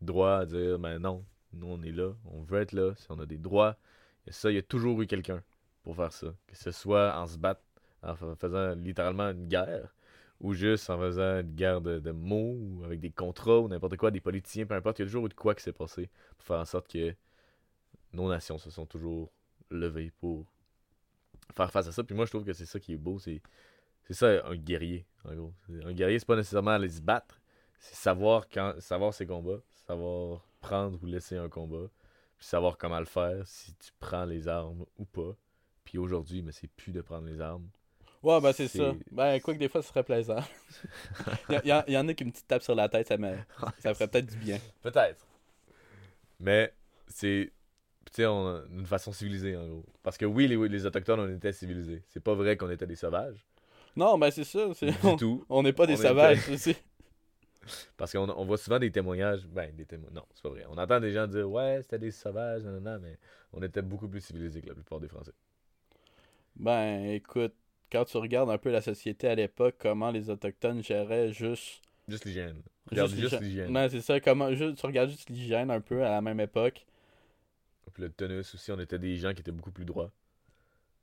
droit, 0.00 0.38
à 0.38 0.46
dire, 0.46 0.78
mais 0.78 0.94
ben 0.94 0.98
non, 0.98 1.24
nous 1.52 1.66
on 1.66 1.82
est 1.82 1.92
là, 1.92 2.12
on 2.26 2.42
veut 2.42 2.60
être 2.60 2.72
là, 2.72 2.94
si 2.96 3.06
on 3.10 3.18
a 3.18 3.26
des 3.26 3.38
droits. 3.38 3.76
Et 4.26 4.32
ça, 4.32 4.50
il 4.50 4.54
y 4.54 4.58
a 4.58 4.62
toujours 4.62 5.00
eu 5.00 5.06
quelqu'un 5.06 5.42
pour 5.82 5.96
faire 5.96 6.12
ça. 6.12 6.34
Que 6.46 6.56
ce 6.56 6.70
soit 6.70 7.18
en 7.18 7.26
se 7.26 7.38
battant, 7.38 7.62
en 8.02 8.14
faisant 8.14 8.74
littéralement 8.74 9.30
une 9.30 9.48
guerre, 9.48 9.94
ou 10.40 10.52
juste 10.54 10.90
en 10.90 10.98
faisant 10.98 11.40
une 11.40 11.54
guerre 11.54 11.80
de, 11.80 12.10
mots, 12.10 12.82
avec 12.84 13.00
des 13.00 13.10
contrats, 13.10 13.58
ou 13.58 13.68
n'importe 13.68 13.96
quoi, 13.96 14.10
des 14.10 14.20
politiciens, 14.20 14.66
peu 14.66 14.74
importe, 14.74 14.98
il 14.98 15.02
y 15.02 15.04
a 15.04 15.06
toujours 15.06 15.26
eu 15.26 15.30
de 15.30 15.34
quoi 15.34 15.54
qui 15.54 15.62
s'est 15.62 15.72
passé 15.72 16.10
pour 16.36 16.46
faire 16.46 16.58
en 16.58 16.64
sorte 16.64 16.88
que 16.88 17.14
nos 18.12 18.28
nations 18.28 18.58
se 18.58 18.70
sont 18.70 18.86
toujours 18.86 19.30
levées 19.70 20.12
pour 20.20 20.46
faire 21.56 21.70
face 21.70 21.88
à 21.88 21.92
ça. 21.92 22.04
Puis 22.04 22.14
moi, 22.14 22.24
je 22.26 22.30
trouve 22.30 22.44
que 22.44 22.52
c'est 22.52 22.66
ça 22.66 22.78
qui 22.78 22.92
est 22.94 22.98
beau, 22.98 23.18
c'est 23.18 23.42
c'est 24.04 24.14
ça 24.14 24.46
un 24.46 24.56
guerrier, 24.56 25.04
en 25.24 25.34
gros. 25.34 25.52
Un 25.84 25.92
guerrier, 25.92 26.18
c'est 26.18 26.26
pas 26.26 26.36
nécessairement 26.36 26.70
aller 26.70 26.88
se 26.88 27.02
battre, 27.02 27.40
c'est 27.78 27.94
savoir 27.94 28.48
quand 28.48 28.74
savoir 28.80 29.12
ses 29.12 29.26
combats, 29.26 29.60
savoir 29.86 30.47
prendre 30.60 30.98
ou 31.02 31.06
laisser 31.06 31.36
un 31.36 31.48
combat, 31.48 31.88
puis 32.36 32.46
savoir 32.46 32.78
comment 32.78 32.98
le 32.98 33.06
faire, 33.06 33.46
si 33.46 33.74
tu 33.74 33.90
prends 33.98 34.24
les 34.24 34.48
armes 34.48 34.84
ou 34.98 35.04
pas. 35.04 35.36
Puis 35.84 35.98
aujourd'hui, 35.98 36.42
mais 36.42 36.52
c'est 36.52 36.68
plus 36.68 36.92
de 36.92 37.00
prendre 37.00 37.26
les 37.26 37.40
armes, 37.40 37.68
Ouais, 38.22 38.40
ben 38.40 38.52
c'est 38.52 38.68
ça. 38.68 38.94
Ben, 39.12 39.40
quoi 39.40 39.54
que 39.54 39.58
des 39.58 39.68
fois, 39.68 39.82
ce 39.82 39.88
serait 39.88 40.02
plaisant. 40.02 40.42
il, 41.64 41.82
y, 41.86 41.96
en 41.96 42.08
a 42.08 42.14
qui 42.14 42.24
me 42.24 42.30
petite 42.30 42.48
tape 42.48 42.62
sur 42.62 42.74
la 42.74 42.88
tête, 42.88 43.06
ça, 43.06 43.16
me... 43.16 43.36
ça 43.78 43.94
ferait 43.94 44.08
peut-être 44.08 44.26
du 44.26 44.36
bien. 44.36 44.58
Peut-être. 44.82 45.24
Mais 46.40 46.72
c'est. 47.06 47.52
Tu 48.12 48.22
sais, 48.22 48.24
une 48.24 48.86
façon 48.86 49.12
civilisée, 49.12 49.56
en 49.56 49.68
gros. 49.68 49.86
Parce 50.02 50.16
que 50.16 50.24
oui, 50.24 50.48
les, 50.48 50.56
les 50.68 50.86
Autochtones, 50.86 51.20
on 51.20 51.28
était 51.28 51.52
civilisés. 51.52 52.02
C'est 52.08 52.22
pas 52.22 52.34
vrai 52.34 52.56
qu'on 52.56 52.70
était 52.70 52.86
des 52.86 52.96
sauvages. 52.96 53.44
Non, 53.94 54.18
ben 54.18 54.30
c'est 54.30 54.44
ça. 54.44 54.68
Du 54.68 54.92
on, 55.02 55.16
tout. 55.16 55.44
On 55.50 55.62
n'est 55.62 55.72
pas 55.72 55.86
des 55.86 55.96
sauvages 55.96 56.48
aussi. 56.50 56.76
Parce 57.96 58.12
qu'on 58.12 58.28
on 58.28 58.44
voit 58.44 58.58
souvent 58.58 58.78
des 58.78 58.90
témoignages. 58.90 59.46
Ben, 59.46 59.74
des 59.74 59.84
témoignages. 59.84 60.14
Non, 60.14 60.26
c'est 60.34 60.42
pas 60.42 60.48
vrai. 60.50 60.64
On 60.68 60.78
entend 60.78 61.00
des 61.00 61.12
gens 61.12 61.26
dire 61.26 61.50
Ouais, 61.50 61.80
c'était 61.82 61.98
des 61.98 62.10
sauvages, 62.10 62.64
non, 62.64 62.80
non, 62.80 62.98
mais 63.00 63.18
on 63.52 63.62
était 63.62 63.82
beaucoup 63.82 64.08
plus 64.08 64.20
civilisés 64.20 64.62
que 64.62 64.68
la 64.68 64.74
plupart 64.74 65.00
des 65.00 65.08
Français. 65.08 65.32
Ben, 66.56 67.04
écoute, 67.10 67.54
quand 67.90 68.04
tu 68.04 68.16
regardes 68.16 68.50
un 68.50 68.58
peu 68.58 68.70
la 68.70 68.82
société 68.82 69.28
à 69.28 69.34
l'époque, 69.34 69.76
comment 69.78 70.10
les 70.10 70.30
Autochtones 70.30 70.82
géraient 70.82 71.32
juste. 71.32 71.82
Juste 72.08 72.24
l'hygiène. 72.24 72.62
Regarde 72.90 73.10
juste 73.10 73.40
l'hygiène. 73.40 73.72
Non, 73.72 73.88
c'est 73.88 74.00
ça. 74.00 74.20
Comment, 74.20 74.52
juste, 74.54 74.78
tu 74.78 74.86
regardes 74.86 75.10
juste 75.10 75.30
l'hygiène 75.30 75.70
un 75.70 75.80
peu 75.80 76.04
à 76.04 76.10
la 76.10 76.20
même 76.20 76.40
époque. 76.40 76.86
Puis 77.92 78.02
le 78.02 78.10
tenus 78.10 78.54
aussi, 78.54 78.70
on 78.72 78.78
était 78.78 78.98
des 78.98 79.16
gens 79.16 79.32
qui 79.32 79.40
étaient 79.40 79.52
beaucoup 79.52 79.72
plus 79.72 79.84
droits. 79.84 80.10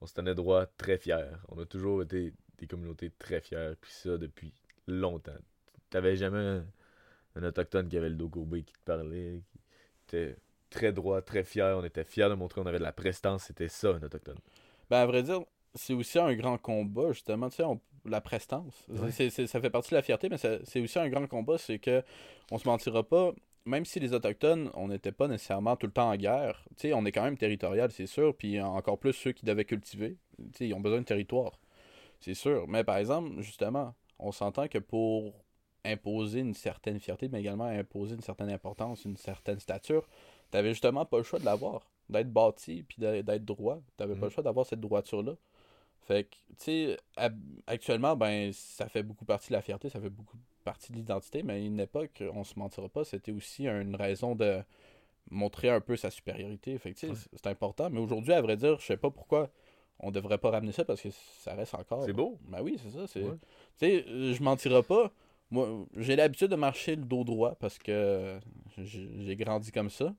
On 0.01 0.06
se 0.06 0.14
tenait 0.14 0.36
droit, 0.36 0.66
très 0.66 0.97
fiers. 0.97 1.32
On 1.49 1.60
a 1.60 1.66
toujours 1.66 2.01
été 2.03 2.34
des 2.58 2.68
communautés 2.68 3.12
très 3.18 3.41
fières. 3.41 3.76
Puis 3.80 3.91
ça, 3.91 4.18
depuis 4.18 4.53
longtemps. 4.88 5.38
T'avais 5.96 6.18
jamais 6.18 6.60
un, 7.38 7.43
Autochtone 7.43 7.88
qui 7.88 7.96
avait 7.96 8.10
le 8.10 8.16
dos 8.16 8.28
courbé, 8.28 8.64
qui 8.64 8.74
te 8.74 8.84
parlait, 8.84 9.39
qui 10.08 10.18
était 10.18 10.36
très 10.70 10.91
droit, 10.91 11.22
très 11.22 11.46
fier. 11.46 11.78
On 11.78 11.86
était 11.86 12.04
fiers 12.04 12.28
de 12.28 12.34
montrer 12.34 12.60
qu'on 12.60 12.68
avait 12.68 12.80
de 12.80 12.84
la 12.84 12.91
prestance. 12.91 13.46
C'était 13.46 13.70
ça, 13.70 13.91
un 13.91 14.04
Autochtone. 14.04 14.36
Ben, 14.89 14.98
à 14.98 15.06
vrai 15.06 15.24
dire, 15.24 15.39
c'est 15.74 15.93
aussi 15.93 16.20
un 16.20 16.34
grand 16.34 16.58
combat, 16.58 17.14
justement, 17.14 17.48
tu 17.48 17.64
sais, 17.64 17.64
la 18.04 18.20
prestance. 18.20 18.86
ça 19.10 19.62
fait 19.62 19.70
partie 19.70 19.91
de 19.91 19.96
la 19.96 20.02
fierté, 20.02 20.28
mais 20.28 20.36
c'est 20.38 20.82
aussi 20.82 21.00
un 21.00 21.08
grand 21.08 21.28
combat, 21.28 21.58
c'est 21.58 21.80
que 21.80 22.04
on 22.52 22.58
se 22.58 22.68
mentira 22.68 23.02
pas, 23.02 23.32
même 23.64 23.86
si 23.86 24.02
les 24.02 24.12
Autochtones, 24.12 24.72
on 24.74 24.89
n'était 24.89 25.14
pas 25.14 25.30
nécessairement 25.30 25.78
tout 25.78 25.86
le 25.86 25.93
temps 25.93 26.10
en 26.10 26.18
guerre, 26.18 26.62
tu 26.76 26.89
sais, 26.89 26.93
on 26.93 27.06
est 27.06 27.14
quand 27.14 27.24
même 27.24 27.38
territorial, 27.38 27.89
c'est 27.93 28.06
sûr, 28.06 28.36
puis 28.36 28.60
encore 28.60 29.00
plus 29.00 29.14
ceux 29.14 29.32
qui 29.32 29.46
devaient 29.46 29.64
cultiver, 29.64 30.18
tu 30.38 30.58
sais, 30.58 30.68
ils 30.68 30.74
ont 30.74 30.82
besoin 30.82 31.00
de 31.00 31.06
territoire, 31.06 31.58
c'est 32.20 32.34
sûr. 32.34 32.68
Mais 32.68 32.84
par 32.84 32.98
exemple, 32.98 33.39
justement, 33.39 33.96
on 34.20 34.34
s'entend 34.34 34.68
que 34.68 34.78
pour 34.78 35.45
imposer 35.86 36.40
une 36.40 36.54
certaine 36.54 37.00
fierté, 37.00 37.28
mais 37.28 37.40
également 37.40 37.66
imposer 37.66 38.16
une 38.16 38.22
certaine 38.22 38.50
importance, 38.50 39.06
une 39.06 39.18
certaine 39.18 39.60
stature, 39.60 40.08
tu 40.52 40.58
n'avais 40.58 40.70
justement 40.70 41.06
pas 41.06 41.18
le 41.18 41.24
choix 41.24 41.40
de 41.40 41.46
l'avoir, 41.46 41.90
d'être 42.10 42.32
bâti, 42.32 42.84
puis 42.88 42.98
d'être 43.00 43.46
droit. 43.46 43.80
Tu 43.98 44.04
n'avais 44.04 44.16
pas 44.16 44.26
le 44.26 44.28
mm. 44.28 44.32
choix 44.32 44.44
d'avoir 44.44 44.66
cette 44.66 44.82
droiture-là. 44.82 45.34
Fait 46.02 46.26
que, 46.26 46.36
tu 46.60 46.96
sais, 46.96 46.98
actuellement, 47.66 48.16
ben, 48.16 48.52
ça 48.54 48.88
fait 48.88 49.02
beaucoup 49.02 49.26
partie 49.26 49.50
de 49.50 49.54
la 49.54 49.62
fierté, 49.62 49.90
ça 49.90 50.00
fait 50.00 50.10
beaucoup 50.10 50.38
partie 50.64 50.92
de 50.92 50.98
l'identité, 50.98 51.42
mais 51.42 51.54
à 51.54 51.58
une 51.58 51.80
époque, 51.80 52.24
on 52.34 52.44
se 52.44 52.58
mentira 52.60 52.90
pas, 52.90 53.04
c'était 53.04 53.32
aussi 53.32 53.68
une 53.68 53.96
raison 53.96 54.36
de 54.36 54.62
montrer 55.32 55.70
un 55.70 55.82
peu 55.82 55.96
sa 55.96 56.12
supériorité. 56.12 56.78
Fait 56.78 56.94
que, 56.94 57.00
c'est 57.00 57.48
important. 57.48 57.90
Mais 57.90 58.00
aujourd'hui, 58.00 58.34
à 58.34 58.42
vrai 58.42 58.58
dire, 58.58 58.80
je 58.80 58.86
sais 58.86 58.98
pas 58.98 59.10
pourquoi 59.10 59.50
on 60.00 60.12
devrait 60.12 60.38
pas 60.38 60.52
ramener 60.52 60.72
ça 60.72 60.86
parce 60.86 61.02
que 61.02 61.10
ça 61.12 61.54
reste 61.56 61.74
encore. 61.74 62.04
C'est 62.06 62.14
beau. 62.14 62.38
Ben 62.48 62.62
oui, 62.62 62.80
c'est 62.82 62.92
ça. 62.92 63.08
Tu 63.08 63.24
sais, 63.78 64.06
je 64.08 64.44
mentirai 64.44 64.84
pas. 64.84 65.12
Moi, 65.52 65.86
j'ai 65.96 66.16
l'habitude 66.16 66.50
de 66.50 66.56
marcher 66.56 66.96
le 66.96 67.04
dos 67.04 67.24
droit 67.24 67.56
parce 67.60 67.78
que 67.78 68.39
j'ai 68.78 69.36
grandi 69.36 69.72
comme 69.72 69.89
ça. 69.89 70.14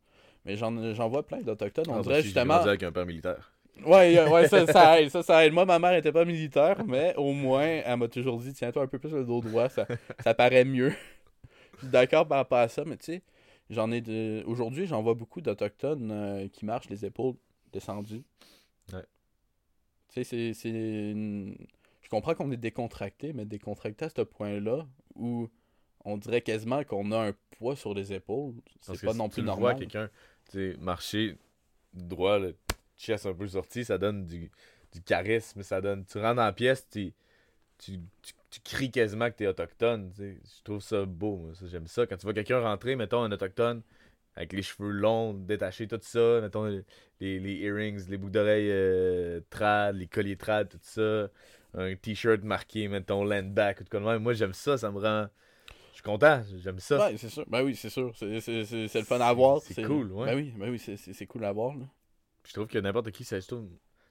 Mais 0.44 0.56
j'en 0.56 1.08
vois 1.08 1.26
plein 1.26 1.42
d'Autochtones. 1.42 1.86
On 1.88 1.98
ah, 1.98 2.02
dirait 2.02 2.22
justement. 2.22 2.54
avec 2.54 2.82
un 2.82 2.92
père 2.92 3.04
militaire. 3.04 3.52
Ouais, 3.84 4.28
ouais 4.28 4.48
ça, 4.48 4.66
ça, 4.66 5.00
aide, 5.00 5.10
ça, 5.10 5.22
ça 5.22 5.44
aide. 5.44 5.52
Moi, 5.52 5.64
ma 5.64 5.78
mère 5.78 5.94
était 5.94 6.12
pas 6.12 6.24
militaire, 6.24 6.84
mais 6.86 7.14
au 7.16 7.32
moins, 7.32 7.66
elle 7.66 7.96
m'a 7.98 8.08
toujours 8.08 8.38
dit 8.38 8.52
tiens-toi 8.52 8.84
un 8.84 8.86
peu 8.86 8.98
plus 8.98 9.12
le 9.12 9.24
dos 9.24 9.40
droit, 9.40 9.68
ça, 9.68 9.86
ça 10.20 10.34
paraît 10.34 10.64
mieux. 10.64 10.92
Je 11.74 11.80
suis 11.80 11.88
d'accord 11.88 12.26
par 12.26 12.38
rapport 12.38 12.58
à 12.58 12.68
ça, 12.68 12.84
mais 12.86 12.96
tu 12.96 13.04
sais, 13.04 13.22
j'en 13.68 13.90
ai 13.90 14.00
de. 14.00 14.42
Aujourd'hui, 14.46 14.86
j'en 14.86 15.02
vois 15.02 15.14
beaucoup 15.14 15.40
d'Autochtones 15.40 16.10
euh, 16.10 16.48
qui 16.48 16.64
marchent 16.64 16.88
les 16.88 17.04
épaules 17.04 17.34
descendues. 17.72 18.24
Ouais. 18.92 19.04
Tu 20.14 20.24
sais, 20.24 20.52
c'est. 20.54 20.72
Je 22.02 22.08
comprends 22.08 22.34
qu'on 22.34 22.52
est 22.52 22.56
décontracté, 22.56 23.32
mais 23.32 23.44
décontracté 23.44 24.04
à 24.04 24.08
ce 24.08 24.22
point-là 24.22 24.86
où 25.18 25.48
on 26.04 26.16
dirait 26.16 26.40
quasiment 26.40 26.84
qu'on 26.84 27.10
a 27.12 27.28
un 27.28 27.34
poids 27.58 27.76
sur 27.76 27.94
les 27.94 28.12
épaules. 28.12 28.54
C'est 28.80 29.04
pas 29.04 29.14
non 29.14 29.28
plus 29.28 29.42
tu 29.42 29.46
normal. 29.46 29.76
quelqu'un 29.76 30.08
marcher 30.78 31.36
droit, 31.92 32.38
chest 32.96 33.26
un 33.26 33.34
peu 33.34 33.48
sorti, 33.48 33.84
ça 33.84 33.98
donne 33.98 34.26
du, 34.26 34.50
du 34.92 35.02
charisme, 35.02 35.62
ça 35.62 35.80
donne. 35.80 36.04
Tu 36.04 36.18
rentres 36.18 36.36
dans 36.36 36.44
la 36.44 36.52
pièce, 36.52 36.86
tu, 36.88 37.12
tu, 37.78 37.98
tu, 38.22 38.60
cries 38.64 38.90
quasiment 38.90 39.30
que 39.30 39.36
t'es 39.36 39.46
autochtone. 39.46 40.12
Je 40.18 40.62
trouve 40.64 40.80
ça 40.80 41.04
beau, 41.04 41.50
j'aime 41.64 41.86
ça. 41.86 42.06
Quand 42.06 42.16
tu 42.16 42.24
vois 42.24 42.34
quelqu'un 42.34 42.60
rentrer, 42.60 42.96
mettons 42.96 43.22
un 43.22 43.32
autochtone, 43.32 43.82
avec 44.34 44.52
les 44.52 44.62
cheveux 44.62 44.90
longs, 44.90 45.34
détachés, 45.34 45.88
tout 45.88 45.98
ça, 46.02 46.40
mettons 46.40 46.64
les, 47.20 47.38
les 47.40 47.54
earrings, 47.62 48.08
les 48.08 48.16
boucles 48.16 48.32
d'oreilles 48.32 48.70
euh, 48.70 49.40
trad, 49.50 49.96
les 49.96 50.06
colliers 50.06 50.36
trad, 50.36 50.68
tout 50.68 50.78
ça, 50.82 51.28
un 51.76 51.94
t-shirt 51.94 52.42
marqué, 52.42 52.88
mettons 52.88 53.24
landback, 53.24 53.78
tout 53.78 53.84
comme 53.90 54.18
Moi, 54.18 54.32
j'aime 54.32 54.54
ça, 54.54 54.78
ça 54.78 54.90
me 54.90 54.98
rend. 54.98 55.28
Je 55.90 55.96
suis 55.96 56.02
content, 56.02 56.42
j'aime 56.58 56.78
ça. 56.78 57.06
Ouais, 57.06 57.16
c'est 57.16 57.28
sûr. 57.28 57.44
Ben 57.48 57.62
oui, 57.62 57.74
c'est 57.74 57.90
sûr. 57.90 58.12
C'est 58.16 58.28
le 58.28 59.04
fun 59.04 59.20
à 59.20 59.32
voir. 59.32 59.60
C'est 59.62 59.82
cool, 59.82 60.12
ouais. 60.12 60.26
Ben 60.26 60.36
oui, 60.36 60.52
ben 60.56 60.70
oui 60.70 60.78
c'est 60.78 61.26
cool 61.26 61.44
à 61.44 61.52
voir. 61.52 61.76
Là. 61.76 61.84
Je 62.44 62.52
trouve 62.52 62.66
que 62.66 62.78
n'importe 62.78 63.10
qui, 63.10 63.26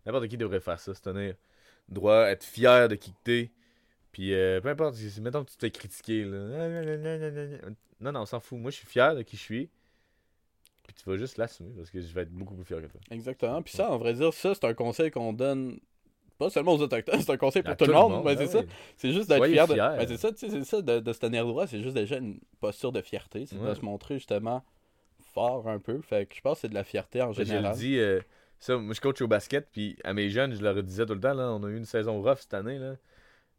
n'importe 0.05 0.27
qui 0.27 0.37
devrait 0.37 0.59
faire 0.59 0.79
ça, 0.79 0.93
c'est 0.93 1.01
tenir 1.01 1.35
droit, 1.87 2.25
être 2.27 2.43
fier 2.43 2.87
de 2.87 2.95
qui 2.95 3.13
t'es. 3.23 3.51
Puis 4.11 4.33
euh, 4.33 4.61
peu 4.61 4.69
importe, 4.69 4.97
mettons 5.21 5.43
que 5.43 5.51
tu 5.51 5.57
t'es 5.57 5.71
critiqué. 5.71 6.23
Là. 6.23 7.69
Non, 7.99 8.11
non, 8.11 8.21
on 8.21 8.25
s'en 8.25 8.39
fout. 8.39 8.59
Moi, 8.59 8.71
je 8.71 8.77
suis 8.77 8.87
fier 8.87 9.15
de 9.15 9.21
qui 9.21 9.37
je 9.37 9.41
suis. 9.41 9.69
Puis 10.87 10.95
tu 10.95 11.09
vas 11.09 11.17
juste 11.17 11.37
l'assumer 11.37 11.71
parce 11.75 11.89
que 11.89 11.99
je 11.99 12.13
vais 12.13 12.21
être 12.21 12.31
beaucoup 12.31 12.55
plus 12.55 12.65
fier 12.65 12.81
que 12.81 12.87
toi. 12.87 13.01
Exactement. 13.09 13.61
Puis 13.61 13.73
ça, 13.73 13.91
en 13.91 13.97
vrai 13.97 14.13
dire, 14.13 14.33
ça, 14.33 14.53
c'est 14.53 14.65
un 14.65 14.73
conseil 14.73 15.11
qu'on 15.11 15.33
donne 15.33 15.79
pas 16.37 16.49
seulement 16.49 16.73
aux 16.73 16.81
Autochtones, 16.81 17.21
c'est 17.21 17.31
un 17.31 17.37
conseil 17.37 17.63
pour 17.63 17.75
tout, 17.75 17.85
le 17.85 17.93
monde. 17.93 18.23
Ben, 18.23 18.37
c'est 18.37 18.47
ça. 18.47 18.61
C'est 18.97 19.11
juste 19.11 19.29
d'être 19.29 19.45
fier. 19.45 19.67
De... 19.67 19.75
Ben, 19.75 20.05
c'est 20.07 20.17
ça, 20.17 20.29
c'est 20.35 20.63
ça, 20.63 20.81
de, 20.81 20.99
de, 20.99 21.13
se 21.13 21.19
tenir 21.19 21.45
droit. 21.45 21.67
C'est 21.67 21.81
juste 21.81 21.95
déjà 21.95 22.17
une 22.17 22.39
posture 22.59 22.91
de 22.91 23.01
fierté. 23.01 23.45
C'est 23.45 23.61
de 23.61 23.73
se 23.73 23.81
montrer 23.81 24.15
justement 24.15 24.63
fort 25.33 25.67
un 25.67 25.79
peu. 25.79 26.01
Fait 26.01 26.25
que 26.25 26.35
je 26.35 26.41
pense 26.41 26.55
que 26.55 26.61
c'est 26.61 26.69
de 26.69 26.73
la 26.73 26.83
fierté 26.83 27.21
en 27.21 27.31
général. 27.33 27.63
Je 27.63 27.69
le 27.69 27.75
dis, 27.75 27.99
euh, 27.99 28.19
ça, 28.59 28.77
moi 28.77 28.93
je 28.93 29.01
coach 29.01 29.21
au 29.21 29.27
basket, 29.27 29.67
puis 29.71 29.97
à 30.03 30.13
mes 30.13 30.29
jeunes, 30.29 30.53
je 30.55 30.61
leur 30.61 30.81
disais 30.81 31.05
tout 31.05 31.13
le 31.13 31.19
temps, 31.19 31.33
là, 31.33 31.51
on 31.51 31.63
a 31.63 31.69
eu 31.69 31.77
une 31.77 31.85
saison 31.85 32.21
rough 32.21 32.39
cette 32.39 32.53
année. 32.53 32.79
Là. 32.79 32.95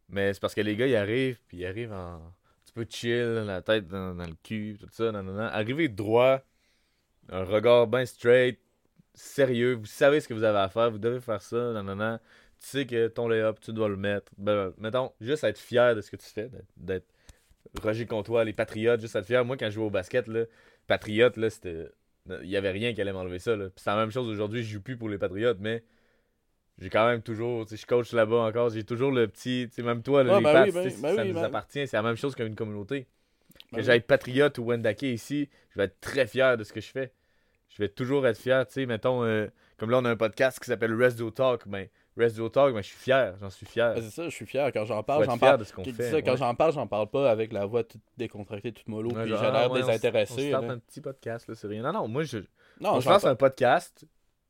Mais 0.08 0.32
c'est 0.32 0.40
parce 0.40 0.54
que 0.54 0.60
les 0.60 0.76
gars, 0.76 0.86
ils 0.86 0.96
arrivent, 0.96 1.40
puis 1.48 1.58
ils 1.58 1.66
arrivent 1.66 1.92
en 1.92 2.20
peu 2.76 2.86
chill, 2.88 3.44
la 3.46 3.62
tête 3.62 3.88
dans, 3.88 4.14
le 4.14 4.36
cul, 4.42 4.76
tout 4.78 4.88
ça. 4.92 5.10
Non, 5.10 5.38
Arrivez 5.38 5.88
droit, 5.88 6.42
un 7.30 7.42
regard 7.42 7.86
bien 7.86 8.04
straight, 8.04 8.60
sérieux. 9.14 9.74
Vous 9.74 9.86
savez 9.86 10.20
ce 10.20 10.28
que 10.28 10.34
vous 10.34 10.44
avez 10.44 10.58
à 10.58 10.68
faire, 10.68 10.90
vous 10.90 10.98
devez 10.98 11.20
faire 11.20 11.40
ça. 11.40 11.72
Non, 11.82 12.18
Tu 12.66 12.78
sais 12.78 12.86
que 12.86 13.06
ton 13.06 13.28
lay-up, 13.28 13.60
tu 13.60 13.72
dois 13.72 13.88
le 13.88 13.96
mettre. 13.96 14.32
Ben, 14.38 14.72
mettons, 14.78 15.12
juste 15.20 15.44
être 15.44 15.58
fier 15.58 15.94
de 15.94 16.00
ce 16.00 16.10
que 16.10 16.16
tu 16.16 16.26
fais, 16.26 16.50
d'être 16.76 17.06
Roger 17.80 18.06
toi 18.06 18.42
les 18.42 18.52
Patriotes, 18.52 19.00
juste 19.00 19.14
être 19.14 19.26
fier. 19.26 19.44
Moi, 19.44 19.56
quand 19.56 19.66
je 19.66 19.74
jouais 19.74 19.84
au 19.84 19.90
basket, 19.90 20.26
là, 20.26 20.46
Patriotes, 20.88 21.36
là, 21.36 21.48
c'était. 21.48 21.88
Il 22.42 22.48
n'y 22.48 22.56
avait 22.56 22.72
rien 22.72 22.92
qui 22.92 23.00
allait 23.00 23.12
m'enlever 23.12 23.38
ça. 23.38 23.56
C'est 23.76 23.88
la 23.88 23.94
même 23.94 24.10
chose 24.10 24.28
aujourd'hui, 24.28 24.64
je 24.64 24.72
joue 24.72 24.80
plus 24.80 24.96
pour 24.96 25.08
les 25.08 25.16
Patriotes, 25.16 25.58
mais 25.60 25.84
j'ai 26.78 26.90
quand 26.90 27.06
même 27.06 27.22
toujours, 27.22 27.68
je 27.70 27.86
coach 27.86 28.12
là-bas 28.12 28.38
encore, 28.38 28.70
j'ai 28.70 28.82
toujours 28.82 29.12
le 29.12 29.28
petit, 29.28 29.70
même 29.78 30.02
toi, 30.02 30.24
les 30.24 30.30
ben 30.30 30.64
oui, 30.64 30.72
ben 30.72 30.90
ça 30.90 31.24
nous 31.24 31.34
ben 31.34 31.44
appartient, 31.44 31.86
c'est 31.86 31.96
la 31.96 32.02
même 32.02 32.16
chose 32.16 32.34
qu'une 32.34 32.56
communauté. 32.56 33.06
que 33.72 33.80
j'aille 33.80 34.00
patriote 34.00 34.58
ou 34.58 34.64
Wendake 34.64 35.02
ici, 35.02 35.48
je 35.70 35.78
vais 35.78 35.84
être 35.84 36.00
très 36.00 36.26
fier 36.26 36.56
de 36.56 36.64
ce 36.64 36.72
que 36.72 36.80
je 36.80 36.90
fais. 36.90 37.12
Je 37.68 37.80
vais 37.80 37.88
toujours 37.88 38.26
être 38.26 38.38
fier, 38.38 38.66
tu 38.66 38.72
sais, 38.72 38.86
mettons, 38.86 39.22
euh, 39.22 39.46
comme 39.76 39.90
là 39.90 39.98
on 39.98 40.04
a 40.04 40.10
un 40.10 40.16
podcast 40.16 40.58
qui 40.58 40.66
s'appelle 40.66 40.94
Resto 40.94 41.30
Talk, 41.30 41.68
ben, 41.68 41.86
Resto 42.16 42.48
Talk, 42.48 42.74
ben, 42.74 42.82
je 42.82 42.88
suis 42.88 42.96
fier, 42.96 43.34
j'en 43.40 43.50
suis 43.50 43.66
fier. 43.66 43.94
c'est 43.96 44.10
ça, 44.10 44.24
je 44.24 44.34
suis 44.34 44.46
fier, 44.46 44.72
quand 44.72 44.84
j'en 44.84 45.02
parle, 45.02 45.24
j'en 45.24 45.38
parle. 45.38 45.58
de 45.58 45.64
ce 45.64 45.72
qu'on 45.72 45.84
fait. 45.84 46.22
quand 46.22 46.36
j'en 46.36 46.54
parle, 46.54 46.72
j'en 46.72 46.86
parle 46.86 47.08
pas 47.08 47.30
avec 47.30 47.52
la 47.52 47.66
voix 47.66 47.84
toute 47.84 48.00
décontractée, 48.16 48.72
toute 48.72 48.88
mollo, 48.88 49.10
puis 49.10 49.24
j'ai 49.24 49.30
l'air 49.30 49.54
ah, 49.54 49.68
désintéressé. 49.68 50.54
On, 50.54 50.70
un 50.70 50.78
petit 50.78 51.00
podcast, 51.00 51.48
là, 51.48 51.54
c'est 51.54 51.66
rien. 51.66 51.82
Non, 51.82 51.92
non, 51.92 52.08
moi, 52.08 52.22
je, 52.22 52.38
non, 52.80 53.00
je 53.00 53.08
lance 53.08 53.24
un 53.24 53.34
podcast, 53.34 54.06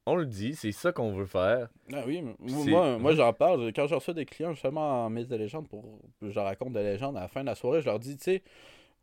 on 0.07 0.15
le 0.15 0.27
dit, 0.27 0.55
c'est 0.55 0.71
ça 0.71 0.93
qu'on 0.93 1.13
veut 1.13 1.27
faire. 1.27 1.69
Ah 1.93 2.05
oui, 2.07 2.23
moi, 2.39 2.99
moi 2.99 3.15
j'en 3.15 3.33
parle. 3.33 3.73
Quand 3.75 3.89
je 3.89 3.97
reçois 3.97 4.15
des 4.15 4.25
clients 4.25 4.53
justement 4.53 5.05
en 5.05 5.11
mise 5.11 5.27
de 5.27 5.35
légende, 5.37 5.69
pour 5.69 5.99
je 6.23 6.39
raconte 6.39 6.73
des 6.73 6.83
légendes 6.85 7.17
à 7.17 7.23
la 7.23 7.29
fin 7.29 7.41
de 7.41 7.47
la 7.47 7.57
soirée, 7.57 7.81
je 7.81 7.87
leur 7.87 7.99
dis, 7.99 8.17
tu 8.17 8.25
sais, 8.25 8.43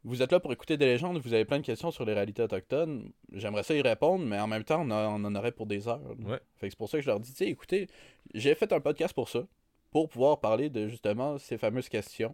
vous 0.04 0.22
êtes 0.22 0.32
là 0.32 0.40
pour 0.40 0.52
écouter 0.52 0.78
des 0.78 0.86
légendes, 0.86 1.18
vous 1.18 1.34
avez 1.34 1.46
plein 1.46 1.60
de 1.60 1.66
questions 1.66 1.92
sur 1.92 2.04
les 2.06 2.14
réalités 2.14 2.42
autochtones. 2.42 3.12
J'aimerais 3.32 3.64
ça 3.64 3.74
y 3.74 3.82
répondre, 3.82 4.26
mais 4.26 4.40
en 4.40 4.48
même 4.48 4.64
temps, 4.64 4.82
on, 4.82 4.92
en 4.92 5.36
aurait 5.36 5.52
pour 5.54 5.66
des 5.66 5.88
heures. 5.88 6.02
Ouais. 6.20 6.40
Fait 6.56 6.70
c'est 6.70 6.78
pour 6.78 6.90
ça 6.90 6.98
que 6.98 7.04
je 7.04 7.10
leur 7.10 7.20
dis, 7.20 7.32
tu 7.32 7.38
sais, 7.38 7.48
écoutez, 7.48 7.88
j'ai 8.34 8.54
fait 8.56 8.72
un 8.74 8.82
podcast 8.82 9.14
pour 9.14 9.30
ça, 9.30 9.48
pour 9.92 10.10
pouvoir 10.10 10.40
parler 10.42 10.70
de 10.70 10.88
justement 10.88 11.38
ces 11.38 11.58
fameuses 11.58 11.88
questions 11.88 12.34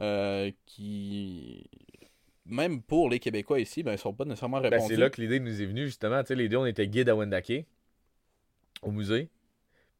euh, 0.00 0.50
qui 0.66 1.68
même 2.46 2.82
pour 2.82 3.08
les 3.08 3.18
Québécois 3.18 3.60
ici, 3.60 3.82
ben, 3.82 3.92
ils 3.92 3.98
sont 3.98 4.12
pas 4.12 4.24
nécessairement 4.24 4.60
répondues. 4.60 4.82
Ben, 4.82 4.88
c'est 4.88 4.96
là 4.96 5.10
que 5.10 5.20
l'idée 5.20 5.40
nous 5.40 5.62
est 5.62 5.66
venue, 5.66 5.86
justement. 5.86 6.20
Tu 6.22 6.28
sais, 6.28 6.34
les 6.34 6.48
deux, 6.48 6.58
on 6.58 6.66
était 6.66 6.86
guides 6.86 7.08
à 7.08 7.14
Wendake 7.14 7.64
au 8.82 8.90
musée. 8.90 9.30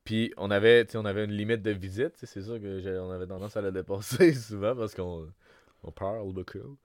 Puis 0.05 0.33
on 0.37 0.51
avait, 0.51 0.87
on 0.97 1.07
avait 1.07 1.25
une 1.25 1.33
limite 1.33 1.63
de 1.63 1.71
visite. 1.71 2.13
C'est 2.23 2.43
sûr 2.43 2.61
qu'on 2.61 3.11
avait 3.11 3.27
tendance 3.27 3.57
à 3.57 3.63
la 3.63 3.71
dépasser 3.71 4.35
souvent 4.35 4.77
parce 4.77 4.95
qu'on 4.95 5.27
on 5.85 5.91
parle 5.91 6.33
beaucoup. 6.33 6.77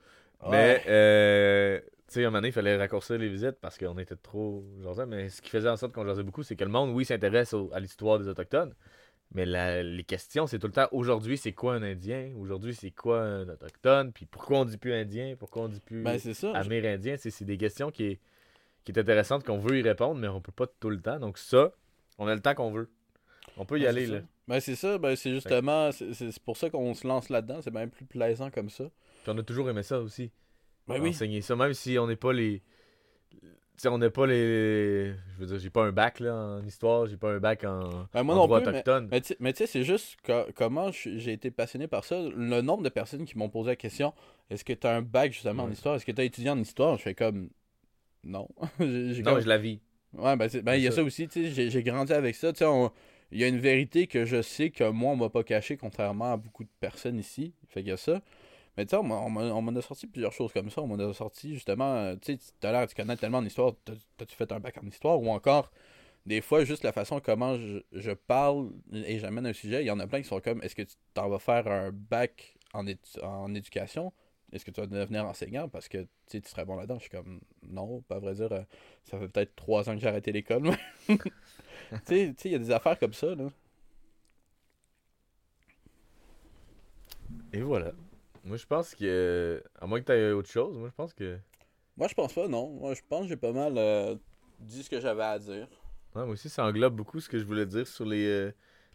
Mais, 0.49 0.81
euh, 0.87 1.79
tu 1.79 2.13
sais, 2.13 2.23
à 2.23 2.27
un 2.27 2.29
moment 2.29 2.37
donné, 2.37 2.47
il 2.49 2.53
fallait 2.53 2.77
raccourcir 2.77 3.17
les 3.17 3.27
visites 3.27 3.59
parce 3.59 3.77
qu'on 3.77 3.97
était 3.97 4.15
trop 4.15 4.63
Mais 5.07 5.29
ce 5.29 5.41
qui 5.41 5.49
faisait 5.49 5.69
en 5.69 5.77
sorte 5.77 5.93
qu'on 5.93 6.05
jasait 6.05 6.23
beaucoup, 6.23 6.43
c'est 6.43 6.55
que 6.55 6.63
le 6.63 6.69
monde, 6.69 6.91
oui, 6.91 7.05
s'intéresse 7.05 7.53
à 7.73 7.79
l'histoire 7.79 8.19
des 8.19 8.27
Autochtones. 8.27 8.73
Mais 9.31 9.45
les 9.45 10.03
questions, 10.03 10.47
c'est 10.47 10.57
tout 10.57 10.67
le 10.67 10.73
temps 10.73 10.87
aujourd'hui, 10.91 11.37
c'est 11.37 11.51
quoi 11.51 11.75
un 11.75 11.83
Indien? 11.83 12.31
Aujourd'hui, 12.39 12.73
c'est 12.73 12.89
quoi 12.89 13.21
un 13.21 13.47
Autochtone? 13.47 14.11
Puis 14.11 14.25
pourquoi 14.25 14.59
on 14.59 14.65
dit 14.65 14.77
plus 14.77 14.93
Indien? 14.93 15.35
Pourquoi 15.37 15.63
on 15.63 15.67
dit 15.67 15.81
plus 15.81 16.01
ben, 16.01 16.17
ça, 16.17 16.51
Amérindien? 16.53 17.15
C'est 17.17 17.43
des 17.43 17.57
questions 17.57 17.91
qui 17.91 18.05
est, 18.05 18.19
qui 18.83 18.91
est 18.91 18.99
intéressante, 18.99 19.43
qu'on 19.43 19.59
veut 19.59 19.77
y 19.77 19.81
répondre, 19.83 20.19
mais 20.19 20.27
on 20.27 20.41
peut 20.41 20.51
pas 20.51 20.65
tout 20.65 20.89
le 20.89 20.99
temps. 20.99 21.19
Donc, 21.19 21.37
ça, 21.37 21.73
on 22.17 22.27
a 22.27 22.33
le 22.33 22.41
temps 22.41 22.55
qu'on 22.55 22.71
veut. 22.71 22.89
On 23.57 23.65
peut 23.65 23.79
y 23.79 23.85
aller, 23.85 24.07
là. 24.07 24.21
Ben, 24.49 24.59
c'est 24.59 24.75
ça. 24.75 24.97
Ben, 24.97 25.15
c'est 25.15 25.31
justement... 25.33 25.91
C'est 25.91 26.39
pour 26.39 26.57
ça 26.57 26.69
qu'on 26.69 26.93
se 26.93 27.07
lance 27.07 27.29
là-dedans. 27.29 27.61
C'est 27.61 27.71
même 27.71 27.89
plus 27.89 28.05
plaisant 28.05 28.49
comme 28.49 28.69
ça. 28.69 28.85
Puis 29.23 29.31
on 29.31 29.37
a 29.37 29.43
toujours 29.43 29.69
aimé 29.69 29.83
ça 29.83 29.99
aussi. 29.99 30.31
Ben 30.87 30.99
oui. 30.99 31.09
Enseigner 31.09 31.41
ça, 31.41 31.55
même 31.55 31.73
si 31.73 31.99
on 31.99 32.07
n'est 32.07 32.15
pas 32.15 32.33
les... 32.33 32.63
sais, 33.77 33.89
on 33.89 33.99
n'est 33.99 34.09
pas 34.09 34.25
les. 34.25 35.13
Je 35.13 35.39
veux 35.39 35.45
dire, 35.45 35.59
j'ai 35.59 35.69
pas 35.69 35.83
un 35.83 35.91
bac 35.91 36.19
là, 36.19 36.33
en 36.33 36.65
histoire, 36.65 37.05
j'ai 37.05 37.15
pas 37.15 37.31
un 37.31 37.39
bac 37.39 37.63
en, 37.63 38.07
ben, 38.11 38.23
moi 38.23 38.33
droit 38.33 38.59
autochtone. 38.59 39.07
Mais, 39.11 39.21
mais 39.39 39.53
tu 39.53 39.59
sais, 39.59 39.67
c'est 39.67 39.83
juste 39.83 40.17
comment 40.55 40.89
j'ai 40.91 41.31
été 41.31 41.51
passionné 41.51 41.87
par 41.87 42.05
ça. 42.05 42.19
Le 42.19 42.61
nombre 42.61 42.81
de 42.81 42.89
personnes 42.89 43.25
qui 43.25 43.37
m'ont 43.37 43.49
posé 43.49 43.69
la 43.69 43.75
question 43.75 44.13
est-ce 44.49 44.65
que 44.65 44.73
tu 44.73 44.87
as 44.87 44.95
un 44.95 45.03
bac 45.03 45.31
justement 45.31 45.63
en 45.63 45.71
histoire? 45.71 45.95
Est-ce 45.95 46.05
que 46.05 46.11
tu 46.11 46.21
as 46.21 46.23
étudié 46.23 46.49
en 46.49 46.59
histoire? 46.59 46.97
Je 46.97 47.03
fais 47.03 47.13
comme 47.13 47.49
non. 48.23 48.47
non, 48.79 49.39
je 49.39 49.47
la 49.47 49.57
vis. 49.57 49.79
Ouais, 50.13 50.35
ben, 50.35 50.49
ben 50.63 50.75
il 50.75 50.81
y 50.81 50.87
a 50.87 50.91
ça, 50.91 51.03
aussi, 51.03 51.27
tu 51.27 51.51
sais, 51.51 51.69
j'ai 51.69 51.83
grandi 51.83 52.13
avec 52.13 52.35
ça. 52.35 52.51
Tu 52.51 52.59
sais, 52.59 52.65
il 53.31 53.39
y 53.39 53.43
a 53.43 53.47
une 53.47 53.59
vérité 53.59 54.07
que 54.07 54.25
je 54.25 54.41
sais 54.41 54.71
que 54.71 54.89
moi, 54.89 55.11
on 55.11 55.15
m'a 55.15 55.29
pas 55.29 55.43
caché, 55.43 55.77
contrairement 55.77 56.33
à 56.33 56.37
beaucoup 56.37 56.63
de 56.63 56.69
personnes 56.79 57.19
ici. 57.19 57.53
Fait 57.67 57.87
a 57.89 57.97
ça. 57.97 58.21
Mais 58.77 58.85
tu 58.85 58.91
sais, 58.91 58.97
on 58.97 59.03
m'en 59.03 59.75
a 59.75 59.81
sorti 59.81 60.07
plusieurs 60.07 60.31
choses 60.31 60.53
comme 60.53 60.69
ça. 60.69 60.81
On 60.81 60.87
m'en 60.87 60.97
a 60.97 61.13
sorti 61.13 61.53
justement, 61.53 61.95
euh, 61.95 62.15
tu 62.15 62.33
sais, 62.33 62.37
tout 62.37 62.67
à 62.67 62.71
l'heure, 62.71 62.87
tu 62.87 62.95
connais 62.95 63.17
tellement 63.17 63.41
d'histoire, 63.41 63.73
t'as-tu 64.17 64.35
fait 64.35 64.51
un 64.51 64.59
bac 64.59 64.77
en 64.81 64.87
histoire? 64.87 65.21
Ou 65.21 65.29
encore, 65.29 65.71
des 66.25 66.41
fois, 66.41 66.63
juste 66.63 66.83
la 66.83 66.91
façon 66.91 67.19
comment 67.19 67.55
je, 67.55 67.79
je 67.91 68.11
parle 68.11 68.71
et 68.93 69.19
j'amène 69.19 69.45
un 69.45 69.53
sujet, 69.53 69.83
il 69.83 69.87
y 69.87 69.91
en 69.91 69.99
a 69.99 70.07
plein 70.07 70.21
qui 70.21 70.27
sont 70.27 70.39
comme, 70.39 70.63
est-ce 70.63 70.75
que 70.75 70.83
tu 70.83 70.95
t'en 71.13 71.29
vas 71.29 71.39
faire 71.39 71.67
un 71.67 71.91
bac 71.91 72.57
en, 72.73 72.85
en 73.21 73.53
éducation? 73.53 74.13
Est-ce 74.51 74.65
que 74.65 74.71
tu 74.71 74.81
vas 74.81 74.87
devenir 74.87 75.25
enseignant? 75.25 75.67
Parce 75.69 75.87
que 75.87 76.07
tu 76.27 76.41
serais 76.45 76.65
bon 76.65 76.75
là-dedans? 76.75 76.95
Je 76.95 77.01
suis 77.01 77.09
comme, 77.09 77.41
non, 77.63 78.01
pas 78.01 78.19
vrai 78.19 78.33
dire, 78.33 78.51
euh, 78.51 78.63
ça 79.03 79.19
fait 79.19 79.27
peut-être 79.27 79.55
trois 79.55 79.89
ans 79.89 79.93
que 79.93 79.99
j'ai 79.99 80.07
arrêté 80.07 80.31
l'école. 80.31 80.71
tu 82.05 82.15
sais, 82.15 82.35
il 82.45 82.51
y 82.51 82.55
a 82.55 82.59
des 82.59 82.71
affaires 82.71 82.99
comme 82.99 83.13
ça, 83.13 83.33
là. 83.35 83.47
Et 87.53 87.61
voilà. 87.61 87.91
Moi, 88.43 88.57
je 88.57 88.65
pense 88.65 88.95
que, 88.95 89.63
à 89.79 89.87
moins 89.87 89.99
que 89.99 90.05
tu 90.05 90.11
aies 90.11 90.31
autre 90.31 90.49
chose, 90.49 90.77
moi, 90.77 90.89
je 90.89 90.95
pense 90.95 91.13
que. 91.13 91.37
Moi, 91.97 92.07
je 92.07 92.13
pense 92.13 92.33
pas, 92.33 92.47
non. 92.47 92.69
Moi, 92.69 92.93
je 92.93 93.01
pense 93.07 93.23
que 93.23 93.29
j'ai 93.29 93.35
pas 93.35 93.51
mal 93.51 93.73
euh, 93.77 94.15
dit 94.59 94.83
ce 94.83 94.89
que 94.89 94.99
j'avais 94.99 95.23
à 95.23 95.39
dire. 95.39 95.67
Ouais, 96.15 96.23
moi 96.23 96.29
aussi, 96.29 96.49
ça 96.49 96.65
englobe 96.65 96.95
beaucoup 96.95 97.19
ce 97.19 97.29
que 97.29 97.37
je 97.37 97.43
voulais 97.43 97.65
dire 97.65 97.85
sur 97.85 98.05
les 98.05 98.25
euh, 98.25 98.51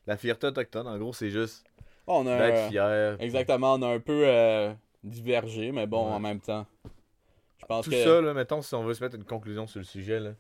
la 0.06 0.16
fierté 0.16 0.46
autochtone. 0.46 0.86
En 0.86 0.98
gros, 0.98 1.12
c'est 1.12 1.30
juste. 1.30 1.64
on 2.06 2.26
a 2.26 2.38
d'être 2.38 2.70
fier. 2.70 3.16
Exactement, 3.20 3.74
on 3.74 3.82
a 3.82 3.88
un 3.88 4.00
peu 4.00 4.74
diverger, 5.02 5.70
mais 5.72 5.86
bon, 5.86 5.98
en 5.98 6.18
même 6.20 6.40
temps. 6.40 6.66
Je 7.58 7.66
pense 7.66 7.84
Tout 7.84 7.92
que... 7.92 8.02
ça, 8.02 8.20
là, 8.20 8.34
mettons, 8.34 8.60
si 8.62 8.74
on 8.74 8.84
veut 8.84 8.94
se 8.94 9.02
mettre 9.02 9.16
une 9.16 9.24
conclusion 9.24 9.66
sur 9.66 9.78
le 9.78 9.84
sujet, 9.84 10.20
là, 10.20 10.32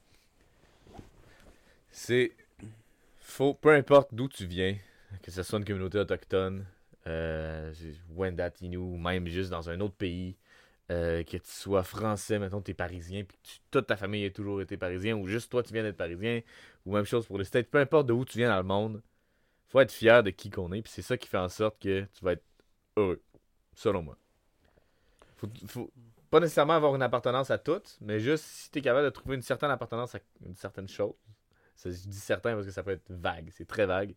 c'est. 1.90 2.32
Faut, 3.24 3.54
peu 3.54 3.70
importe 3.70 4.14
d'où 4.14 4.28
tu 4.28 4.46
viens, 4.46 4.76
que 5.22 5.30
ce 5.30 5.42
soit 5.42 5.58
une 5.58 5.64
communauté 5.64 5.98
autochtone, 5.98 6.64
euh, 7.06 7.72
Wendatinu, 8.10 8.76
ou 8.76 8.96
même 8.96 9.26
juste 9.26 9.50
dans 9.50 9.68
un 9.68 9.80
autre 9.80 9.96
pays, 9.96 10.36
euh, 10.90 11.24
que 11.24 11.38
tu 11.38 11.50
sois 11.50 11.82
français, 11.82 12.38
mettons, 12.38 12.60
tu 12.62 12.70
es 12.70 12.74
parisien, 12.74 13.24
puis 13.24 13.36
que 13.38 13.48
toute 13.70 13.86
ta 13.86 13.96
famille 13.96 14.24
a 14.26 14.30
toujours 14.30 14.60
été 14.62 14.76
parisien, 14.76 15.16
ou 15.16 15.26
juste 15.26 15.50
toi, 15.50 15.62
tu 15.62 15.72
viens 15.72 15.82
d'être 15.82 15.96
parisien, 15.96 16.42
ou 16.86 16.94
même 16.94 17.04
chose 17.04 17.26
pour 17.26 17.38
les 17.38 17.44
States, 17.44 17.68
peu 17.68 17.78
importe 17.78 18.06
d'où 18.06 18.24
tu 18.24 18.38
viens 18.38 18.50
dans 18.50 18.58
le 18.58 18.62
monde, 18.62 19.02
faut 19.68 19.80
être 19.80 19.92
fier 19.92 20.22
de 20.22 20.30
qui 20.30 20.50
qu'on 20.50 20.72
est, 20.72 20.82
puis 20.82 20.92
c'est 20.92 21.02
ça 21.02 21.16
qui 21.16 21.28
fait 21.28 21.38
en 21.38 21.48
sorte 21.48 21.82
que 21.82 22.02
tu 22.12 22.24
vas 22.24 22.32
être 22.32 22.44
heureux, 22.96 23.22
selon 23.74 24.02
moi 24.02 24.16
faut, 25.66 25.90
pas 26.30 26.40
nécessairement 26.40 26.74
avoir 26.74 26.94
une 26.94 27.02
appartenance 27.02 27.50
à 27.50 27.58
toutes, 27.58 27.96
mais 28.00 28.20
juste 28.20 28.44
si 28.44 28.70
tu 28.70 28.78
es 28.78 28.82
capable 28.82 29.04
de 29.04 29.10
trouver 29.10 29.36
une 29.36 29.42
certaine 29.42 29.70
appartenance 29.70 30.14
à 30.14 30.18
une 30.44 30.54
certaine 30.54 30.88
chose. 30.88 31.14
Je 31.82 31.90
dis 31.90 32.20
certain 32.20 32.54
parce 32.54 32.66
que 32.66 32.72
ça 32.72 32.82
peut 32.82 32.92
être 32.92 33.10
vague, 33.10 33.50
c'est 33.52 33.66
très 33.66 33.86
vague. 33.86 34.14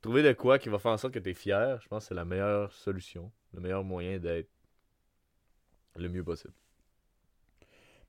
Trouver 0.00 0.22
de 0.22 0.32
quoi 0.32 0.58
qui 0.58 0.68
va 0.68 0.78
faire 0.78 0.92
en 0.92 0.98
sorte 0.98 1.14
que 1.14 1.18
tu 1.18 1.30
es 1.30 1.34
fier, 1.34 1.80
je 1.80 1.88
pense 1.88 2.04
que 2.04 2.08
c'est 2.08 2.14
la 2.14 2.24
meilleure 2.24 2.72
solution, 2.72 3.32
le 3.52 3.60
meilleur 3.60 3.82
moyen 3.82 4.18
d'être 4.18 4.48
le 5.96 6.08
mieux 6.08 6.22
possible. 6.22 6.54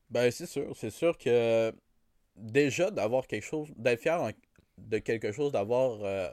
Ben, 0.09 0.31
c'est 0.31 0.45
sûr. 0.45 0.75
C'est 0.75 0.89
sûr 0.89 1.17
que 1.17 1.73
déjà 2.35 2.91
d'avoir 2.91 3.27
quelque 3.27 3.43
chose, 3.43 3.69
d'être 3.75 4.01
fier 4.01 4.31
de 4.77 4.97
quelque 4.99 5.31
chose, 5.31 5.51
d'avoir 5.51 6.03
euh, 6.03 6.29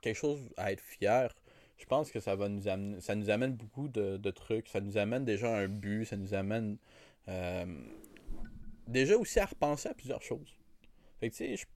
quelque 0.00 0.16
chose 0.16 0.40
à 0.56 0.72
être 0.72 0.80
fier, 0.80 1.34
je 1.78 1.84
pense 1.86 2.10
que 2.10 2.20
ça 2.20 2.36
va 2.36 2.48
nous 2.48 2.68
amener, 2.68 3.00
ça 3.00 3.14
nous 3.14 3.30
amène 3.30 3.54
beaucoup 3.54 3.88
de, 3.88 4.30
trucs. 4.30 4.68
Ça 4.68 4.80
nous 4.80 4.98
amène 4.98 5.24
déjà 5.24 5.56
un 5.56 5.68
but, 5.68 6.04
ça 6.04 6.16
nous 6.16 6.34
amène 6.34 6.76
euh, 7.28 7.66
déjà 8.86 9.16
aussi 9.16 9.38
à 9.40 9.46
repenser 9.46 9.88
à 9.88 9.94
plusieurs 9.94 10.22
choses. 10.22 10.58
Fait 11.20 11.30
que, 11.30 11.36
tu 11.36 11.56
sais, 11.56 11.66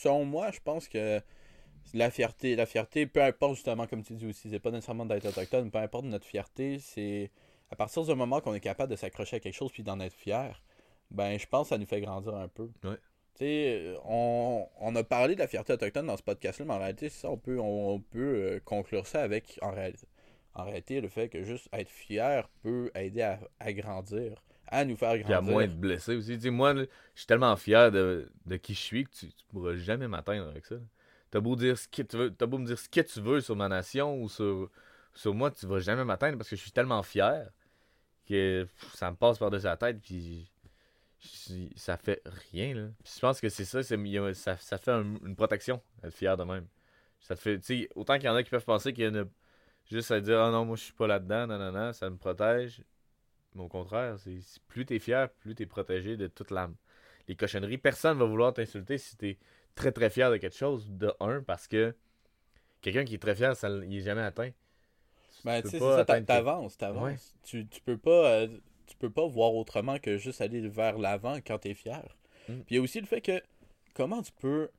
selon 0.00 0.24
moi, 0.24 0.50
je 0.50 0.60
pense 0.60 0.88
que 0.88 1.20
la 1.94 2.10
fierté, 2.10 2.56
la 2.56 2.66
fierté, 2.66 3.06
peu 3.06 3.22
importe 3.22 3.56
justement, 3.56 3.86
comme 3.86 4.02
tu 4.02 4.14
dis 4.14 4.26
aussi, 4.26 4.48
c'est 4.50 4.58
pas 4.58 4.70
nécessairement 4.70 5.06
d'être 5.06 5.26
autochtone, 5.26 5.70
peu 5.70 5.78
importe 5.78 6.04
notre 6.06 6.26
fierté, 6.26 6.78
c'est 6.78 7.30
à 7.70 7.76
partir 7.76 8.02
du 8.04 8.14
moment 8.14 8.40
qu'on 8.40 8.54
est 8.54 8.60
capable 8.60 8.90
de 8.90 8.96
s'accrocher 8.96 9.36
à 9.36 9.40
quelque 9.40 9.54
chose 9.54 9.72
puis 9.72 9.82
d'en 9.82 10.00
être 10.00 10.14
fier, 10.14 10.62
ben 11.10 11.38
je 11.38 11.46
pense 11.46 11.68
que 11.68 11.74
ça 11.74 11.78
nous 11.78 11.86
fait 11.86 12.00
grandir 12.00 12.34
un 12.34 12.48
peu. 12.48 12.70
Ouais. 12.84 12.96
Tu 13.34 13.44
sais, 13.44 13.94
on, 14.04 14.66
on 14.78 14.96
a 14.96 15.04
parlé 15.04 15.34
de 15.34 15.40
la 15.40 15.46
fierté 15.46 15.72
autochtone 15.72 16.06
dans 16.06 16.16
ce 16.16 16.22
podcast-là, 16.22 16.64
mais 16.64 16.74
en 16.74 16.78
réalité, 16.78 17.08
c'est 17.08 17.20
ça, 17.20 17.30
on 17.30 17.36
peut, 17.36 17.58
on, 17.60 18.00
peut 18.00 18.18
euh, 18.18 18.60
conclure 18.64 19.06
ça 19.06 19.22
avec, 19.22 19.58
en 19.62 19.70
réalité, 19.70 20.06
en 20.54 20.64
réalité, 20.64 21.00
le 21.00 21.08
fait 21.08 21.28
que 21.28 21.44
juste 21.44 21.68
être 21.72 21.90
fier 21.90 22.48
peut 22.62 22.90
aider 22.94 23.22
à, 23.22 23.38
à 23.60 23.72
grandir, 23.72 24.42
à 24.70 24.84
nous 24.84 24.96
faire 24.96 25.18
Puis 25.22 25.32
à 25.34 25.40
grandir. 25.40 25.52
moins 25.52 25.66
de 25.66 25.72
blessés 25.72 26.16
aussi. 26.16 26.34
Tu 26.36 26.42
sais, 26.42 26.50
moi, 26.50 26.74
je 26.74 26.86
suis 27.14 27.26
tellement 27.26 27.56
fier 27.56 27.90
de, 27.92 28.30
de 28.46 28.56
qui 28.56 28.74
je 28.74 28.80
suis 28.80 29.04
que 29.04 29.10
tu, 29.10 29.28
tu 29.28 29.44
pourras 29.50 29.74
jamais 29.76 30.08
m'atteindre 30.08 30.48
avec 30.48 30.66
ça. 30.66 30.76
T'as 31.30 31.40
beau 31.40 31.56
dire 31.56 31.78
ce 31.78 31.88
que 31.88 32.02
tu 32.02 32.16
veux, 32.16 32.30
t'as 32.34 32.46
beau 32.46 32.58
me 32.58 32.66
dire 32.66 32.78
ce 32.78 32.88
que 32.88 33.00
tu 33.00 33.20
veux 33.20 33.40
sur 33.40 33.54
ma 33.56 33.68
nation 33.68 34.20
ou 34.22 34.28
sur, 34.28 34.70
sur 35.14 35.34
moi, 35.34 35.50
tu 35.50 35.66
vas 35.66 35.78
jamais 35.80 36.04
m'atteindre 36.04 36.38
parce 36.38 36.50
que 36.50 36.56
je 36.56 36.62
suis 36.62 36.72
tellement 36.72 37.02
fier 37.02 37.48
que 38.28 38.64
pff, 38.64 38.94
ça 38.94 39.10
me 39.10 39.16
passe 39.16 39.38
par-dessus 39.38 39.66
la 39.66 39.76
tête 39.76 40.00
puis 40.02 40.50
ça 41.76 41.96
fait 41.96 42.22
rien 42.50 42.74
là. 42.74 42.88
Puis 43.04 43.12
je 43.16 43.20
pense 43.20 43.40
que 43.40 43.48
c'est 43.48 43.64
ça, 43.64 43.80
il 43.94 44.06
y 44.08 44.18
a- 44.18 44.34
ça, 44.34 44.56
ça 44.56 44.78
fait 44.78 44.90
un- 44.92 45.16
une 45.24 45.36
protection, 45.36 45.80
être 46.02 46.14
fier 46.14 46.36
de 46.36 46.44
même. 46.44 46.66
Ça 47.20 47.34
te 47.36 47.40
fait, 47.40 47.58
tu 47.58 47.82
sais, 47.84 47.88
autant 47.94 48.14
qu'il 48.16 48.24
y 48.24 48.28
en 48.28 48.34
a 48.34 48.42
qui 48.42 48.50
peuvent 48.50 48.64
penser 48.64 48.92
qu'il 48.92 49.04
y 49.04 49.06
a 49.06 49.10
une- 49.10 49.28
juste 49.90 50.10
à 50.10 50.20
dire 50.20 50.40
ah 50.40 50.50
non 50.50 50.64
moi 50.64 50.76
je 50.76 50.84
suis 50.84 50.92
pas 50.94 51.06
là-dedans, 51.06 51.46
non 51.46 51.58
non 51.58 51.72
non, 51.72 51.92
ça 51.92 52.08
me 52.10 52.16
protège. 52.16 52.82
Mais 53.54 53.62
au 53.62 53.68
contraire, 53.68 54.18
c'est 54.18 54.38
plus 54.68 54.86
t'es 54.86 54.98
fier, 54.98 55.28
plus 55.40 55.54
t'es 55.54 55.66
protégé 55.66 56.16
de 56.16 56.26
toute 56.26 56.50
l'âme. 56.50 56.76
Les 57.28 57.36
cochonneries, 57.36 57.78
personne 57.78 58.18
va 58.18 58.24
vouloir 58.24 58.52
t'insulter 58.52 58.98
si 58.98 59.16
t'es 59.16 59.38
très 59.74 59.92
très 59.92 60.10
fier 60.10 60.30
de 60.30 60.36
quelque 60.36 60.56
chose, 60.56 60.90
de 60.90 61.12
un, 61.20 61.42
parce 61.42 61.66
que 61.66 61.94
quelqu'un 62.80 63.04
qui 63.04 63.14
est 63.14 63.18
très 63.18 63.34
fier, 63.34 63.56
ça, 63.56 63.68
il 63.68 63.96
est 63.96 64.02
jamais 64.02 64.22
atteint. 64.22 64.50
Ben, 65.44 65.62
tu 65.62 65.70
sais, 65.70 65.78
c'est 65.78 65.84
ça, 65.84 66.04
t'avances, 66.04 66.76
t'avances. 66.76 67.02
Ouais. 67.02 67.16
Tu, 67.42 67.66
tu 67.66 67.80
peux 67.80 67.96
pas, 67.96 68.30
euh, 68.30 68.48
tu 68.86 68.96
peux 68.96 69.10
pas 69.10 69.26
voir 69.26 69.54
autrement 69.54 69.98
que 69.98 70.18
juste 70.18 70.40
aller 70.40 70.66
vers 70.68 70.98
l'avant 70.98 71.38
quand 71.44 71.58
t'es 71.58 71.74
fier. 71.74 72.04
Mm. 72.48 72.60
Puis 72.60 72.64
il 72.70 72.76
y 72.76 72.78
a 72.78 72.82
aussi 72.82 73.00
le 73.00 73.06
fait 73.06 73.20
que, 73.20 73.40
comment 73.94 74.22
tu 74.22 74.32
peux, 74.32 74.70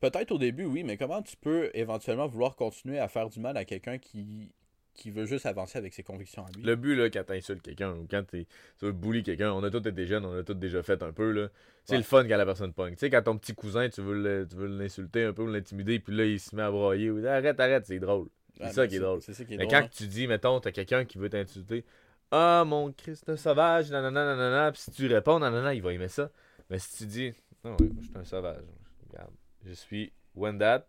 peut-être 0.00 0.32
au 0.32 0.38
début, 0.38 0.64
oui, 0.64 0.82
mais 0.82 0.96
comment 0.96 1.22
tu 1.22 1.36
peux 1.36 1.70
éventuellement 1.74 2.26
vouloir 2.26 2.56
continuer 2.56 2.98
à 2.98 3.08
faire 3.08 3.28
du 3.28 3.40
mal 3.40 3.56
à 3.56 3.64
quelqu'un 3.64 3.98
qui, 3.98 4.52
qui 4.96 5.10
veut 5.10 5.26
juste 5.26 5.46
avancer 5.46 5.78
avec 5.78 5.94
ses 5.94 6.02
convictions 6.02 6.44
à 6.44 6.50
lui. 6.56 6.62
Le 6.62 6.74
but, 6.76 6.96
là, 6.96 7.10
quand 7.10 7.24
t'insultes 7.24 7.62
quelqu'un 7.62 7.92
ou 7.92 8.06
quand 8.10 8.24
t'es- 8.26 8.46
tu 8.78 8.84
veux 8.86 8.92
bully 8.92 9.22
quelqu'un, 9.22 9.52
on 9.52 9.62
a 9.62 9.70
tous 9.70 9.86
été 9.88 10.06
jeunes, 10.06 10.24
on 10.24 10.36
a 10.36 10.42
tous 10.42 10.54
déjà 10.54 10.82
fait 10.82 11.02
un 11.02 11.12
peu, 11.12 11.30
là. 11.30 11.48
C'est 11.84 11.92
Ouais. 11.92 11.98
le 11.98 12.04
fun 12.04 12.26
quand 12.26 12.36
la 12.36 12.44
personne 12.46 12.72
pogne. 12.72 12.94
Tu 12.94 13.00
sais, 13.00 13.10
quand 13.10 13.22
ton 13.22 13.38
petit 13.38 13.54
cousin, 13.54 13.88
tu 13.88 14.00
veux 14.02 14.20
le- 14.20 14.46
tu 14.48 14.56
veux 14.56 14.66
l'insulter 14.66 15.24
un 15.24 15.32
peu 15.32 15.42
ou 15.42 15.46
l'intimider, 15.46 16.00
puis 16.00 16.16
là, 16.16 16.24
il 16.24 16.40
se 16.40 16.56
met 16.56 16.62
à 16.62 16.70
broyer. 16.70 17.10
ou 17.10 17.24
Arrête, 17.26 17.60
arrête, 17.60 17.86
c'est 17.86 17.98
drôle. 18.00 18.28
C'est 18.56 18.64
Ouais, 18.64 18.72
ça 18.72 18.88
qui 18.88 18.96
est 18.96 19.00
drôle. 19.00 19.20
C'est 19.22 19.34
ça 19.34 19.44
qui 19.44 19.54
est 19.54 19.56
Mais 19.58 19.66
drôle. 19.66 19.80
quand 19.82 19.88
tu 19.90 20.06
dis, 20.08 20.26
mettons, 20.26 20.58
t'as 20.60 20.72
quelqu'un 20.72 21.04
qui 21.04 21.18
veut 21.18 21.28
t'insulter, 21.28 21.84
ah, 22.30 22.64
mon 22.66 22.90
Christ, 22.92 23.28
un 23.28 23.36
sauvage, 23.36 23.90
nanana, 23.90 24.24
nanana, 24.24 24.72
puis 24.72 24.80
si 24.80 24.90
tu 24.90 25.06
réponds, 25.06 25.38
nanana, 25.38 25.74
il 25.74 25.82
va 25.82 25.92
aimer 25.92 26.08
ça. 26.08 26.30
Mais 26.70 26.78
si 26.78 26.96
tu 26.96 27.06
dis, 27.06 27.32
non, 27.64 27.72
ouais, 27.72 27.86
moi, 27.88 27.96
je 28.00 28.06
suis 28.08 28.16
un 28.18 28.24
sauvage, 28.24 28.64
regarde, 29.10 29.30
je 29.64 29.72
suis 29.72 30.12
Wendat, 30.34 30.86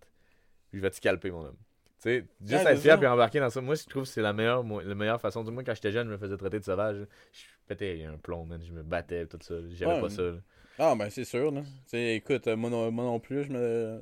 puis 0.69 0.79
je 0.79 0.81
vais 0.81 0.89
te 0.89 0.95
scalper, 0.95 1.29
mon 1.29 1.45
homme. 1.45 1.57
Tu 2.01 2.09
sais, 2.09 2.25
juste 2.45 2.63
Ouais, 2.63 2.73
être 2.73 2.79
fier 2.79 2.97
puis 2.97 3.07
embarquer 3.07 3.39
dans 3.39 3.49
ça, 3.49 3.59
moi, 3.59 3.75
je 3.75 3.83
trouve 3.85 4.03
que 4.03 4.09
c'est 4.09 4.21
la 4.21 4.33
meilleure, 4.33 4.63
la 4.63 4.95
meilleure 4.95 5.19
façon. 5.19 5.43
Du 5.43 5.51
moins, 5.51 5.63
quand 5.63 5.73
j'étais 5.73 5.91
jeune, 5.91 6.07
je 6.07 6.13
me 6.13 6.17
faisais 6.17 6.37
traiter 6.37 6.59
de 6.59 6.63
sauvage. 6.63 6.97
Je 7.31 7.39
pétais 7.67 8.05
un 8.05 8.17
plomb, 8.17 8.45
man, 8.45 8.61
je 8.63 8.71
me 8.71 8.83
battais, 8.83 9.25
tout 9.25 9.39
ça. 9.41 9.55
J'aimais 9.71 9.95
Ouais, 9.95 10.01
pas 10.01 10.09
ça. 10.09 10.21
là. 10.21 10.37
Ah, 10.79 10.95
ben 10.95 11.09
c'est 11.09 11.25
sûr, 11.25 11.51
là. 11.51 11.63
Écoute, 11.93 12.47
euh, 12.47 12.55
moi 12.55 12.69
non, 12.69 12.91
moi 12.91 13.03
non 13.03 13.19
plus, 13.19 13.45
je 13.45 13.51
me. 13.51 14.01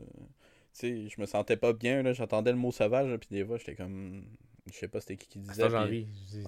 Tu 0.74 1.06
sais, 1.06 1.08
je 1.08 1.22
me 1.22 1.26
sentais 1.26 1.56
pas 1.56 1.72
bien, 1.72 2.04
là. 2.04 2.12
J'entendais 2.12 2.52
le 2.52 2.58
mot 2.58 2.72
sauvage, 2.72 3.16
puis 3.18 3.30
des 3.32 3.46
fois, 3.46 3.58
j'étais 3.58 3.76
comme. 3.76 4.26
Je 4.68 4.74
sais 4.74 4.88
pas 4.88 5.00
c'était 5.00 5.16
qui 5.16 5.28
qui 5.28 5.40
disait. 5.40 5.70
j'en 5.70 5.86
Ouais, 5.86 6.06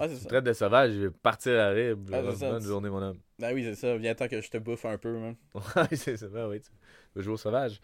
c'est 0.08 0.18
tu 0.18 0.26
traites 0.26 0.44
de 0.44 0.52
sauvage, 0.52 0.92
je 0.92 1.02
vais 1.04 1.10
partir 1.10 1.58
à 1.60 1.68
rire. 1.70 1.96
Ah, 2.12 2.58
journée, 2.60 2.90
mon 2.90 3.00
homme. 3.00 3.18
Ben 3.38 3.54
oui, 3.54 3.62
c'est 3.62 3.76
ça. 3.76 3.96
Viens 3.96 4.14
temps 4.14 4.26
que 4.28 4.40
je 4.40 4.50
te 4.50 4.58
bouffe 4.58 4.84
un 4.84 4.98
peu, 4.98 5.16
man. 5.16 5.36
Ouais, 5.54 5.96
c'est 5.96 6.16
ça, 6.16 6.26
ben 6.26 6.48
oui. 6.48 6.60
Tu 6.60 6.68
veux 7.14 7.22
jouer 7.22 7.34
au 7.34 7.38
sauvage. 7.38 7.80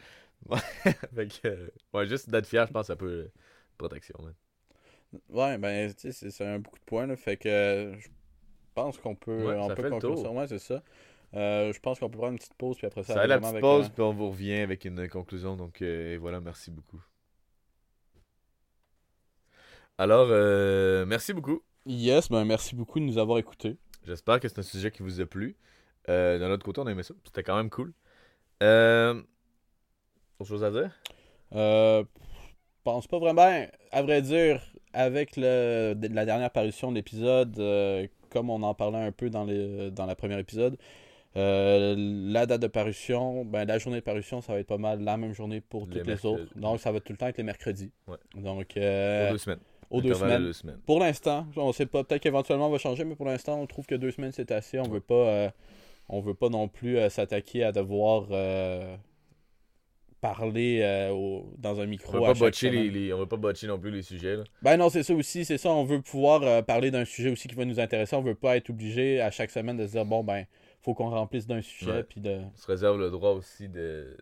Ouais, 0.49 0.59
fait 1.15 1.29
que, 1.43 1.49
euh, 1.49 1.69
ouais, 1.93 2.07
juste 2.07 2.29
d'être 2.31 2.47
fier, 2.47 2.67
je 2.67 2.73
pense, 2.73 2.87
ça 2.87 2.97
peut. 2.97 3.07
euh, 3.07 3.33
protection, 3.79 4.17
man. 4.23 4.35
Ouais, 5.31 5.59
ben, 5.59 5.93
tu 5.95 6.01
sais, 6.01 6.13
c'est- 6.13 6.31
c'est 6.31 6.45
un 6.47 6.59
beaucoup 6.59 6.79
de 6.79 6.85
points, 6.85 7.07
là. 7.07 7.17
Fait 7.17 7.37
que 7.37 7.49
euh, 7.49 7.99
je 7.99 8.09
pense 8.75 8.99
qu'on 8.99 9.15
peut, 9.15 9.47
Ouais, 9.47 9.55
on 9.55 9.69
ça 9.69 9.75
peut 9.75 9.89
conclure 9.91 10.19
ça. 10.19 10.31
Ouais, 10.31 10.47
c'est 10.49 10.59
ça. 10.59 10.83
Euh, 11.35 11.73
je 11.73 11.81
pense 11.81 11.99
qu'on 11.99 12.09
peut 12.11 12.19
prendre 12.19 12.33
une 12.33 12.39
petite 12.39 12.55
pause, 12.55 12.77
puis 12.77 12.87
après 12.87 13.03
ça, 13.03 13.15
Ça 13.15 13.27
la 13.27 13.39
petite 13.39 13.51
avec, 13.55 13.63
pause, 13.63 13.87
euh, 13.87 13.91
puis 13.93 14.03
on 14.03 14.13
vous 14.13 14.31
revient 14.31 14.55
avec 14.61 14.85
une 14.85 15.09
conclusion. 15.09 15.57
Donc, 15.57 15.83
et 15.83 16.17
voilà, 16.17 16.41
merci 16.41 16.71
beaucoup. 16.71 17.01
Alors, 19.99 20.29
merci 21.07 21.33
beaucoup. 21.33 21.63
Yes, 21.87 22.29
ben 22.31 22.45
merci 22.45 22.75
beaucoup 22.75 22.99
de 22.99 23.05
nous 23.05 23.19
avoir 23.19 23.39
écoutés. 23.39 23.77
J'espère 24.07 24.41
que 24.41 24.49
c'est 24.49 24.59
un 24.59 24.63
sujet 24.63 24.91
qui 24.91 25.03
vous 25.03 25.21
a 25.21 25.27
plu. 25.27 25.57
Euh, 26.09 26.39
D'un 26.39 26.51
autre 26.51 26.65
côté, 26.65 26.81
on 26.81 26.87
a 26.87 26.93
aimé 26.93 27.03
ça. 27.03 27.15
C'était 27.25 27.43
quand 27.43 27.57
même 27.57 27.71
cool. 27.71 27.93
Euh... 28.63 29.23
Autre 30.45 30.51
chose 30.51 30.65
à 30.65 30.71
dire? 30.71 30.91
Euh, 31.55 32.05
pense 32.83 33.07
pas 33.07 33.19
vraiment. 33.19 33.65
À 33.93 34.03
vrai 34.03 34.21
dire, 34.21 34.61
avec 34.93 35.39
le, 35.39 35.97
la 36.13 36.27
dernière 36.27 36.51
parution 36.51 36.91
de 36.91 36.97
l'épisode, 36.97 37.59
euh, 37.59 38.07
comme 38.29 38.51
on 38.51 38.63
en 38.63 38.75
parlait 38.75 38.99
un 38.99 39.11
peu 39.11 39.31
dans, 39.31 39.45
les, 39.45 39.91
dans 39.91 40.05
le 40.05 40.15
premier 40.15 40.39
épisode, 40.39 40.77
euh, 41.37 41.95
la 41.97 42.45
date 42.45 42.61
de 42.61 42.67
parution, 42.67 43.47
ben, 43.47 43.65
la 43.65 43.79
journée 43.79 44.01
de 44.01 44.05
parution, 44.05 44.43
ça 44.43 44.53
va 44.53 44.59
être 44.59 44.67
pas 44.67 44.77
mal 44.77 45.01
la 45.01 45.17
même 45.17 45.33
journée 45.33 45.63
pour 45.63 45.87
Les 45.87 46.01
toutes 46.01 46.09
les 46.09 46.27
autres. 46.27 46.53
Donc, 46.57 46.79
ça 46.79 46.93
va 46.93 47.01
tout 47.01 47.15
le 47.15 47.17
temps 47.17 47.29
être 47.29 47.39
les 47.39 47.43
mercredis. 47.43 47.91
Ouais. 48.07 48.19
Donc, 48.35 48.77
euh, 48.77 49.29
Pour 49.29 49.33
deux 49.33 49.39
semaines. 49.39 49.61
aux 49.89 50.03
deux 50.03 50.13
semaines. 50.13 50.43
deux 50.43 50.53
semaines. 50.53 50.81
Pour 50.85 51.01
l'instant, 51.01 51.47
on 51.57 51.73
sait 51.73 51.87
pas, 51.87 52.05
peut-être 52.05 52.21
qu'éventuellement 52.21 52.67
on 52.67 52.71
va 52.71 52.77
changer, 52.77 53.05
mais 53.05 53.15
pour 53.17 53.25
l'instant, 53.25 53.59
on 53.59 53.67
trouve 53.67 53.87
que 53.87 53.95
deux 53.95 54.11
semaines 54.11 54.33
c'est 54.33 54.53
assez. 54.53 54.79
On 54.79 54.91
veut 54.91 55.01
pas 55.01 55.15
euh, 55.15 55.49
on 56.11 56.21
veut 56.21 56.35
pas 56.35 56.51
non 56.51 56.69
plus 56.69 56.99
euh, 56.99 57.09
s'attaquer 57.09 57.65
à 57.65 57.73
devoir 57.73 58.27
euh, 58.31 58.95
parler 60.25 60.81
euh, 60.83 61.11
au- 61.11 61.53
dans 61.59 61.81
un 61.81 61.85
On 61.85 61.87
micro. 61.87 62.13
va, 62.25 62.31
à 62.31 62.35
pas 62.35 62.49
les, 62.63 62.89
les- 62.91 63.13
on 63.13 63.19
va 63.19 63.27
pas 63.27 63.37
botcher 63.37 63.67
non 63.67 63.79
plus 63.79 63.91
les 63.91 64.01
sujets. 64.03 64.37
Là. 64.37 64.45
Ben 64.63 64.79
non, 64.79 64.89
c'est 64.89 65.03
ça 65.03 65.13
aussi, 65.15 65.45
c'est 65.45 65.59
ça. 65.59 65.69
On 65.69 65.85
veut 65.85 66.01
pouvoir 66.01 66.43
euh, 66.43 66.63
parler 66.63 66.91
d'un 66.91 67.05
sujet 67.05 67.31
aussi 67.31 67.47
qui 67.47 67.55
va 67.55 67.67
nous 67.67 67.79
intéresser. 67.79 68.17
On 68.17 68.23
veut 68.23 68.35
pas 68.35 68.57
être 68.57 68.71
obligé 68.71 69.21
à 69.21 69.31
chaque 69.31 69.51
semaine 69.51 69.77
de 69.77 69.87
se 69.87 69.93
dire 69.93 70.07
bon 70.07 70.25
ben 70.25 70.47
faut 70.81 70.95
qu'on 70.95 71.11
remplisse 71.11 71.47
d'un 71.47 71.61
sujet 71.61 72.03
puis 72.05 72.23
de. 72.23 72.31
On 72.31 72.57
se 72.57 72.67
réserve 72.67 72.99
le 72.99 73.11
droit 73.11 73.33
aussi 73.33 73.69
de, 73.69 74.17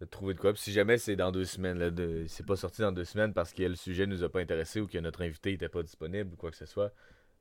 de 0.00 0.04
trouver 0.04 0.34
de 0.34 0.40
quoi. 0.40 0.52
Puis 0.52 0.62
si 0.62 0.72
jamais 0.72 0.98
c'est 0.98 1.14
dans 1.14 1.30
deux 1.30 1.44
semaines, 1.44 1.78
là, 1.78 1.90
de, 1.90 2.24
c'est 2.26 2.44
pas 2.46 2.56
sorti 2.56 2.80
dans 2.82 2.90
deux 2.92 3.04
semaines 3.04 3.32
parce 3.32 3.52
que 3.52 3.62
le 3.62 3.76
sujet 3.76 4.06
nous 4.06 4.24
a 4.24 4.28
pas 4.28 4.40
intéressé 4.40 4.80
ou 4.80 4.88
que 4.88 4.98
notre 4.98 5.22
invité 5.22 5.52
était 5.52 5.68
pas 5.68 5.82
disponible 5.84 6.32
ou 6.32 6.36
quoi 6.36 6.50
que 6.50 6.56
ce 6.56 6.66
soit, 6.66 6.92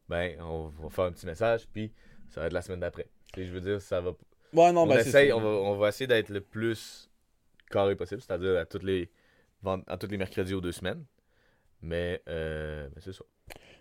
ben 0.10 0.36
on 0.42 0.68
va 0.68 0.90
faire 0.92 1.06
un 1.06 1.12
petit 1.12 1.26
message 1.26 1.68
puis 1.74 1.92
ça 2.30 2.42
va 2.42 2.46
être 2.48 2.54
la 2.54 2.62
semaine 2.62 2.82
d'après. 2.82 3.08
Sais, 3.34 3.46
je 3.48 3.52
veux 3.52 3.62
dire, 3.62 3.82
ça 3.82 4.00
va. 4.00 4.12
Ouais 4.54 4.72
non 4.72 4.84
on, 4.84 4.88
ben 4.88 5.00
essaye, 5.00 5.34
on, 5.34 5.40
va, 5.42 5.48
on 5.50 5.76
va 5.78 5.90
essayer 5.90 6.06
d'être 6.06 6.30
le 6.30 6.42
plus 6.42 7.10
carré 7.74 7.96
possible, 7.96 8.22
c'est-à-dire 8.22 8.58
à 8.58 8.66
toutes 8.66 8.84
les 8.84 9.10
vend- 9.62 9.84
à 9.88 9.98
tous 9.98 10.08
les 10.08 10.18
mercredis 10.18 10.54
aux 10.54 10.62
deux 10.62 10.72
semaines. 10.72 11.04
Mais, 11.82 12.22
euh, 12.30 12.88
mais 12.96 13.02
c'est 13.02 13.14
ça. 13.14 13.24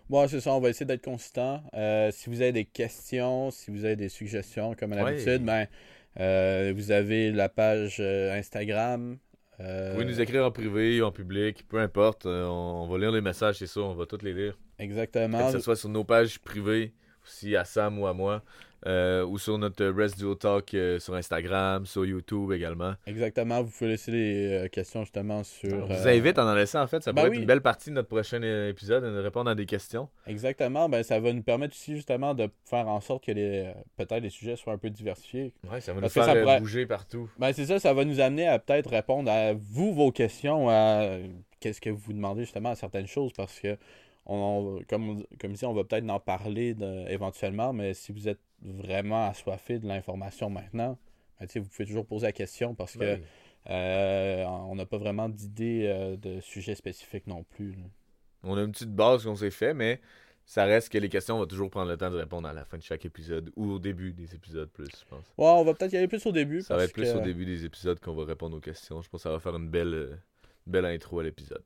Ouais, 0.09 0.27
c'est 0.27 0.41
ça, 0.41 0.51
on 0.53 0.59
va 0.59 0.69
essayer 0.69 0.85
d'être 0.85 1.03
consistant. 1.05 1.63
Euh, 1.73 2.11
si 2.11 2.29
vous 2.29 2.41
avez 2.41 2.51
des 2.51 2.65
questions, 2.65 3.49
si 3.51 3.71
vous 3.71 3.85
avez 3.85 3.95
des 3.95 4.09
suggestions, 4.09 4.75
comme 4.75 4.91
à 4.93 4.97
Ouais. 4.97 5.11
l'habitude, 5.11 5.45
ben, 5.45 5.67
euh, 6.19 6.73
vous 6.75 6.91
avez 6.91 7.31
la 7.31 7.47
page 7.47 8.01
Instagram. 8.01 9.17
Vous 9.59 9.93
pouvez 9.93 10.05
nous 10.05 10.19
écrire 10.19 10.43
en 10.45 10.51
privé, 10.51 11.01
en 11.01 11.11
public, 11.11 11.65
peu 11.69 11.79
importe. 11.79 12.25
on, 12.25 12.29
on 12.83 12.87
va 12.87 12.97
lire 12.97 13.11
les 13.11 13.21
messages, 13.21 13.59
c'est 13.59 13.67
ça, 13.67 13.79
on 13.81 13.93
va 13.93 14.05
tous 14.05 14.21
les 14.21 14.33
lire. 14.33 14.57
Exactement. 14.79 15.45
Que 15.45 15.53
ce 15.53 15.59
soit 15.59 15.75
sur 15.77 15.89
nos 15.89 16.03
pages 16.03 16.39
privées, 16.39 16.93
aussi 17.23 17.55
à 17.55 17.63
Sam 17.63 17.97
ou 17.99 18.07
à 18.07 18.13
moi, 18.13 18.43
euh, 18.85 19.25
ou 19.25 19.37
sur 19.37 19.57
notre 19.57 19.85
Rest 19.85 20.17
Duo 20.17 20.35
Talk 20.35 20.73
euh, 20.73 20.99
sur 20.99 21.15
Instagram, 21.15 21.85
sur 21.85 22.05
YouTube 22.05 22.51
également. 22.51 22.93
Exactement. 23.07 23.61
Vous 23.63 23.71
pouvez 23.71 23.91
laisser 23.91 24.11
des 24.11 24.51
euh, 24.65 24.67
questions 24.67 25.01
justement 25.01 25.43
sur. 25.43 25.73
On 25.73 25.85
vous 25.93 26.07
invite 26.07 26.37
à 26.37 26.45
en 26.45 26.53
laisser 26.53 26.77
en 26.77 26.87
fait, 26.87 27.03
ça 27.03 27.11
ben 27.13 27.21
pourrait 27.21 27.29
oui. 27.29 27.35
être 27.37 27.41
une 27.41 27.47
belle 27.47 27.61
partie 27.61 27.89
de 27.89 27.95
notre 27.95 28.09
prochain 28.09 28.41
épisode, 28.67 29.03
de 29.03 29.19
répondre 29.19 29.49
à 29.49 29.55
des 29.55 29.65
questions. 29.65 30.09
Exactement. 30.27 30.89
Ben, 30.89 31.03
ça 31.03 31.19
va 31.19 31.31
nous 31.33 31.43
permettre 31.43 31.73
aussi 31.73 31.95
justement 31.95 32.33
de 32.33 32.49
faire 32.65 32.87
en 32.87 32.99
sorte 33.01 33.23
que 33.25 33.31
les 33.31 33.71
peut-être 33.97 34.21
les 34.23 34.29
sujets 34.29 34.55
soient 34.55 34.73
un 34.73 34.77
peu 34.77 34.89
diversifiés. 34.89 35.53
Ouais, 35.71 35.81
ça 35.81 35.93
va 35.93 35.95
nous 35.97 36.01
Parce 36.01 36.13
faire 36.13 36.41
pourrait- 36.41 36.59
bouger 36.59 36.85
partout. 36.85 37.29
Ben, 37.39 37.53
c'est 37.53 37.65
ça, 37.65 37.79
ça 37.79 37.93
va 37.93 38.05
nous 38.05 38.19
amener 38.19 38.47
à 38.47 38.59
peut-être 38.59 38.89
répondre 38.89 39.31
à 39.31 39.53
vous, 39.53 39.93
vos 39.93 40.11
questions, 40.11 40.69
à 40.69 41.17
qu'est-ce 41.59 41.79
que 41.79 41.89
vous 41.89 42.11
demandez 42.11 42.41
justement 42.41 42.69
à 42.71 42.75
certaines 42.75 43.07
choses 43.07 43.31
parce 43.31 43.57
que 43.59 43.77
on, 44.25 44.79
comme, 44.87 45.23
comme 45.39 45.51
ici, 45.53 45.65
on 45.65 45.73
va 45.73 45.83
peut-être 45.83 46.09
en 46.09 46.19
parler 46.19 46.73
de- 46.73 47.09
éventuellement, 47.09 47.73
mais 47.73 47.93
si 47.93 48.11
vous 48.11 48.27
êtes 48.27 48.39
vraiment 48.61 49.27
assoiffé 49.27 49.79
de 49.79 49.87
l'information 49.87 50.49
maintenant, 50.49 50.97
ben, 51.39 51.47
vous 51.55 51.67
pouvez 51.69 51.85
toujours 51.85 52.05
poser 52.05 52.27
la 52.27 52.31
question 52.31 52.73
parce 52.75 52.93
que 52.93 52.99
Ben, 52.99 53.21
euh, 53.69 54.45
on 54.45 54.75
n'a 54.75 54.85
pas 54.85 54.97
vraiment 54.97 55.29
d'idée 55.29 55.85
euh, 55.87 56.15
de 56.17 56.39
sujet 56.41 56.75
spécifique 56.75 57.27
non 57.27 57.43
plus. 57.43 57.71
là. 57.71 57.83
on 58.43 58.57
a 58.57 58.61
une 58.63 58.71
petite 58.71 58.93
base 58.93 59.23
qu'on 59.25 59.35
s'est 59.35 59.51
fait, 59.51 59.73
mais 59.73 59.99
ça 60.45 60.65
reste 60.65 60.89
que 60.89 60.97
les 60.97 61.07
questions, 61.09 61.37
on 61.37 61.39
va 61.39 61.45
toujours 61.45 61.69
prendre 61.69 61.89
le 61.89 61.97
temps 61.97 62.11
de 62.11 62.17
répondre 62.17 62.47
à 62.47 62.53
la 62.53 62.65
fin 62.65 62.77
de 62.77 62.83
chaque 62.83 63.05
épisode 63.05 63.51
ou 63.55 63.71
au 63.71 63.79
début 63.79 64.11
des 64.13 64.35
épisodes 64.35 64.69
plus, 64.69 64.87
je 64.89 65.05
pense. 65.09 65.25
Ouais, 65.37 65.45
on 65.47 65.63
va 65.63 65.73
peut-être 65.73 65.93
y 65.93 65.97
aller 65.97 66.07
plus 66.09 66.25
au 66.25 66.31
début. 66.33 66.61
Ça 66.61 66.75
va 66.75 66.83
être 66.83 66.93
plus 66.93 67.03
que- 67.11 67.17
au 67.17 67.21
début 67.21 67.45
des 67.45 67.63
épisodes 67.65 67.99
qu'on 67.99 68.13
va 68.13 68.25
répondre 68.25 68.57
aux 68.57 68.61
questions. 68.61 69.01
Je 69.01 69.09
pense 69.09 69.21
que 69.21 69.23
ça 69.23 69.31
va 69.31 69.39
faire 69.39 69.55
une 69.55 69.69
belle, 69.69 69.93
euh, 69.93 70.15
belle 70.67 70.85
intro 70.85 71.19
à 71.19 71.23
l'épisode. 71.23 71.63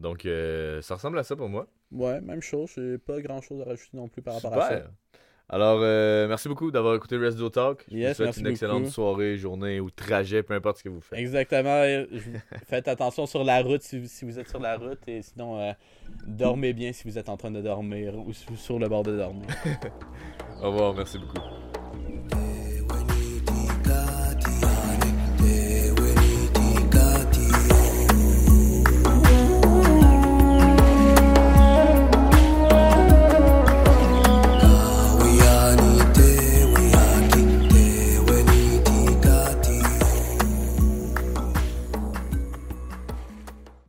Donc, 0.00 0.24
euh, 0.24 0.80
ça 0.80 0.94
ressemble 0.94 1.18
à 1.18 1.22
ça 1.22 1.36
pour 1.36 1.48
moi. 1.48 1.66
Ouais, 1.92 2.20
même 2.20 2.40
chose. 2.40 2.70
J'ai 2.74 2.98
pas 2.98 3.20
grand 3.20 3.40
chose 3.42 3.60
à 3.60 3.64
rajouter 3.64 3.96
non 3.96 4.08
plus 4.08 4.22
par 4.22 4.34
rapport 4.34 4.54
à 4.54 4.68
ça. 4.68 4.82
Alors, 5.52 5.80
euh, 5.82 6.28
merci 6.28 6.48
beaucoup 6.48 6.70
d'avoir 6.70 6.94
écouté 6.94 7.16
Resto 7.16 7.50
Talk. 7.50 7.84
Je 7.90 8.06
vous 8.08 8.14
souhaite 8.14 8.36
une 8.36 8.46
excellente 8.46 8.82
beaucoup. 8.82 8.92
soirée, 8.92 9.36
journée 9.36 9.80
ou 9.80 9.90
trajet, 9.90 10.44
peu 10.44 10.54
importe 10.54 10.78
ce 10.78 10.84
que 10.84 10.88
vous 10.88 11.00
faites. 11.00 11.18
Exactement. 11.18 11.82
Faites 12.66 12.86
attention 12.86 13.26
sur 13.26 13.42
la 13.42 13.60
route 13.60 13.82
si, 13.82 14.06
si 14.06 14.24
vous 14.24 14.38
êtes 14.38 14.48
sur 14.48 14.60
la 14.60 14.76
route 14.76 15.06
et 15.08 15.22
sinon 15.22 15.58
euh, 15.60 15.72
dormez 16.24 16.72
bien 16.72 16.92
si 16.92 17.02
vous 17.02 17.18
êtes 17.18 17.28
en 17.28 17.36
train 17.36 17.50
de 17.50 17.60
dormir 17.60 18.16
ou 18.16 18.32
sur 18.32 18.78
le 18.78 18.88
bord 18.88 19.02
de 19.02 19.16
dormir. 19.16 19.48
Au 20.62 20.70
revoir, 20.70 20.94
merci 20.94 21.18
beaucoup. 21.18 21.59